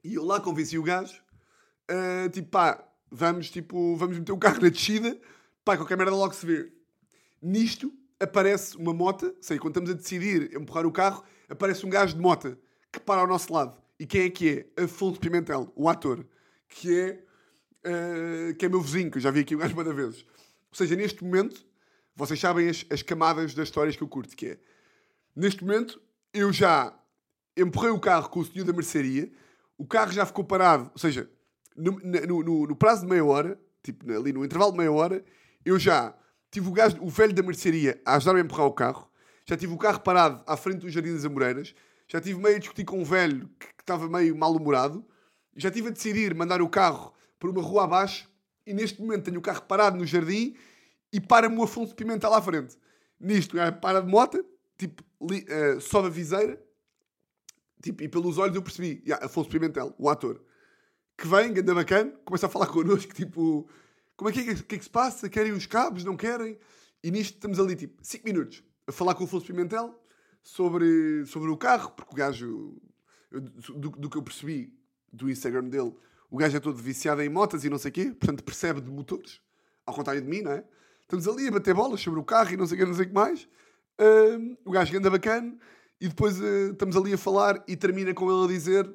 E 0.03 0.13
eu 0.13 0.23
lá 0.23 0.39
convenci 0.39 0.77
o 0.77 0.83
gajo, 0.83 1.19
uh, 1.89 2.29
tipo 2.29 2.49
pá, 2.49 2.87
vamos, 3.09 3.49
tipo, 3.49 3.95
vamos 3.95 4.19
meter 4.19 4.31
o 4.31 4.37
carro 4.37 4.61
na 4.61 4.69
descida, 4.69 5.19
pá, 5.69 5.77
qualquer 5.77 5.97
merda 5.97 6.15
logo 6.15 6.33
se 6.33 6.43
vê. 6.47 6.71
Nisto 7.39 7.93
aparece 8.19 8.75
uma 8.75 8.91
moto, 8.91 9.35
sei, 9.39 9.59
quando 9.59 9.73
estamos 9.73 9.91
a 9.91 9.93
decidir 9.93 10.55
empurrar 10.55 10.83
o 10.83 10.91
carro, 10.91 11.23
aparece 11.47 11.85
um 11.85 11.89
gajo 11.91 12.15
de 12.15 12.19
moto 12.19 12.57
que 12.91 12.99
para 12.99 13.21
ao 13.21 13.27
nosso 13.27 13.53
lado. 13.53 13.79
E 13.99 14.07
quem 14.07 14.23
é 14.23 14.29
que 14.31 14.67
é? 14.75 14.83
Afonso 14.83 15.19
Pimentel, 15.19 15.71
o 15.75 15.87
ator, 15.87 16.25
que 16.67 16.99
é, 16.99 17.23
uh, 17.85 18.55
que 18.55 18.65
é 18.65 18.69
meu 18.69 18.81
vizinho, 18.81 19.11
que 19.11 19.19
eu 19.19 19.21
já 19.21 19.29
vi 19.29 19.41
aqui 19.41 19.53
o 19.53 19.59
gajo 19.59 19.75
muitas 19.75 19.95
vezes. 19.95 20.21
Ou 20.71 20.75
seja, 20.75 20.95
neste 20.95 21.23
momento, 21.23 21.63
vocês 22.15 22.39
sabem 22.39 22.67
as, 22.67 22.83
as 22.89 23.03
camadas 23.03 23.53
das 23.53 23.67
histórias 23.67 23.95
que 23.95 24.01
eu 24.01 24.07
curto, 24.07 24.35
que 24.35 24.47
é... 24.47 24.59
Neste 25.35 25.63
momento, 25.63 26.01
eu 26.33 26.51
já 26.51 26.97
empurrei 27.55 27.91
o 27.91 27.99
carro 27.99 28.27
com 28.29 28.39
o 28.39 28.45
senhor 28.45 28.65
da 28.65 28.73
mercearia, 28.73 29.31
o 29.77 29.85
carro 29.85 30.11
já 30.11 30.25
ficou 30.25 30.43
parado, 30.43 30.89
ou 30.91 30.99
seja, 30.99 31.29
no, 31.77 31.91
no, 31.99 32.43
no, 32.43 32.67
no 32.67 32.75
prazo 32.75 33.01
de 33.01 33.07
meia 33.07 33.23
hora, 33.23 33.59
tipo 33.83 34.11
ali 34.11 34.33
no 34.33 34.43
intervalo 34.43 34.71
de 34.71 34.79
meia 34.79 34.91
hora, 34.91 35.23
eu 35.65 35.77
já 35.79 36.15
tive 36.51 36.67
o 36.67 36.71
gajo, 36.71 36.97
o 37.01 37.09
velho 37.09 37.33
da 37.33 37.43
mercearia 37.43 38.01
a 38.05 38.15
ajudar-me 38.15 38.41
a 38.41 38.43
empurrar 38.43 38.65
o 38.65 38.73
carro, 38.73 39.09
já 39.45 39.57
tive 39.57 39.73
o 39.73 39.77
carro 39.77 39.99
parado 40.01 40.43
à 40.45 40.55
frente 40.55 40.79
do 40.79 40.89
Jardim 40.89 41.13
das 41.13 41.25
Amoreiras, 41.25 41.73
já 42.07 42.19
tive 42.19 42.39
meio 42.39 42.55
a 42.55 42.59
discutir 42.59 42.85
com 42.85 42.99
um 42.99 43.03
velho 43.03 43.49
que, 43.59 43.67
estava 43.79 44.07
meio 44.07 44.35
mal-humorado, 44.35 45.03
já 45.55 45.71
tive 45.71 45.87
a 45.87 45.91
decidir 45.91 46.35
mandar 46.35 46.61
o 46.61 46.69
carro 46.69 47.13
por 47.39 47.49
uma 47.49 47.61
rua 47.61 47.85
abaixo 47.85 48.29
e 48.65 48.73
neste 48.73 49.01
momento 49.01 49.25
tenho 49.25 49.39
o 49.39 49.41
carro 49.41 49.63
parado 49.63 49.97
no 49.97 50.05
jardim 50.05 50.55
e 51.11 51.19
para-me 51.19 51.57
o 51.57 51.63
Afonso 51.63 51.95
Pimentel 51.95 52.33
à 52.33 52.41
frente. 52.41 52.77
Nisto, 53.19 53.57
para 53.81 54.01
de 54.01 54.07
moto, 54.07 54.45
tipo, 54.77 55.03
li, 55.21 55.45
uh, 55.45 55.81
sobe 55.81 56.07
a 56.07 56.11
viseira, 56.11 56.61
tipo, 57.81 58.03
e 58.03 58.07
pelos 58.07 58.37
olhos 58.37 58.55
eu 58.55 58.61
percebi, 58.61 59.01
yeah, 59.05 59.25
Afonso 59.25 59.49
Pimentel, 59.49 59.93
o 59.97 60.09
ator, 60.09 60.41
que 61.17 61.27
vem, 61.27 61.51
ganda 61.51 61.73
bacana, 61.73 62.13
começa 62.23 62.45
a 62.45 62.49
falar 62.49 62.67
connosco, 62.67 63.11
tipo, 63.15 63.67
como 64.19 64.29
é 64.29 64.33
que 64.33 64.41
é, 64.41 64.53
que, 64.53 64.75
é 64.75 64.77
que 64.77 64.83
se 64.83 64.89
passa? 64.89 65.29
Querem 65.29 65.53
os 65.53 65.65
cabos? 65.65 66.03
Não 66.03 66.17
querem? 66.17 66.59
E 67.01 67.09
nisto 67.09 67.35
estamos 67.35 67.57
ali, 67.57 67.73
tipo, 67.73 68.05
5 68.05 68.25
minutos 68.25 68.61
a 68.85 68.91
falar 68.91 69.15
com 69.15 69.23
o 69.23 69.25
Afonso 69.25 69.45
Pimentel 69.45 69.97
sobre, 70.43 71.25
sobre 71.25 71.49
o 71.49 71.55
carro, 71.55 71.91
porque 71.91 72.11
o 72.11 72.17
gajo, 72.17 72.81
do, 73.31 73.91
do 73.91 74.09
que 74.09 74.17
eu 74.17 74.21
percebi 74.21 74.77
do 75.09 75.29
Instagram 75.29 75.69
dele, 75.69 75.95
o 76.29 76.35
gajo 76.35 76.57
é 76.57 76.59
todo 76.59 76.75
viciado 76.75 77.21
em 77.21 77.29
motas 77.29 77.63
e 77.63 77.69
não 77.69 77.77
sei 77.77 77.91
o 77.91 77.93
quê, 77.93 78.05
portanto 78.07 78.43
percebe 78.43 78.81
de 78.81 78.91
motores, 78.91 79.39
ao 79.85 79.93
contrário 79.93 80.21
de 80.21 80.27
mim, 80.27 80.41
não 80.41 80.51
é? 80.51 80.65
Estamos 81.03 81.25
ali 81.25 81.47
a 81.47 81.51
bater 81.51 81.73
bolas 81.73 82.01
sobre 82.01 82.19
o 82.19 82.23
carro 82.25 82.51
e 82.51 82.57
não 82.57 82.67
sei 82.67 82.75
o 82.75 82.79
que, 82.81 82.85
não 82.85 82.93
sei 82.93 83.05
o 83.05 83.07
que 83.07 83.15
mais. 83.15 83.43
Uh, 83.97 84.57
o 84.65 84.71
gajo 84.71 84.97
anda 84.97 85.09
bacana 85.09 85.57
e 86.01 86.09
depois 86.09 86.37
uh, 86.41 86.71
estamos 86.73 86.97
ali 86.97 87.13
a 87.13 87.17
falar 87.17 87.63
e 87.69 87.77
termina 87.77 88.13
com 88.13 88.29
ele 88.29 88.43
a 88.43 88.53
dizer 88.53 88.93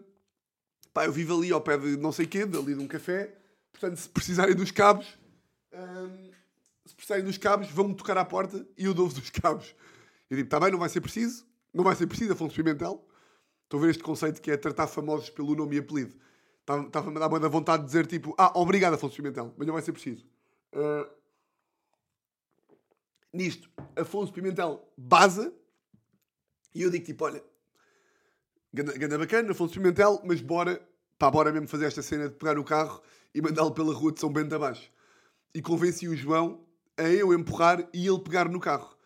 pá, 0.93 1.07
eu 1.07 1.13
vivo 1.13 1.39
ali 1.39 1.51
ao 1.51 1.63
pé 1.63 1.79
de 1.79 1.97
não 1.97 2.13
sei 2.13 2.27
o 2.27 2.29
quê, 2.29 2.43
ali 2.43 2.75
de 2.75 2.83
um 2.83 2.87
café, 2.87 3.35
portanto 3.75 3.97
se 3.97 4.09
precisarem 4.09 4.55
dos 4.55 4.71
cabos, 4.71 5.07
uh, 5.73 6.33
se 6.87 6.95
precisarem 6.95 7.25
dos 7.25 7.37
cabos, 7.37 7.69
vão-me 7.71 7.95
tocar 7.95 8.17
à 8.17 8.25
porta 8.25 8.65
e 8.79 8.85
eu 8.85 8.95
dou-vos 8.95 9.19
os 9.19 9.31
cabos. 9.31 9.75
Eu 10.31 10.37
digo, 10.37 10.47
está 10.47 10.61
bem, 10.61 10.71
não 10.71 10.79
vai 10.79 10.89
ser 10.89 11.01
preciso, 11.01 11.45
não 11.73 11.83
vai 11.83 11.97
ser 11.97 12.07
preciso, 12.07 12.33
Afonso 12.33 12.55
Pimentel. 12.55 13.05
Estou 13.65 13.79
a 13.79 13.83
ver 13.83 13.91
este 13.91 14.03
conceito 14.03 14.41
que 14.41 14.51
é 14.51 14.57
tratar 14.57 14.87
famosos 14.87 15.29
pelo 15.29 15.55
nome 15.57 15.77
e 15.77 15.79
apelido. 15.81 16.15
Estava-me 16.61 17.17
a 17.17 17.21
dar 17.21 17.29
boa 17.29 17.49
vontade 17.49 17.83
de 17.83 17.87
dizer 17.89 18.07
tipo, 18.07 18.35
ah, 18.39 18.53
obrigado 18.59 18.95
Afonso 18.95 19.17
Pimentel, 19.17 19.53
mas 19.57 19.67
não 19.67 19.75
vai 19.75 19.83
ser 19.83 19.93
preciso. 19.93 20.25
Uh, 20.73 21.11
nisto, 23.33 23.69
Afonso 23.97 24.33
Pimentel 24.33 24.89
baza 24.97 25.53
e 26.75 26.83
eu 26.83 26.91
digo 26.91 27.05
tipo, 27.05 27.25
olha, 27.25 27.43
ganda 28.73 29.19
bacana, 29.19 29.51
Afonso 29.51 29.75
Pimentel, 29.75 30.21
mas 30.25 30.41
bora, 30.41 30.81
pá, 31.19 31.31
bora 31.31 31.53
mesmo 31.53 31.69
fazer 31.69 31.87
esta 31.87 32.03
cena 32.03 32.29
de 32.29 32.35
pegar 32.35 32.59
o 32.59 32.65
carro 32.65 33.01
e 33.35 33.41
mandá-lo 33.41 33.73
pela 33.73 33.93
rua 33.93 34.13
de 34.13 34.21
São 34.21 34.33
Bento 34.33 34.55
abaixo. 34.55 34.91
E 35.55 35.63
convenci 35.63 36.09
o 36.09 36.17
João 36.17 36.65
a 36.97 37.05
eu 37.05 37.33
empurrar 37.33 37.89
e 37.93 38.07
ele 38.07 38.21
pegar 38.21 38.49
no 38.49 38.61
carro. 38.61 38.97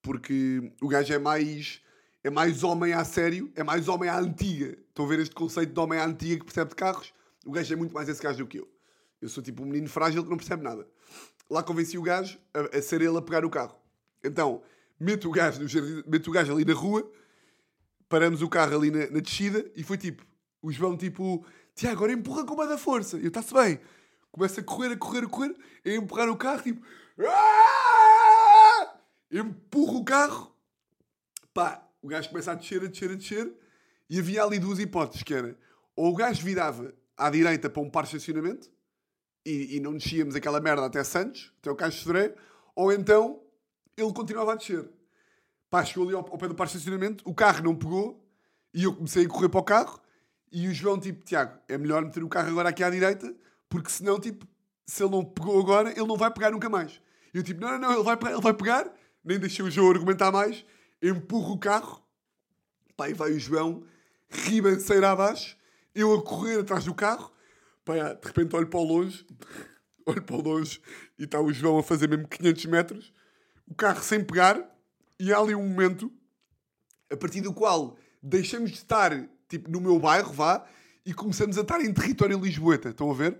Porque 0.00 0.72
o 0.80 0.88
gajo 0.88 1.12
é 1.12 1.18
mais 1.18 1.80
é 2.24 2.30
mais 2.30 2.62
homem 2.62 2.92
a 2.92 3.04
sério, 3.04 3.50
é 3.56 3.64
mais 3.64 3.88
homem 3.88 4.08
à 4.08 4.18
antiga. 4.18 4.78
Estão 4.88 5.04
a 5.04 5.08
ver 5.08 5.20
este 5.20 5.34
conceito 5.34 5.72
de 5.72 5.80
homem 5.80 5.98
à 5.98 6.06
antiga 6.06 6.38
que 6.38 6.44
percebe 6.44 6.70
de 6.70 6.76
carros? 6.76 7.12
O 7.44 7.50
gajo 7.50 7.72
é 7.72 7.76
muito 7.76 7.92
mais 7.92 8.08
esse 8.08 8.22
gajo 8.22 8.38
do 8.38 8.46
que 8.46 8.58
eu. 8.58 8.68
Eu 9.20 9.28
sou 9.28 9.42
tipo 9.42 9.62
um 9.62 9.66
menino 9.66 9.88
frágil 9.88 10.22
que 10.22 10.30
não 10.30 10.36
percebe 10.36 10.62
nada. 10.62 10.86
Lá 11.50 11.62
convenci 11.62 11.98
o 11.98 12.02
gajo 12.02 12.38
a, 12.54 12.78
a 12.78 12.82
ser 12.82 13.02
ele 13.02 13.16
a 13.16 13.22
pegar 13.22 13.44
o 13.44 13.50
carro. 13.50 13.76
Então, 14.22 14.62
meto 14.98 15.28
o 15.28 15.32
gajo, 15.32 15.60
no 15.60 16.02
meto 16.06 16.28
o 16.28 16.32
gajo 16.32 16.52
ali 16.52 16.64
na 16.64 16.74
rua, 16.74 17.10
paramos 18.08 18.40
o 18.40 18.48
carro 18.48 18.76
ali 18.76 18.90
na, 18.90 19.10
na 19.10 19.20
descida 19.20 19.68
e 19.74 19.82
foi 19.82 19.98
tipo, 19.98 20.24
o 20.62 20.70
João 20.72 20.96
tipo, 20.96 21.44
Tiago, 21.74 21.96
agora 21.96 22.12
empurra 22.12 22.46
com 22.46 22.54
uma 22.54 22.66
da 22.66 22.78
força. 22.78 23.18
E 23.18 23.22
eu, 23.22 23.28
está-se 23.28 23.52
bem. 23.52 23.80
Começa 24.30 24.60
a 24.60 24.64
correr, 24.64 24.92
a 24.92 24.96
correr, 24.96 25.24
a 25.24 25.28
correr, 25.28 25.56
a 25.84 25.90
empurrar 25.90 26.28
o 26.30 26.36
carro, 26.36 26.62
tipo, 26.62 26.82
Aaah! 27.18 27.82
empurro 29.30 29.98
o 29.98 30.04
carro, 30.04 30.54
pá, 31.54 31.86
o 32.02 32.08
gajo 32.08 32.28
começa 32.28 32.52
a 32.52 32.54
descer, 32.54 32.82
a 32.82 32.86
descer, 32.86 33.10
a 33.10 33.14
descer, 33.14 33.52
e 34.08 34.18
havia 34.18 34.42
ali 34.44 34.58
duas 34.58 34.78
hipóteses, 34.78 35.22
que 35.22 35.32
era, 35.32 35.58
ou 35.96 36.12
o 36.12 36.14
gajo 36.14 36.44
virava 36.44 36.92
à 37.16 37.30
direita 37.30 37.70
para 37.70 37.82
um 37.82 37.88
par 37.88 38.04
de 38.04 38.10
estacionamento, 38.10 38.70
e, 39.44 39.76
e 39.76 39.80
não 39.80 39.94
descíamos 39.94 40.34
aquela 40.34 40.60
merda 40.60 40.84
até 40.84 41.02
Santos, 41.02 41.52
até 41.60 41.70
o 41.70 41.74
Caixo 41.74 42.12
de 42.12 42.34
ou 42.74 42.92
então 42.92 43.42
ele 43.96 44.12
continuava 44.12 44.52
a 44.52 44.56
descer. 44.56 44.88
Pá, 45.68 45.84
chegou 45.84 46.04
ali 46.04 46.14
ao, 46.14 46.20
ao 46.20 46.38
pé 46.38 46.48
do 46.48 46.54
par 46.54 46.66
de 46.66 46.74
estacionamento, 46.74 47.28
o 47.28 47.34
carro 47.34 47.64
não 47.64 47.74
pegou, 47.74 48.22
e 48.74 48.84
eu 48.84 48.94
comecei 48.94 49.24
a 49.24 49.28
correr 49.28 49.48
para 49.48 49.60
o 49.60 49.64
carro, 49.64 50.00
e 50.52 50.68
o 50.68 50.74
João, 50.74 51.00
tipo, 51.00 51.24
Tiago, 51.24 51.58
é 51.66 51.78
melhor 51.78 52.04
meter 52.04 52.22
o 52.22 52.28
carro 52.28 52.50
agora 52.50 52.68
aqui 52.68 52.84
à 52.84 52.90
direita, 52.90 53.34
porque 53.68 53.88
senão, 53.88 54.20
tipo, 54.20 54.46
se 54.84 55.02
ele 55.02 55.10
não 55.10 55.24
pegou 55.24 55.58
agora, 55.58 55.90
ele 55.90 56.06
não 56.06 56.16
vai 56.16 56.30
pegar 56.30 56.50
nunca 56.50 56.68
mais. 56.68 57.00
E 57.32 57.38
eu, 57.38 57.42
tipo, 57.42 57.60
não, 57.60 57.70
não, 57.70 57.78
não, 57.78 57.92
ele 57.94 58.02
vai, 58.02 58.32
ele 58.32 58.40
vai 58.40 58.52
pegar, 58.52 58.92
nem 59.24 59.38
deixei 59.38 59.64
o 59.64 59.70
João 59.70 59.90
argumentar 59.90 60.30
mais, 60.30 60.64
empurro 61.02 61.54
o 61.54 61.58
carro, 61.58 62.02
pá, 62.94 63.08
e 63.08 63.14
vai 63.14 63.32
o 63.32 63.40
João, 63.40 63.84
ribanceira 64.28 65.10
abaixo, 65.10 65.56
eu 65.94 66.12
a 66.14 66.22
correr 66.22 66.60
atrás 66.60 66.84
do 66.84 66.94
carro, 66.94 67.32
pá, 67.84 68.12
de 68.12 68.26
repente 68.26 68.54
olho 68.54 68.66
para 68.66 68.80
o 68.80 68.84
longe, 68.84 69.26
olho 70.04 70.22
para 70.22 70.36
o 70.36 70.42
longe, 70.42 70.82
e 71.18 71.24
está 71.24 71.40
o 71.40 71.50
João 71.50 71.78
a 71.78 71.82
fazer 71.82 72.08
mesmo 72.08 72.28
500 72.28 72.66
metros, 72.66 73.12
o 73.66 73.74
carro 73.74 74.02
sem 74.02 74.22
pegar, 74.22 74.62
e 75.18 75.32
há 75.32 75.38
ali 75.38 75.54
um 75.54 75.66
momento, 75.66 76.12
a 77.10 77.16
partir 77.16 77.40
do 77.40 77.54
qual 77.54 77.96
deixamos 78.22 78.70
de 78.70 78.76
estar, 78.76 79.12
tipo, 79.52 79.70
no 79.70 79.80
meu 79.80 79.98
bairro, 79.98 80.32
vá, 80.32 80.64
e 81.04 81.12
começamos 81.12 81.58
a 81.58 81.60
estar 81.60 81.80
em 81.80 81.92
território 81.92 82.38
lisboeta, 82.38 82.88
estão 82.88 83.10
a 83.10 83.14
ver? 83.14 83.38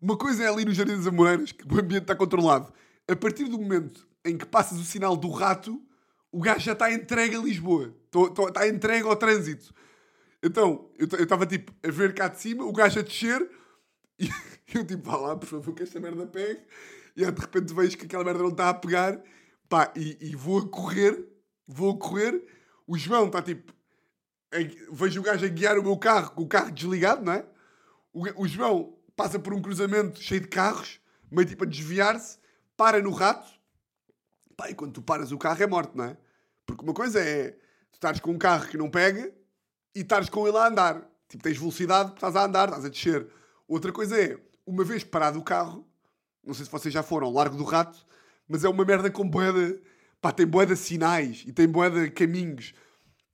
Uma 0.00 0.16
coisa 0.16 0.42
é 0.42 0.48
ali 0.48 0.64
no 0.64 0.74
Jardim 0.74 0.96
das 0.96 1.06
Amoreiras, 1.06 1.52
que 1.52 1.64
o 1.64 1.78
ambiente 1.78 2.02
está 2.02 2.16
controlado. 2.16 2.72
A 3.08 3.14
partir 3.14 3.44
do 3.44 3.58
momento 3.58 4.06
em 4.24 4.36
que 4.36 4.44
passas 4.44 4.78
o 4.78 4.84
sinal 4.84 5.16
do 5.16 5.30
rato, 5.30 5.80
o 6.32 6.40
gajo 6.40 6.64
já 6.64 6.72
está 6.72 6.92
entregue 6.92 7.36
a 7.36 7.38
Lisboa. 7.38 7.94
Está 8.48 8.66
entregue 8.66 9.06
ao 9.06 9.14
trânsito. 9.14 9.72
Então, 10.42 10.90
eu 10.98 11.06
estava 11.22 11.46
tipo 11.46 11.72
a 11.86 11.90
ver 11.90 12.12
cá 12.14 12.26
de 12.26 12.40
cima, 12.40 12.64
o 12.64 12.72
gajo 12.72 12.98
a 12.98 13.02
descer, 13.02 13.48
e 14.18 14.28
eu 14.74 14.84
tipo, 14.84 15.08
vá 15.08 15.16
lá, 15.16 15.36
por 15.36 15.46
favor, 15.46 15.72
que 15.72 15.84
esta 15.84 16.00
merda 16.00 16.26
pegue. 16.26 16.62
E 17.16 17.24
aí, 17.24 17.30
de 17.30 17.40
repente 17.40 17.72
vejo 17.72 17.96
que 17.96 18.06
aquela 18.06 18.24
merda 18.24 18.42
não 18.42 18.48
está 18.48 18.70
a 18.70 18.74
pegar, 18.74 19.22
pá, 19.68 19.92
e, 19.94 20.18
e 20.20 20.34
vou 20.34 20.58
a 20.58 20.68
correr, 20.68 21.24
vou 21.68 21.92
a 21.92 21.96
correr. 21.96 22.42
O 22.88 22.98
João 22.98 23.26
está 23.26 23.40
tipo, 23.40 23.72
vejo 24.90 25.20
o 25.20 25.22
gajo 25.22 25.44
a 25.44 25.48
guiar 25.48 25.78
o 25.78 25.82
meu 25.82 25.96
carro 25.96 26.32
com 26.32 26.42
o 26.42 26.48
carro 26.48 26.70
desligado, 26.70 27.24
não 27.24 27.32
é? 27.32 27.46
O, 28.12 28.42
o 28.42 28.48
João 28.48 28.94
passa 29.16 29.38
por 29.38 29.54
um 29.54 29.62
cruzamento 29.62 30.20
cheio 30.20 30.42
de 30.42 30.48
carros, 30.48 31.00
meio 31.30 31.48
tipo 31.48 31.64
a 31.64 31.66
desviar-se, 31.66 32.38
para 32.76 33.00
no 33.00 33.10
rato, 33.10 33.50
pá, 34.56 34.70
e 34.70 34.74
quando 34.74 34.92
tu 34.92 35.02
paras 35.02 35.32
o 35.32 35.38
carro 35.38 35.62
é 35.62 35.66
morte, 35.66 35.96
não 35.96 36.04
é? 36.04 36.16
Porque 36.66 36.82
uma 36.82 36.94
coisa 36.94 37.20
é 37.20 37.52
tu 37.90 37.94
estares 37.94 38.20
com 38.20 38.32
um 38.32 38.38
carro 38.38 38.68
que 38.68 38.76
não 38.76 38.90
pega 38.90 39.32
e 39.94 40.00
estares 40.00 40.28
com 40.28 40.46
ele 40.46 40.56
a 40.56 40.66
andar. 40.66 41.08
Tipo, 41.28 41.42
tens 41.42 41.56
velocidade 41.56 42.12
estás 42.12 42.36
a 42.36 42.44
andar, 42.44 42.68
estás 42.68 42.84
a 42.84 42.88
descer. 42.88 43.26
Outra 43.66 43.92
coisa 43.92 44.20
é, 44.20 44.38
uma 44.66 44.84
vez 44.84 45.02
parado 45.02 45.38
o 45.38 45.42
carro, 45.42 45.86
não 46.44 46.54
sei 46.54 46.64
se 46.64 46.70
vocês 46.70 46.92
já 46.92 47.02
foram 47.02 47.32
Largo 47.32 47.56
do 47.56 47.64
Rato, 47.64 48.04
mas 48.48 48.64
é 48.64 48.68
uma 48.68 48.84
merda 48.84 49.10
com 49.10 49.28
boeda. 49.28 49.80
Pá, 50.20 50.30
tem 50.30 50.46
boeda 50.46 50.76
sinais 50.76 51.42
e 51.46 51.52
tem 51.52 51.66
boeda 51.66 52.08
caminhos. 52.10 52.74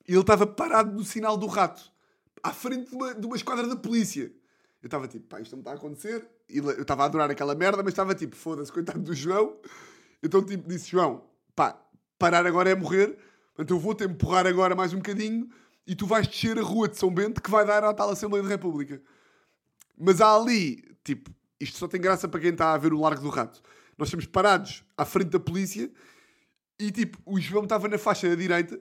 E 0.08 0.12
ele 0.12 0.20
estava 0.20 0.46
parado 0.46 0.90
no 0.90 1.04
sinal 1.04 1.36
do 1.36 1.46
rato, 1.46 1.92
à 2.42 2.50
frente 2.50 2.88
de 2.88 2.96
uma, 2.96 3.14
de 3.14 3.26
uma 3.26 3.36
esquadra 3.36 3.66
da 3.66 3.76
polícia. 3.76 4.32
Eu 4.82 4.86
estava 4.86 5.06
tipo, 5.06 5.26
pá, 5.26 5.38
isto 5.38 5.52
não 5.52 5.60
está 5.60 5.72
a 5.72 5.74
acontecer. 5.74 6.26
E 6.48 6.58
eu 6.58 6.80
estava 6.80 7.02
a 7.02 7.06
adorar 7.06 7.30
aquela 7.30 7.54
merda, 7.54 7.82
mas 7.82 7.92
estava 7.92 8.14
tipo, 8.14 8.34
foda-se, 8.34 8.72
coitado 8.72 9.00
do 9.00 9.14
João. 9.14 9.58
Então, 10.22 10.42
tipo, 10.42 10.66
disse, 10.66 10.90
João, 10.90 11.24
pá, 11.54 11.78
parar 12.18 12.46
agora 12.46 12.70
é 12.70 12.74
morrer, 12.74 13.18
portanto 13.54 13.70
eu 13.70 13.78
vou-te 13.78 14.04
empurrar 14.04 14.46
agora 14.46 14.74
mais 14.74 14.94
um 14.94 14.96
bocadinho 14.96 15.48
e 15.86 15.94
tu 15.94 16.06
vais 16.06 16.26
descer 16.26 16.58
a 16.58 16.62
rua 16.62 16.88
de 16.88 16.96
São 16.96 17.12
Bento 17.12 17.42
que 17.42 17.50
vai 17.50 17.66
dar 17.66 17.84
à 17.84 17.92
tal 17.92 18.10
Assembleia 18.10 18.42
da 18.42 18.48
República. 18.48 19.02
Mas 19.96 20.20
há 20.22 20.34
ali, 20.34 20.82
tipo, 21.04 21.30
isto 21.60 21.78
só 21.78 21.86
tem 21.86 22.00
graça 22.00 22.26
para 22.26 22.40
quem 22.40 22.50
está 22.50 22.72
a 22.72 22.78
ver 22.78 22.94
o 22.94 23.00
Largo 23.00 23.22
do 23.22 23.28
Rato. 23.28 23.60
Nós 23.98 24.08
estamos 24.08 24.26
parados 24.26 24.84
à 24.96 25.04
frente 25.04 25.30
da 25.30 25.40
polícia 25.40 25.90
e, 26.78 26.90
tipo, 26.90 27.18
o 27.26 27.38
João 27.40 27.64
estava 27.64 27.88
na 27.88 27.98
faixa 27.98 28.28
da 28.28 28.34
direita 28.34 28.80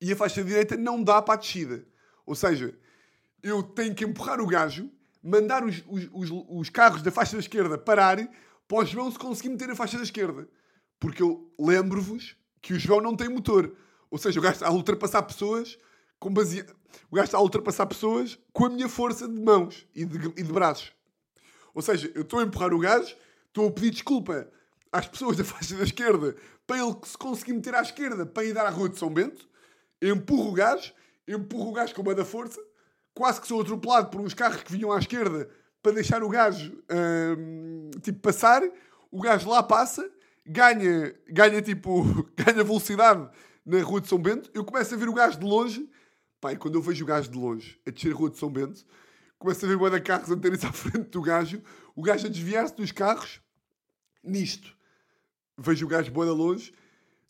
e 0.00 0.12
a 0.12 0.16
faixa 0.16 0.42
direita 0.42 0.76
não 0.76 1.02
dá 1.02 1.20
para 1.20 1.34
a 1.34 1.36
descida. 1.36 1.86
Ou 2.24 2.34
seja, 2.34 2.76
eu 3.42 3.62
tenho 3.62 3.94
que 3.94 4.04
empurrar 4.04 4.40
o 4.40 4.46
gajo, 4.46 4.90
mandar 5.22 5.64
os, 5.64 5.82
os, 5.86 6.08
os, 6.12 6.30
os 6.48 6.70
carros 6.70 7.02
da 7.02 7.10
faixa 7.10 7.32
da 7.32 7.40
esquerda 7.40 7.76
parar 7.76 8.18
para 8.66 8.78
o 8.78 8.84
João 8.84 9.10
se 9.10 9.18
conseguir 9.18 9.50
meter 9.50 9.68
na 9.68 9.74
faixa 9.74 9.96
da 9.96 10.02
esquerda. 10.02 10.48
Porque 10.98 11.22
eu 11.22 11.52
lembro-vos 11.58 12.36
que 12.60 12.74
o 12.74 12.78
João 12.78 13.00
não 13.00 13.16
tem 13.16 13.28
motor. 13.28 13.74
Ou 14.10 14.18
seja, 14.18 14.38
o 14.38 14.42
gajo 14.42 14.54
está 14.54 14.68
a 14.68 14.72
ultrapassar 14.72 15.22
pessoas 15.22 15.78
com 16.18 16.32
base... 16.32 16.64
O 17.10 17.16
gajo 17.16 17.26
está 17.26 17.38
a 17.38 17.42
ultrapassar 17.42 17.86
pessoas 17.86 18.38
com 18.52 18.66
a 18.66 18.68
minha 18.68 18.88
força 18.88 19.28
de 19.28 19.40
mãos 19.40 19.86
e 19.94 20.04
de, 20.04 20.18
e 20.36 20.42
de 20.42 20.52
braços. 20.52 20.92
Ou 21.74 21.82
seja, 21.82 22.10
eu 22.14 22.22
estou 22.22 22.40
a 22.40 22.42
empurrar 22.42 22.74
o 22.74 22.78
gajo, 22.78 23.16
estou 23.46 23.68
a 23.68 23.70
pedir 23.70 23.90
desculpa 23.90 24.48
às 24.92 25.06
pessoas 25.06 25.36
da 25.36 25.44
faixa 25.44 25.76
da 25.76 25.84
esquerda 25.84 26.36
para 26.66 26.78
ele 26.78 26.94
se 27.04 27.16
conseguir 27.16 27.52
meter 27.54 27.74
à 27.74 27.80
esquerda 27.80 28.26
para 28.26 28.44
ir 28.44 28.52
dar 28.52 28.66
à 28.66 28.70
rua 28.70 28.88
de 28.88 28.98
São 28.98 29.12
Bento. 29.12 29.48
Empurro 30.02 30.50
o 30.50 30.52
gajo, 30.52 30.92
empurro 31.26 31.70
o 31.70 31.72
gajo 31.72 31.94
com 31.94 32.02
da 32.14 32.24
força, 32.24 32.60
quase 33.14 33.40
que 33.40 33.46
sou 33.46 33.60
atropelado 33.60 34.08
por 34.08 34.20
uns 34.20 34.34
carros 34.34 34.62
que 34.62 34.72
vinham 34.72 34.92
à 34.92 34.98
esquerda 34.98 35.48
para 35.82 35.92
deixar 35.92 36.22
o 36.22 36.28
gajo 36.28 36.82
hum, 37.38 37.90
tipo 38.02 38.20
passar, 38.20 38.62
o 39.10 39.20
gajo 39.20 39.48
lá 39.48 39.62
passa, 39.62 40.08
ganha, 40.46 41.14
ganha 41.28 41.62
tipo, 41.62 42.02
ganha 42.36 42.64
velocidade 42.64 43.28
na 43.64 43.82
rua 43.82 44.00
de 44.00 44.08
São 44.08 44.18
Bento, 44.18 44.50
eu 44.54 44.64
começo 44.64 44.94
a 44.94 44.96
ver 44.96 45.08
o 45.08 45.14
gajo 45.14 45.38
de 45.38 45.44
longe, 45.44 45.88
e 46.50 46.56
quando 46.56 46.76
eu 46.76 46.82
vejo 46.82 47.04
o 47.04 47.06
gajo 47.06 47.30
de 47.30 47.38
longe 47.38 47.78
a 47.86 47.90
descer 47.90 48.12
a 48.12 48.16
rua 48.16 48.30
de 48.30 48.38
São 48.38 48.50
Bento, 48.50 48.84
começo 49.38 49.64
a 49.64 49.68
ver 49.68 49.90
de 49.90 50.00
carros 50.00 50.30
a 50.30 50.36
meterem-se 50.36 50.66
à 50.66 50.72
frente 50.72 51.10
do 51.10 51.22
gajo, 51.22 51.62
o 51.94 52.02
gajo 52.02 52.26
a 52.26 52.30
desviar-se 52.30 52.74
dos 52.74 52.92
carros, 52.92 53.40
nisto, 54.22 54.74
vejo 55.58 55.86
o 55.86 55.88
gajo 55.88 56.10
boa 56.10 56.32
longe, 56.32 56.72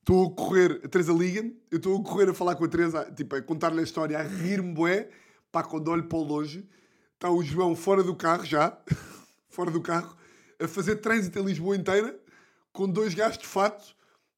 estou 0.00 0.26
a 0.26 0.34
correr, 0.34 0.80
a 0.84 0.88
Teresa 0.88 1.12
liga-me, 1.12 1.56
eu 1.70 1.76
estou 1.76 2.00
a 2.00 2.02
correr 2.02 2.28
a 2.28 2.34
falar 2.34 2.56
com 2.56 2.64
a 2.64 2.68
Teresa, 2.68 3.10
tipo, 3.14 3.36
a 3.36 3.42
contar-lhe 3.42 3.80
a 3.80 3.82
história, 3.82 4.18
a 4.18 4.22
rir-me 4.22 4.74
bué, 4.74 5.08
pá, 5.52 5.62
quando 5.62 5.88
olho 5.88 6.04
para 6.04 6.18
o 6.18 6.22
longe, 6.22 6.68
está 7.14 7.30
o 7.30 7.42
João 7.42 7.76
fora 7.76 8.02
do 8.02 8.14
carro 8.14 8.44
já, 8.44 8.76
fora 9.48 9.70
do 9.70 9.80
carro, 9.80 10.16
a 10.58 10.66
fazer 10.66 10.96
trânsito 10.96 11.38
em 11.38 11.44
Lisboa 11.44 11.76
inteira, 11.76 12.18
com 12.72 12.88
dois 12.88 13.14
gajos 13.14 13.38
de 13.38 13.46
fato, 13.46 13.94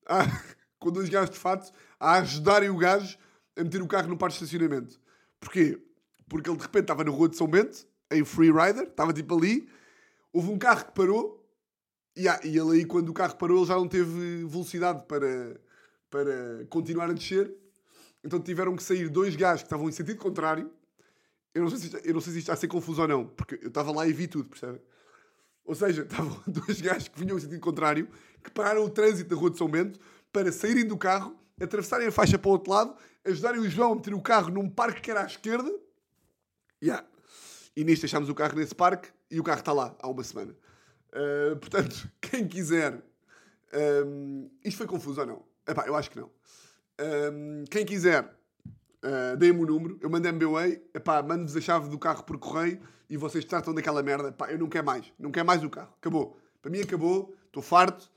a, 0.07 0.25
com 0.79 0.91
dois 0.91 1.09
gajos 1.09 1.31
de 1.31 1.39
fato, 1.39 1.73
a 1.99 2.15
ajudarem 2.15 2.71
o 2.71 2.77
gajo 2.77 3.17
a 3.57 3.63
meter 3.63 3.83
o 3.83 3.87
carro 3.87 4.09
no 4.09 4.17
parque 4.17 4.39
de 4.39 4.45
estacionamento. 4.45 5.01
Porquê? 5.39 5.81
Porque 6.29 6.49
ele 6.49 6.57
de 6.57 6.63
repente 6.63 6.85
estava 6.85 7.05
na 7.05 7.11
rua 7.11 7.29
de 7.29 7.37
São 7.37 7.47
Bento, 7.47 7.87
em 8.11 8.25
Freerider, 8.25 8.85
estava 8.85 9.13
tipo 9.13 9.37
ali, 9.37 9.69
houve 10.33 10.51
um 10.51 10.59
carro 10.59 10.87
que 10.87 10.93
parou, 10.93 11.42
e, 12.17 12.29
ah, 12.29 12.41
e 12.45 12.59
ele 12.59 12.79
aí, 12.79 12.85
quando 12.85 13.09
o 13.09 13.15
carro 13.15 13.37
parou, 13.37 13.59
ele 13.59 13.67
já 13.67 13.77
não 13.77 13.89
teve 13.89 14.45
velocidade 14.45 15.05
para, 15.07 15.61
para 16.11 16.67
continuar 16.69 17.11
a 17.11 17.13
descer. 17.13 17.53
Então 18.23 18.41
tiveram 18.41 18.77
que 18.77 18.83
sair 18.83 19.09
dois 19.09 19.35
gajos 19.35 19.63
que 19.63 19.67
estavam 19.67 19.89
em 19.89 19.93
sentido 19.93 20.19
contrário. 20.19 20.71
Eu 21.55 21.63
não 21.63 21.71
sei 21.71 21.79
se 21.79 21.87
isto, 21.87 21.97
eu 21.99 22.15
não 22.15 22.21
sei 22.21 22.33
se 22.35 22.39
está 22.41 22.53
a 22.53 22.57
ser 22.57 22.69
confuso 22.69 23.03
ou 23.03 23.09
não, 23.09 23.27
porque 23.27 23.59
eu 23.63 23.69
estava 23.69 23.91
lá 23.93 24.07
e 24.07 24.13
vi 24.13 24.27
tudo, 24.27 24.49
percebe? 24.49 24.81
Ou 25.65 25.75
seja, 25.75 26.03
estavam 26.09 26.41
dois 26.47 26.81
gajos 26.81 27.09
que 27.09 27.19
vinham 27.19 27.37
em 27.37 27.41
sentido 27.41 27.61
contrário, 27.61 28.09
que 28.43 28.51
pararam 28.51 28.85
o 28.85 28.91
trânsito 28.91 29.31
da 29.31 29.37
Rua 29.37 29.51
de 29.51 29.59
São 29.59 29.69
Bento 29.69 29.99
para 30.33 30.53
saírem 30.53 30.87
do 30.87 30.97
carro, 30.97 31.37
atravessarem 31.61 32.09
a 32.09 32.13
faixa 32.13 32.39
para 32.39 32.49
o 32.49 32.53
outro 32.53 32.73
lado, 32.73 32.95
ajudarem 33.25 33.61
o 33.61 33.69
João 33.69 33.93
a 33.93 33.95
meter 33.97 34.15
o 34.15 34.21
carro 34.21 34.51
num 34.51 34.69
parque 34.69 35.01
que 35.01 35.11
era 35.11 35.23
à 35.23 35.27
esquerda. 35.27 35.71
Yeah. 36.83 37.07
E 37.77 37.85
nisto 37.85 38.03
deixámos 38.03 38.29
o 38.29 38.35
carro 38.35 38.57
nesse 38.57 38.75
parque 38.75 39.09
e 39.31 39.39
o 39.39 39.43
carro 39.43 39.61
está 39.61 39.73
lá 39.73 39.97
há 40.01 40.09
uma 40.09 40.25
semana. 40.25 40.55
Uh, 41.13 41.57
portanto, 41.57 42.11
quem 42.21 42.47
quiser. 42.49 43.03
Um, 44.05 44.51
isto 44.65 44.79
foi 44.79 44.87
confuso 44.87 45.21
ou 45.21 45.27
não? 45.27 45.45
Epá, 45.67 45.87
eu 45.87 45.95
acho 45.95 46.11
que 46.11 46.19
não. 46.19 46.31
Um, 47.01 47.65
quem 47.71 47.85
quiser, 47.85 48.25
uh, 48.25 49.37
deem-me 49.37 49.61
o 49.61 49.67
número. 49.67 49.99
Eu 50.01 50.11
mando 50.11 50.29
MBWay. 50.29 50.83
Epá, 50.95 51.23
mando-vos 51.23 51.57
a 51.57 51.61
chave 51.61 51.89
do 51.89 51.99
carro 51.99 52.25
por 52.25 52.39
correio 52.39 52.81
e 53.09 53.17
vocês 53.17 53.45
tratam 53.45 53.75
daquela 53.75 54.03
merda. 54.03 54.29
Epá, 54.29 54.51
eu 54.51 54.59
não 54.59 54.69
quero 54.69 54.87
mais. 54.87 55.13
Não 55.19 55.31
quero 55.31 55.47
mais 55.47 55.63
o 55.63 55.71
carro. 55.71 55.95
Acabou. 55.99 56.39
Para 56.61 56.71
mim 56.71 56.81
acabou. 56.81 57.35
Estou 57.47 57.63
farto. 57.63 58.11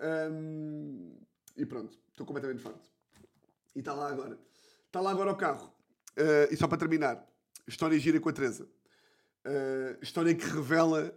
Um, 0.00 1.16
e 1.56 1.66
pronto. 1.66 1.98
Estou 2.10 2.26
completamente 2.26 2.62
farto. 2.62 2.88
E 3.74 3.80
está 3.80 3.92
lá 3.92 4.08
agora. 4.08 4.38
Está 4.86 5.00
lá 5.00 5.10
agora 5.10 5.32
o 5.32 5.36
carro. 5.36 5.72
Uh, 6.16 6.52
e 6.52 6.56
só 6.56 6.66
para 6.66 6.78
terminar. 6.78 7.26
História 7.66 7.98
gira 7.98 8.20
com 8.20 8.28
a 8.28 8.32
Teresa. 8.32 8.68
Uh, 9.44 9.98
história 10.02 10.34
que 10.34 10.46
revela 10.46 11.14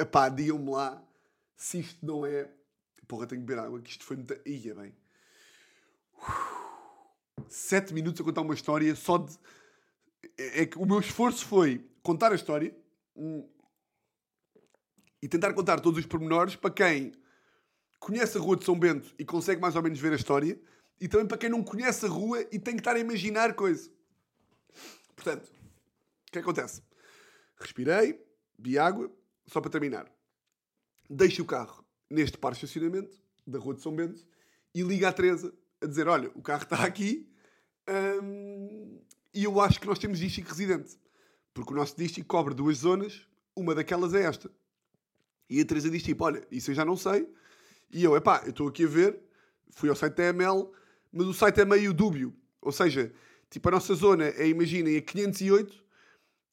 Epá, 0.00 0.28
digam-me 0.30 0.70
lá 0.70 1.02
se 1.60 1.80
isto 1.80 2.04
não 2.04 2.24
é. 2.24 2.50
Porra, 3.06 3.26
tenho 3.26 3.42
que 3.42 3.46
beber 3.46 3.60
água, 3.60 3.82
que 3.82 3.90
isto 3.90 4.04
foi 4.04 4.16
muita. 4.16 4.40
Ia 4.48 4.74
bem. 4.74 4.94
Sete 7.48 7.92
minutos 7.92 8.20
a 8.20 8.24
contar 8.24 8.40
uma 8.40 8.54
história 8.54 8.94
só 8.96 9.18
de. 9.18 9.36
É, 10.38 10.62
é 10.62 10.66
que 10.66 10.78
o 10.78 10.86
meu 10.86 11.00
esforço 11.00 11.44
foi 11.44 11.86
contar 12.02 12.32
a 12.32 12.34
história 12.34 12.74
hum, 13.14 13.46
e 15.20 15.28
tentar 15.28 15.52
contar 15.52 15.80
todos 15.80 16.00
os 16.00 16.06
pormenores 16.06 16.56
para 16.56 16.70
quem 16.70 17.12
conhece 17.98 18.38
a 18.38 18.40
rua 18.40 18.56
de 18.56 18.64
São 18.64 18.78
Bento 18.78 19.14
e 19.18 19.24
consegue 19.24 19.60
mais 19.60 19.76
ou 19.76 19.82
menos 19.82 19.98
ver 19.98 20.14
a 20.14 20.16
história 20.16 20.58
e 20.98 21.08
também 21.08 21.26
para 21.26 21.36
quem 21.36 21.50
não 21.50 21.62
conhece 21.62 22.06
a 22.06 22.08
rua 22.08 22.40
e 22.50 22.58
tem 22.58 22.74
que 22.74 22.80
estar 22.80 22.96
a 22.96 22.98
imaginar 22.98 23.54
coisa. 23.54 23.90
Portanto, 25.14 25.46
o 26.28 26.32
que 26.32 26.38
acontece? 26.38 26.82
Respirei, 27.58 28.24
vi 28.58 28.78
água, 28.78 29.12
só 29.50 29.60
para 29.60 29.70
terminar, 29.70 30.06
deixa 31.08 31.42
o 31.42 31.44
carro 31.44 31.84
neste 32.08 32.38
par 32.38 32.52
de 32.52 32.58
estacionamento 32.58 33.20
da 33.44 33.58
Rua 33.58 33.74
de 33.74 33.82
São 33.82 33.94
Bento 33.94 34.24
e 34.72 34.82
liga 34.82 35.08
à 35.08 35.12
Teresa 35.12 35.52
a 35.82 35.86
dizer: 35.86 36.06
Olha, 36.06 36.30
o 36.36 36.42
carro 36.42 36.62
está 36.62 36.84
aqui 36.84 37.28
hum, 38.22 39.00
e 39.34 39.42
eu 39.42 39.60
acho 39.60 39.80
que 39.80 39.88
nós 39.88 39.98
temos 39.98 40.20
dístico 40.20 40.48
residente. 40.48 40.96
Porque 41.52 41.72
o 41.72 41.76
nosso 41.76 41.96
dístico 41.96 42.28
cobre 42.28 42.54
duas 42.54 42.78
zonas, 42.78 43.26
uma 43.56 43.74
daquelas 43.74 44.14
é 44.14 44.22
esta. 44.22 44.48
E 45.48 45.60
a 45.60 45.64
Teresa 45.64 45.90
diz 45.90 46.04
tipo: 46.04 46.24
Olha, 46.24 46.46
isso 46.48 46.70
eu 46.70 46.74
já 46.76 46.84
não 46.84 46.96
sei. 46.96 47.28
E 47.90 48.04
eu, 48.04 48.16
epá, 48.16 48.42
eu 48.44 48.50
estou 48.50 48.68
aqui 48.68 48.84
a 48.84 48.88
ver, 48.88 49.20
fui 49.70 49.88
ao 49.88 49.96
site 49.96 50.14
da 50.14 50.26
ML, 50.26 50.68
mas 51.12 51.26
o 51.26 51.34
site 51.34 51.60
é 51.60 51.64
meio 51.64 51.92
dúbio. 51.92 52.32
Ou 52.62 52.70
seja, 52.70 53.12
tipo, 53.50 53.68
a 53.68 53.72
nossa 53.72 53.94
zona 53.96 54.26
é, 54.26 54.46
imaginem, 54.46 54.96
a 54.96 55.02
508 55.02 55.89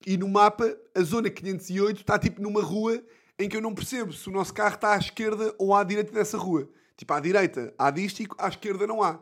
e 0.06 0.18
no 0.18 0.28
mapa, 0.28 0.78
a 0.95 1.02
zona 1.02 1.30
508 1.30 2.02
está 2.02 2.18
tipo 2.20 2.41
numa 2.41 2.62
rua 2.62 3.04
em 3.39 3.48
que 3.48 3.56
eu 3.56 3.62
não 3.62 3.74
percebo 3.74 4.14
se 4.14 4.30
o 4.30 4.32
nosso 4.32 4.54
carro 4.54 4.76
está 4.76 4.93
à 4.93 4.98
esquerda 4.98 5.54
ou 5.58 5.76
à 5.76 5.84
direita 5.84 6.12
dessa 6.12 6.38
rua. 6.38 6.70
Tipo, 6.95 7.14
à 7.14 7.20
direita 7.20 7.74
há 7.78 7.91
dístico, 7.91 8.36
à 8.39 8.48
esquerda 8.48 8.88
não 8.88 9.04
há. 9.04 9.22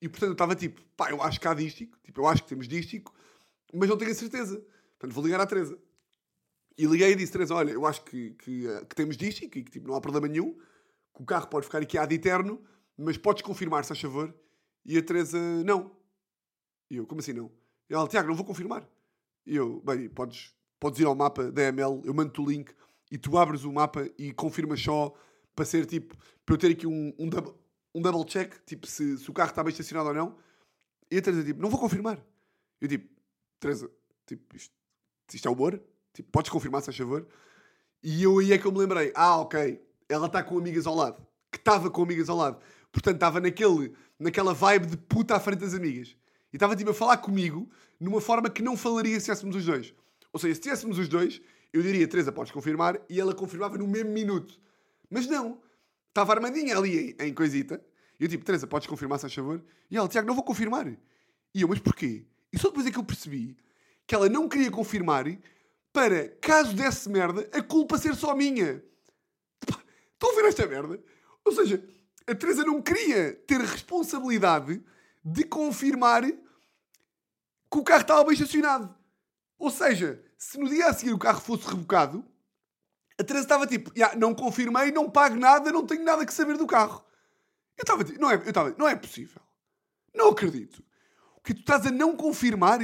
E 0.00 0.08
portanto 0.08 0.30
eu 0.30 0.32
estava 0.32 0.54
tipo, 0.54 0.82
pá, 0.96 1.10
eu 1.10 1.22
acho 1.22 1.40
que 1.40 1.46
há 1.46 1.54
dístico, 1.54 1.96
tipo, 2.02 2.20
eu 2.20 2.26
acho 2.26 2.42
que 2.42 2.48
temos 2.48 2.66
dístico, 2.66 3.14
mas 3.72 3.88
não 3.88 3.96
tenho 3.96 4.10
a 4.10 4.14
certeza. 4.14 4.56
Portanto, 4.98 5.14
vou 5.14 5.24
ligar 5.24 5.40
à 5.40 5.46
Teresa. 5.46 5.78
E 6.76 6.86
liguei 6.86 7.12
e 7.12 7.14
disse, 7.14 7.32
Teresa, 7.32 7.54
olha, 7.54 7.70
eu 7.70 7.86
acho 7.86 8.02
que, 8.04 8.30
que, 8.30 8.66
que 8.88 8.96
temos 8.96 9.16
dístico 9.16 9.58
e 9.58 9.62
que 9.62 9.70
tipo, 9.70 9.86
não 9.86 9.94
há 9.94 10.00
problema 10.00 10.26
nenhum, 10.26 10.54
que 11.14 11.22
o 11.22 11.24
carro 11.24 11.46
pode 11.46 11.66
ficar 11.66 11.82
aqui 11.82 11.98
ad 11.98 12.12
eterno, 12.12 12.60
mas 12.96 13.16
podes 13.16 13.42
confirmar, 13.42 13.84
se 13.84 13.92
a 13.92 13.96
favor. 13.96 14.34
E 14.84 14.98
a 14.98 15.02
Teresa, 15.02 15.38
não. 15.64 15.94
E 16.90 16.96
eu, 16.96 17.06
como 17.06 17.20
assim 17.20 17.32
não? 17.32 17.50
E 17.88 17.94
ela, 17.94 18.08
Tiago, 18.08 18.28
não 18.28 18.34
vou 18.34 18.44
confirmar. 18.44 18.88
E 19.46 19.56
eu, 19.56 19.80
bem, 19.84 20.08
podes, 20.08 20.54
podes 20.78 21.00
ir 21.00 21.06
ao 21.06 21.14
mapa 21.14 21.50
da 21.50 21.62
ML, 21.62 22.00
eu 22.04 22.14
mando-te 22.14 22.40
o 22.40 22.48
link 22.48 22.72
e 23.10 23.18
tu 23.18 23.36
abres 23.36 23.64
o 23.64 23.72
mapa 23.72 24.08
e 24.18 24.32
confirmas 24.32 24.80
só 24.80 25.12
para 25.54 25.64
ser 25.64 25.84
tipo, 25.86 26.16
para 26.46 26.54
eu 26.54 26.58
ter 26.58 26.72
aqui 26.72 26.86
um, 26.86 27.12
um, 27.18 27.28
double, 27.28 27.54
um 27.94 28.00
double 28.00 28.24
check, 28.24 28.54
tipo, 28.64 28.86
se, 28.86 29.18
se 29.18 29.30
o 29.30 29.34
carro 29.34 29.50
está 29.50 29.62
bem 29.62 29.70
estacionado 29.70 30.08
ou 30.08 30.14
não. 30.14 30.36
E 31.10 31.18
a 31.18 31.22
Teresa, 31.22 31.44
tipo, 31.44 31.60
não 31.60 31.68
vou 31.68 31.78
confirmar. 31.78 32.18
Eu, 32.80 32.88
tipo, 32.88 33.08
Teresa, 33.60 33.90
tipo, 34.26 34.56
isto, 34.56 34.74
isto 35.32 35.46
é 35.46 35.50
humor? 35.50 35.80
Tipo, 36.14 36.30
podes 36.30 36.50
confirmar, 36.50 36.80
se 36.80 36.86
faz 36.86 36.96
favor? 36.96 37.26
E 38.02 38.22
eu 38.22 38.38
aí 38.38 38.52
é 38.52 38.58
que 38.58 38.66
eu 38.66 38.72
me 38.72 38.78
lembrei, 38.78 39.12
ah, 39.14 39.36
ok, 39.38 39.80
ela 40.08 40.26
está 40.26 40.42
com 40.42 40.58
amigas 40.58 40.86
ao 40.86 40.94
lado. 40.94 41.24
Que 41.50 41.58
estava 41.58 41.90
com 41.90 42.02
amigas 42.02 42.28
ao 42.28 42.36
lado. 42.36 42.60
Portanto, 42.90 43.14
estava 43.14 43.40
naquele, 43.40 43.94
naquela 44.18 44.54
vibe 44.54 44.86
de 44.86 44.96
puta 44.96 45.36
à 45.36 45.40
frente 45.40 45.60
das 45.60 45.74
amigas. 45.74 46.16
E 46.52 46.56
estava 46.56 46.76
tipo 46.76 46.90
a 46.90 46.94
falar 46.94 47.16
comigo 47.18 47.68
numa 47.98 48.20
forma 48.20 48.50
que 48.50 48.62
não 48.62 48.76
falaria 48.76 49.12
se 49.12 49.30
estivéssemos 49.30 49.56
os 49.56 49.64
dois. 49.64 49.94
Ou 50.32 50.38
seja, 50.40 50.54
se 50.54 50.60
estivéssemos 50.60 50.98
os 50.98 51.08
dois, 51.08 51.40
eu 51.72 51.82
diria, 51.82 52.06
Teresa, 52.06 52.30
podes 52.30 52.52
confirmar, 52.52 53.00
e 53.08 53.20
ela 53.20 53.34
confirmava 53.34 53.78
no 53.78 53.86
mesmo 53.86 54.10
minuto. 54.10 54.60
Mas 55.08 55.26
não. 55.26 55.60
Estava 56.08 56.32
armadinha 56.32 56.76
ali 56.76 57.16
em, 57.18 57.26
em 57.28 57.34
coisita. 57.34 57.82
E 58.20 58.24
eu 58.24 58.28
tipo, 58.28 58.44
Teresa, 58.44 58.66
podes 58.66 58.86
confirmar, 58.86 59.18
se 59.18 59.22
faz 59.22 59.34
favor? 59.34 59.62
E 59.90 59.96
ela, 59.96 60.08
Tiago, 60.08 60.28
não 60.28 60.34
vou 60.34 60.44
confirmar. 60.44 60.86
E 61.54 61.62
eu, 61.62 61.68
mas 61.68 61.78
porquê? 61.78 62.24
E 62.52 62.58
só 62.58 62.68
depois 62.68 62.86
é 62.86 62.90
que 62.90 62.98
eu 62.98 63.04
percebi 63.04 63.56
que 64.06 64.14
ela 64.14 64.28
não 64.28 64.48
queria 64.48 64.70
confirmar 64.70 65.24
para, 65.92 66.28
caso 66.40 66.74
desse 66.74 67.08
merda, 67.08 67.48
a 67.52 67.62
culpa 67.62 67.98
ser 67.98 68.14
só 68.14 68.34
minha. 68.34 68.82
Estão 70.12 70.30
a 70.30 70.34
ver 70.34 70.48
esta 70.48 70.66
merda? 70.66 71.02
Ou 71.44 71.52
seja, 71.52 71.82
a 72.26 72.34
Teresa 72.34 72.64
não 72.64 72.80
queria 72.80 73.32
ter 73.46 73.60
responsabilidade 73.60 74.82
de 75.24 75.44
confirmar 75.44 76.22
que 76.22 77.78
o 77.78 77.82
carro 77.82 78.02
estava 78.02 78.24
bem 78.24 78.34
estacionado. 78.34 78.94
Ou 79.58 79.70
seja, 79.70 80.22
se 80.36 80.58
no 80.58 80.68
dia 80.68 80.86
a 80.86 80.92
seguir 80.92 81.12
o 81.12 81.18
carro 81.18 81.40
fosse 81.40 81.66
rebocado, 81.66 82.24
a 83.18 83.24
Teresa 83.24 83.44
estava 83.44 83.66
tipo, 83.66 83.92
yeah, 83.96 84.18
não 84.18 84.34
confirmei, 84.34 84.90
não 84.90 85.08
pago 85.08 85.36
nada, 85.36 85.70
não 85.70 85.86
tenho 85.86 86.04
nada 86.04 86.26
que 86.26 86.34
saber 86.34 86.56
do 86.56 86.66
carro. 86.66 87.04
Eu 87.76 87.82
estava 87.82 88.04
tipo, 88.04 88.20
não 88.20 88.30
é, 88.30 88.34
eu 88.34 88.48
estava, 88.48 88.74
não 88.76 88.88
é 88.88 88.96
possível. 88.96 89.40
Não 90.14 90.30
acredito. 90.30 90.84
O 91.36 91.40
que 91.40 91.54
tu 91.54 91.60
estás 91.60 91.86
a 91.86 91.90
não 91.90 92.16
confirmar 92.16 92.80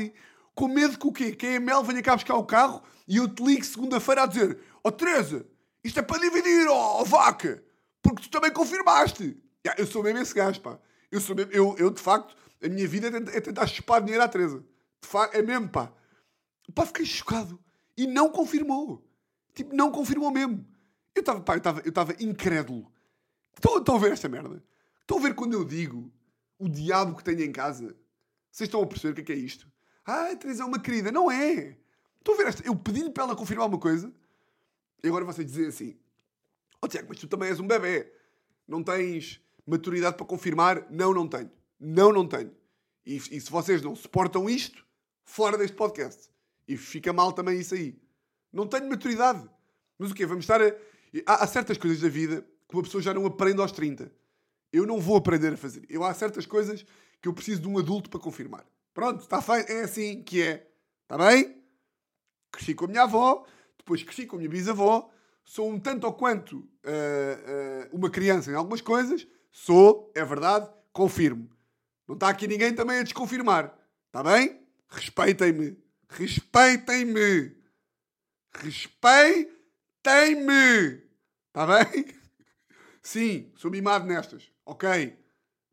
com 0.55 0.69
medo 0.69 0.99
que 0.99 1.07
o 1.07 1.13
quê? 1.13 1.35
Que 1.35 1.47
a 1.47 1.55
EML 1.55 1.83
venha 1.85 2.03
cá 2.03 2.15
buscar 2.15 2.37
o 2.37 2.45
carro 2.45 2.83
e 3.07 3.17
eu 3.17 3.29
te 3.29 3.43
ligue 3.43 3.65
segunda-feira 3.65 4.23
a 4.23 4.27
dizer 4.27 4.59
oh, 4.83 4.93
Teresa, 4.93 5.47
isto 5.85 5.99
é 5.99 6.03
para 6.03 6.21
dividir, 6.21 6.67
oh, 6.69 7.05
vaca, 7.05 7.63
porque 8.03 8.23
tu 8.23 8.31
também 8.31 8.53
confirmaste. 8.53 9.41
Yeah, 9.65 9.81
eu 9.81 9.87
sou 9.87 10.03
mesmo 10.03 10.21
esse 10.21 10.35
gajo, 10.35 10.61
pá. 10.61 10.79
Eu, 11.11 11.21
sou 11.21 11.35
mesmo, 11.35 11.53
eu, 11.53 11.77
eu, 11.79 11.91
de 11.91 12.01
facto, 12.01 12.37
a 12.63 12.69
minha 12.69 12.87
vida 12.87 13.09
é 13.09 13.11
tentar, 13.11 13.37
é 13.37 13.41
tentar 13.41 13.67
chupar 13.67 14.03
dinheiro 14.03 14.23
à 14.23 14.29
Teresa. 14.29 14.65
De 15.01 15.09
facto, 15.09 15.35
é 15.35 15.43
mesmo, 15.43 15.69
pá. 15.69 15.93
Pá, 16.75 16.85
fiquei 16.87 17.07
chocado. 17.07 17.59
E 17.97 18.07
não 18.07 18.31
confirmou. 18.31 19.05
Tipo, 19.55 19.75
não 19.75 19.91
confirmou 19.91 20.31
mesmo. 20.31 20.67
Eu 21.15 21.21
estava, 21.21 21.41
pá, 21.41 21.55
eu 21.55 21.59
estava 21.59 21.81
eu 21.81 21.89
estava 21.89 22.15
incrédulo. 22.21 22.93
Estão, 23.55 23.79
estão 23.79 23.97
a 23.97 23.99
ver 23.99 24.13
esta 24.13 24.29
merda? 24.29 24.63
Estão 25.01 25.19
a 25.19 25.21
ver 25.21 25.35
quando 25.35 25.55
eu 25.55 25.65
digo 25.65 26.13
o 26.59 26.69
diabo 26.69 27.17
que 27.17 27.25
tenho 27.25 27.43
em 27.43 27.53
casa? 27.53 27.97
Vocês 28.51 28.69
estão 28.69 28.83
a 28.83 28.87
perceber 28.87 29.13
o 29.13 29.15
que 29.17 29.21
é, 29.23 29.25
que 29.25 29.33
é 29.33 29.37
isto? 29.37 29.71
Ah, 30.05 30.31
a 30.31 30.37
Teresa 30.37 30.63
é 30.63 30.67
uma 30.67 30.79
querida. 30.79 31.11
Não 31.11 31.31
é. 31.31 31.77
Estão 32.19 32.35
a 32.35 32.37
ver 32.37 32.47
esta? 32.47 32.67
Eu 32.67 32.77
pedi-lhe 32.77 33.11
para 33.11 33.25
ela 33.25 33.37
confirmar 33.37 33.67
uma 33.67 33.79
coisa. 33.79 34.13
E 35.03 35.09
agora 35.09 35.25
vocês 35.25 35.47
dizem 35.47 35.67
assim: 35.67 35.99
Ó 36.81 36.87
oh, 36.87 36.89
Tiago, 36.89 37.09
mas 37.09 37.19
tu 37.19 37.27
também 37.27 37.49
és 37.49 37.59
um 37.59 37.67
bebê. 37.67 38.13
Não 38.67 38.83
tens 38.83 39.41
maturidade 39.69 40.17
para 40.17 40.27
confirmar? 40.27 40.87
Não, 40.91 41.13
não 41.13 41.29
tenho. 41.29 41.51
Não, 41.79 42.13
não 42.13 42.27
tenho. 42.27 42.51
E, 43.05 43.17
e 43.17 43.41
se 43.41 43.51
vocês 43.51 43.83
não 43.83 43.95
suportam 43.95 44.49
isto, 44.49 44.85
fora 45.25 45.57
deste 45.59 45.77
podcast. 45.77 46.29
E 46.67 46.77
fica 46.77 47.13
mal 47.13 47.33
também 47.33 47.61
isso 47.61 47.75
aí. 47.75 48.01
Não 48.53 48.67
tenho 48.67 48.89
maturidade. 48.89 49.49
Mas 49.99 50.11
o 50.11 50.15
quê? 50.15 50.27
Vamos 50.27 50.45
estar 50.45 50.61
a... 50.61 50.75
Há, 51.27 51.45
há 51.45 51.47
certas 51.47 51.79
coisas 51.79 52.01
da 52.01 52.09
vida 52.09 52.47
que 52.69 52.75
uma 52.75 52.83
pessoa 52.83 53.03
já 53.03 53.13
não 53.15 53.27
aprende 53.27 53.61
aos 53.61 53.73
30. 53.73 54.13
Eu 54.73 54.87
não 54.87 55.01
vou 55.01 55.17
aprender 55.17 55.55
a 55.55 55.57
fazer. 55.57 55.85
Eu 55.89 56.05
há 56.05 56.13
certas 56.13 56.47
coisas 56.47 56.85
que 57.21 57.29
eu 57.29 57.33
preciso 57.33 57.63
de 57.63 57.69
um 57.69 57.79
adulto 57.79 58.11
para 58.11 58.21
confirmar. 58.21 58.67
Pronto, 58.93 59.21
está 59.21 59.41
feito. 59.41 59.71
É 59.71 59.83
assim 59.83 60.23
que 60.23 60.43
é. 60.43 60.71
Está 61.03 61.17
bem? 61.17 61.63
Cresci 62.53 62.75
com 62.75 62.85
a 62.85 62.89
minha 62.89 63.03
avó, 63.03 63.47
depois 63.77 64.03
cresci 64.03 64.27
com 64.27 64.37
a 64.37 64.39
minha 64.39 64.51
bisavó. 64.51 65.11
Sou 65.45 65.71
um 65.71 65.81
tanto 65.81 66.07
ou 66.07 66.13
quanto 66.13 66.59
uh, 66.59 66.63
uh, 66.63 67.97
uma 67.97 68.11
criança 68.11 68.51
em 68.51 68.55
algumas 68.55 68.83
coisas. 68.83 69.27
Sou, 69.51 70.13
é 70.15 70.25
verdade, 70.25 70.71
confirmo. 70.93 71.51
Não 72.07 72.15
está 72.15 72.29
aqui 72.29 72.47
ninguém 72.47 72.75
também 72.75 72.99
a 72.99 73.03
desconfirmar. 73.03 73.77
Está 74.07 74.23
bem? 74.23 74.67
Respeitem-me. 74.89 75.77
Respeitem-me. 76.09 77.57
Respeitem-me. 78.55 79.53
Está 81.49 81.67
bem? 81.67 82.15
Sim, 83.03 83.53
sou 83.57 83.71
mimado 83.71 84.07
nestas. 84.07 84.51
Ok. 84.65 85.19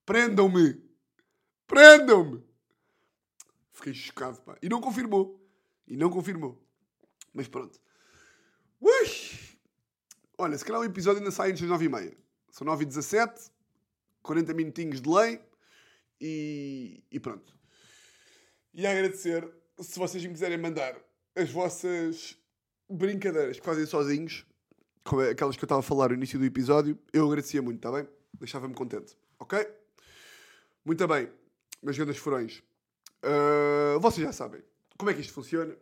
Prendam-me. 0.05 0.83
Prendam-me. 1.67 2.43
Fiquei 3.71 3.93
chocado, 3.93 4.41
pá. 4.41 4.57
E 4.61 4.69
não 4.69 4.79
confirmou. 4.79 5.41
E 5.87 5.95
não 5.97 6.09
confirmou. 6.09 6.61
Mas 7.33 7.47
pronto. 7.47 7.79
Ui! 8.79 9.09
Olha, 10.37 10.57
se 10.57 10.65
calhar 10.65 10.81
o 10.81 10.85
episódio 10.85 11.19
ainda 11.19 11.31
sai 11.31 11.51
antes 11.51 11.67
das 11.67 11.79
9h30. 11.79 12.15
São 12.51 12.67
9h17, 12.67 13.51
40 14.25 14.53
minutinhos 14.53 15.01
de 15.01 15.09
lei 15.09 15.39
e, 16.19 17.03
e 17.11 17.19
pronto. 17.19 17.55
E 18.73 18.85
agradecer 18.85 19.47
se 19.79 19.97
vocês 19.99 20.23
me 20.25 20.31
quiserem 20.31 20.57
mandar 20.57 20.99
as 21.35 21.51
vossas 21.51 22.37
brincadeiras 22.89 23.59
que 23.59 23.65
fazem 23.65 23.85
sozinhos, 23.85 24.45
como 25.03 25.21
é 25.21 25.29
aquelas 25.29 25.55
que 25.55 25.63
eu 25.63 25.67
estava 25.67 25.79
a 25.79 25.83
falar 25.83 26.09
no 26.09 26.15
início 26.15 26.39
do 26.39 26.45
episódio, 26.45 26.97
eu 27.13 27.27
agradecia 27.27 27.61
muito, 27.61 27.77
está 27.77 27.91
bem? 27.91 28.07
Deixava-me 28.33 28.73
contente, 28.73 29.15
ok? 29.39 29.65
Muito 30.83 31.07
bem, 31.07 31.29
meus 31.81 31.97
grandes 31.97 32.17
furões. 32.17 32.63
Uh, 33.23 33.99
vocês 33.99 34.25
já 34.25 34.33
sabem 34.33 34.61
como 34.97 35.09
é 35.09 35.13
que 35.13 35.21
isto 35.21 35.33
funciona. 35.33 35.75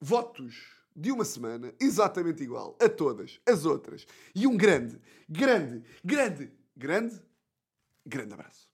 Votos 0.00 0.66
de 0.94 1.10
uma 1.10 1.24
semana 1.24 1.74
exatamente 1.80 2.42
igual 2.42 2.76
a 2.80 2.88
todas 2.88 3.40
as 3.46 3.64
outras. 3.64 4.06
E 4.34 4.46
um 4.46 4.56
grande, 4.56 5.00
grande, 5.28 5.82
grande, 6.04 6.52
grande, 6.76 7.20
grande 8.06 8.34
abraço. 8.34 8.68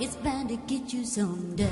It's 0.00 0.16
bound 0.16 0.48
to 0.50 0.56
get 0.66 0.92
you 0.92 1.04
someday. 1.04 1.64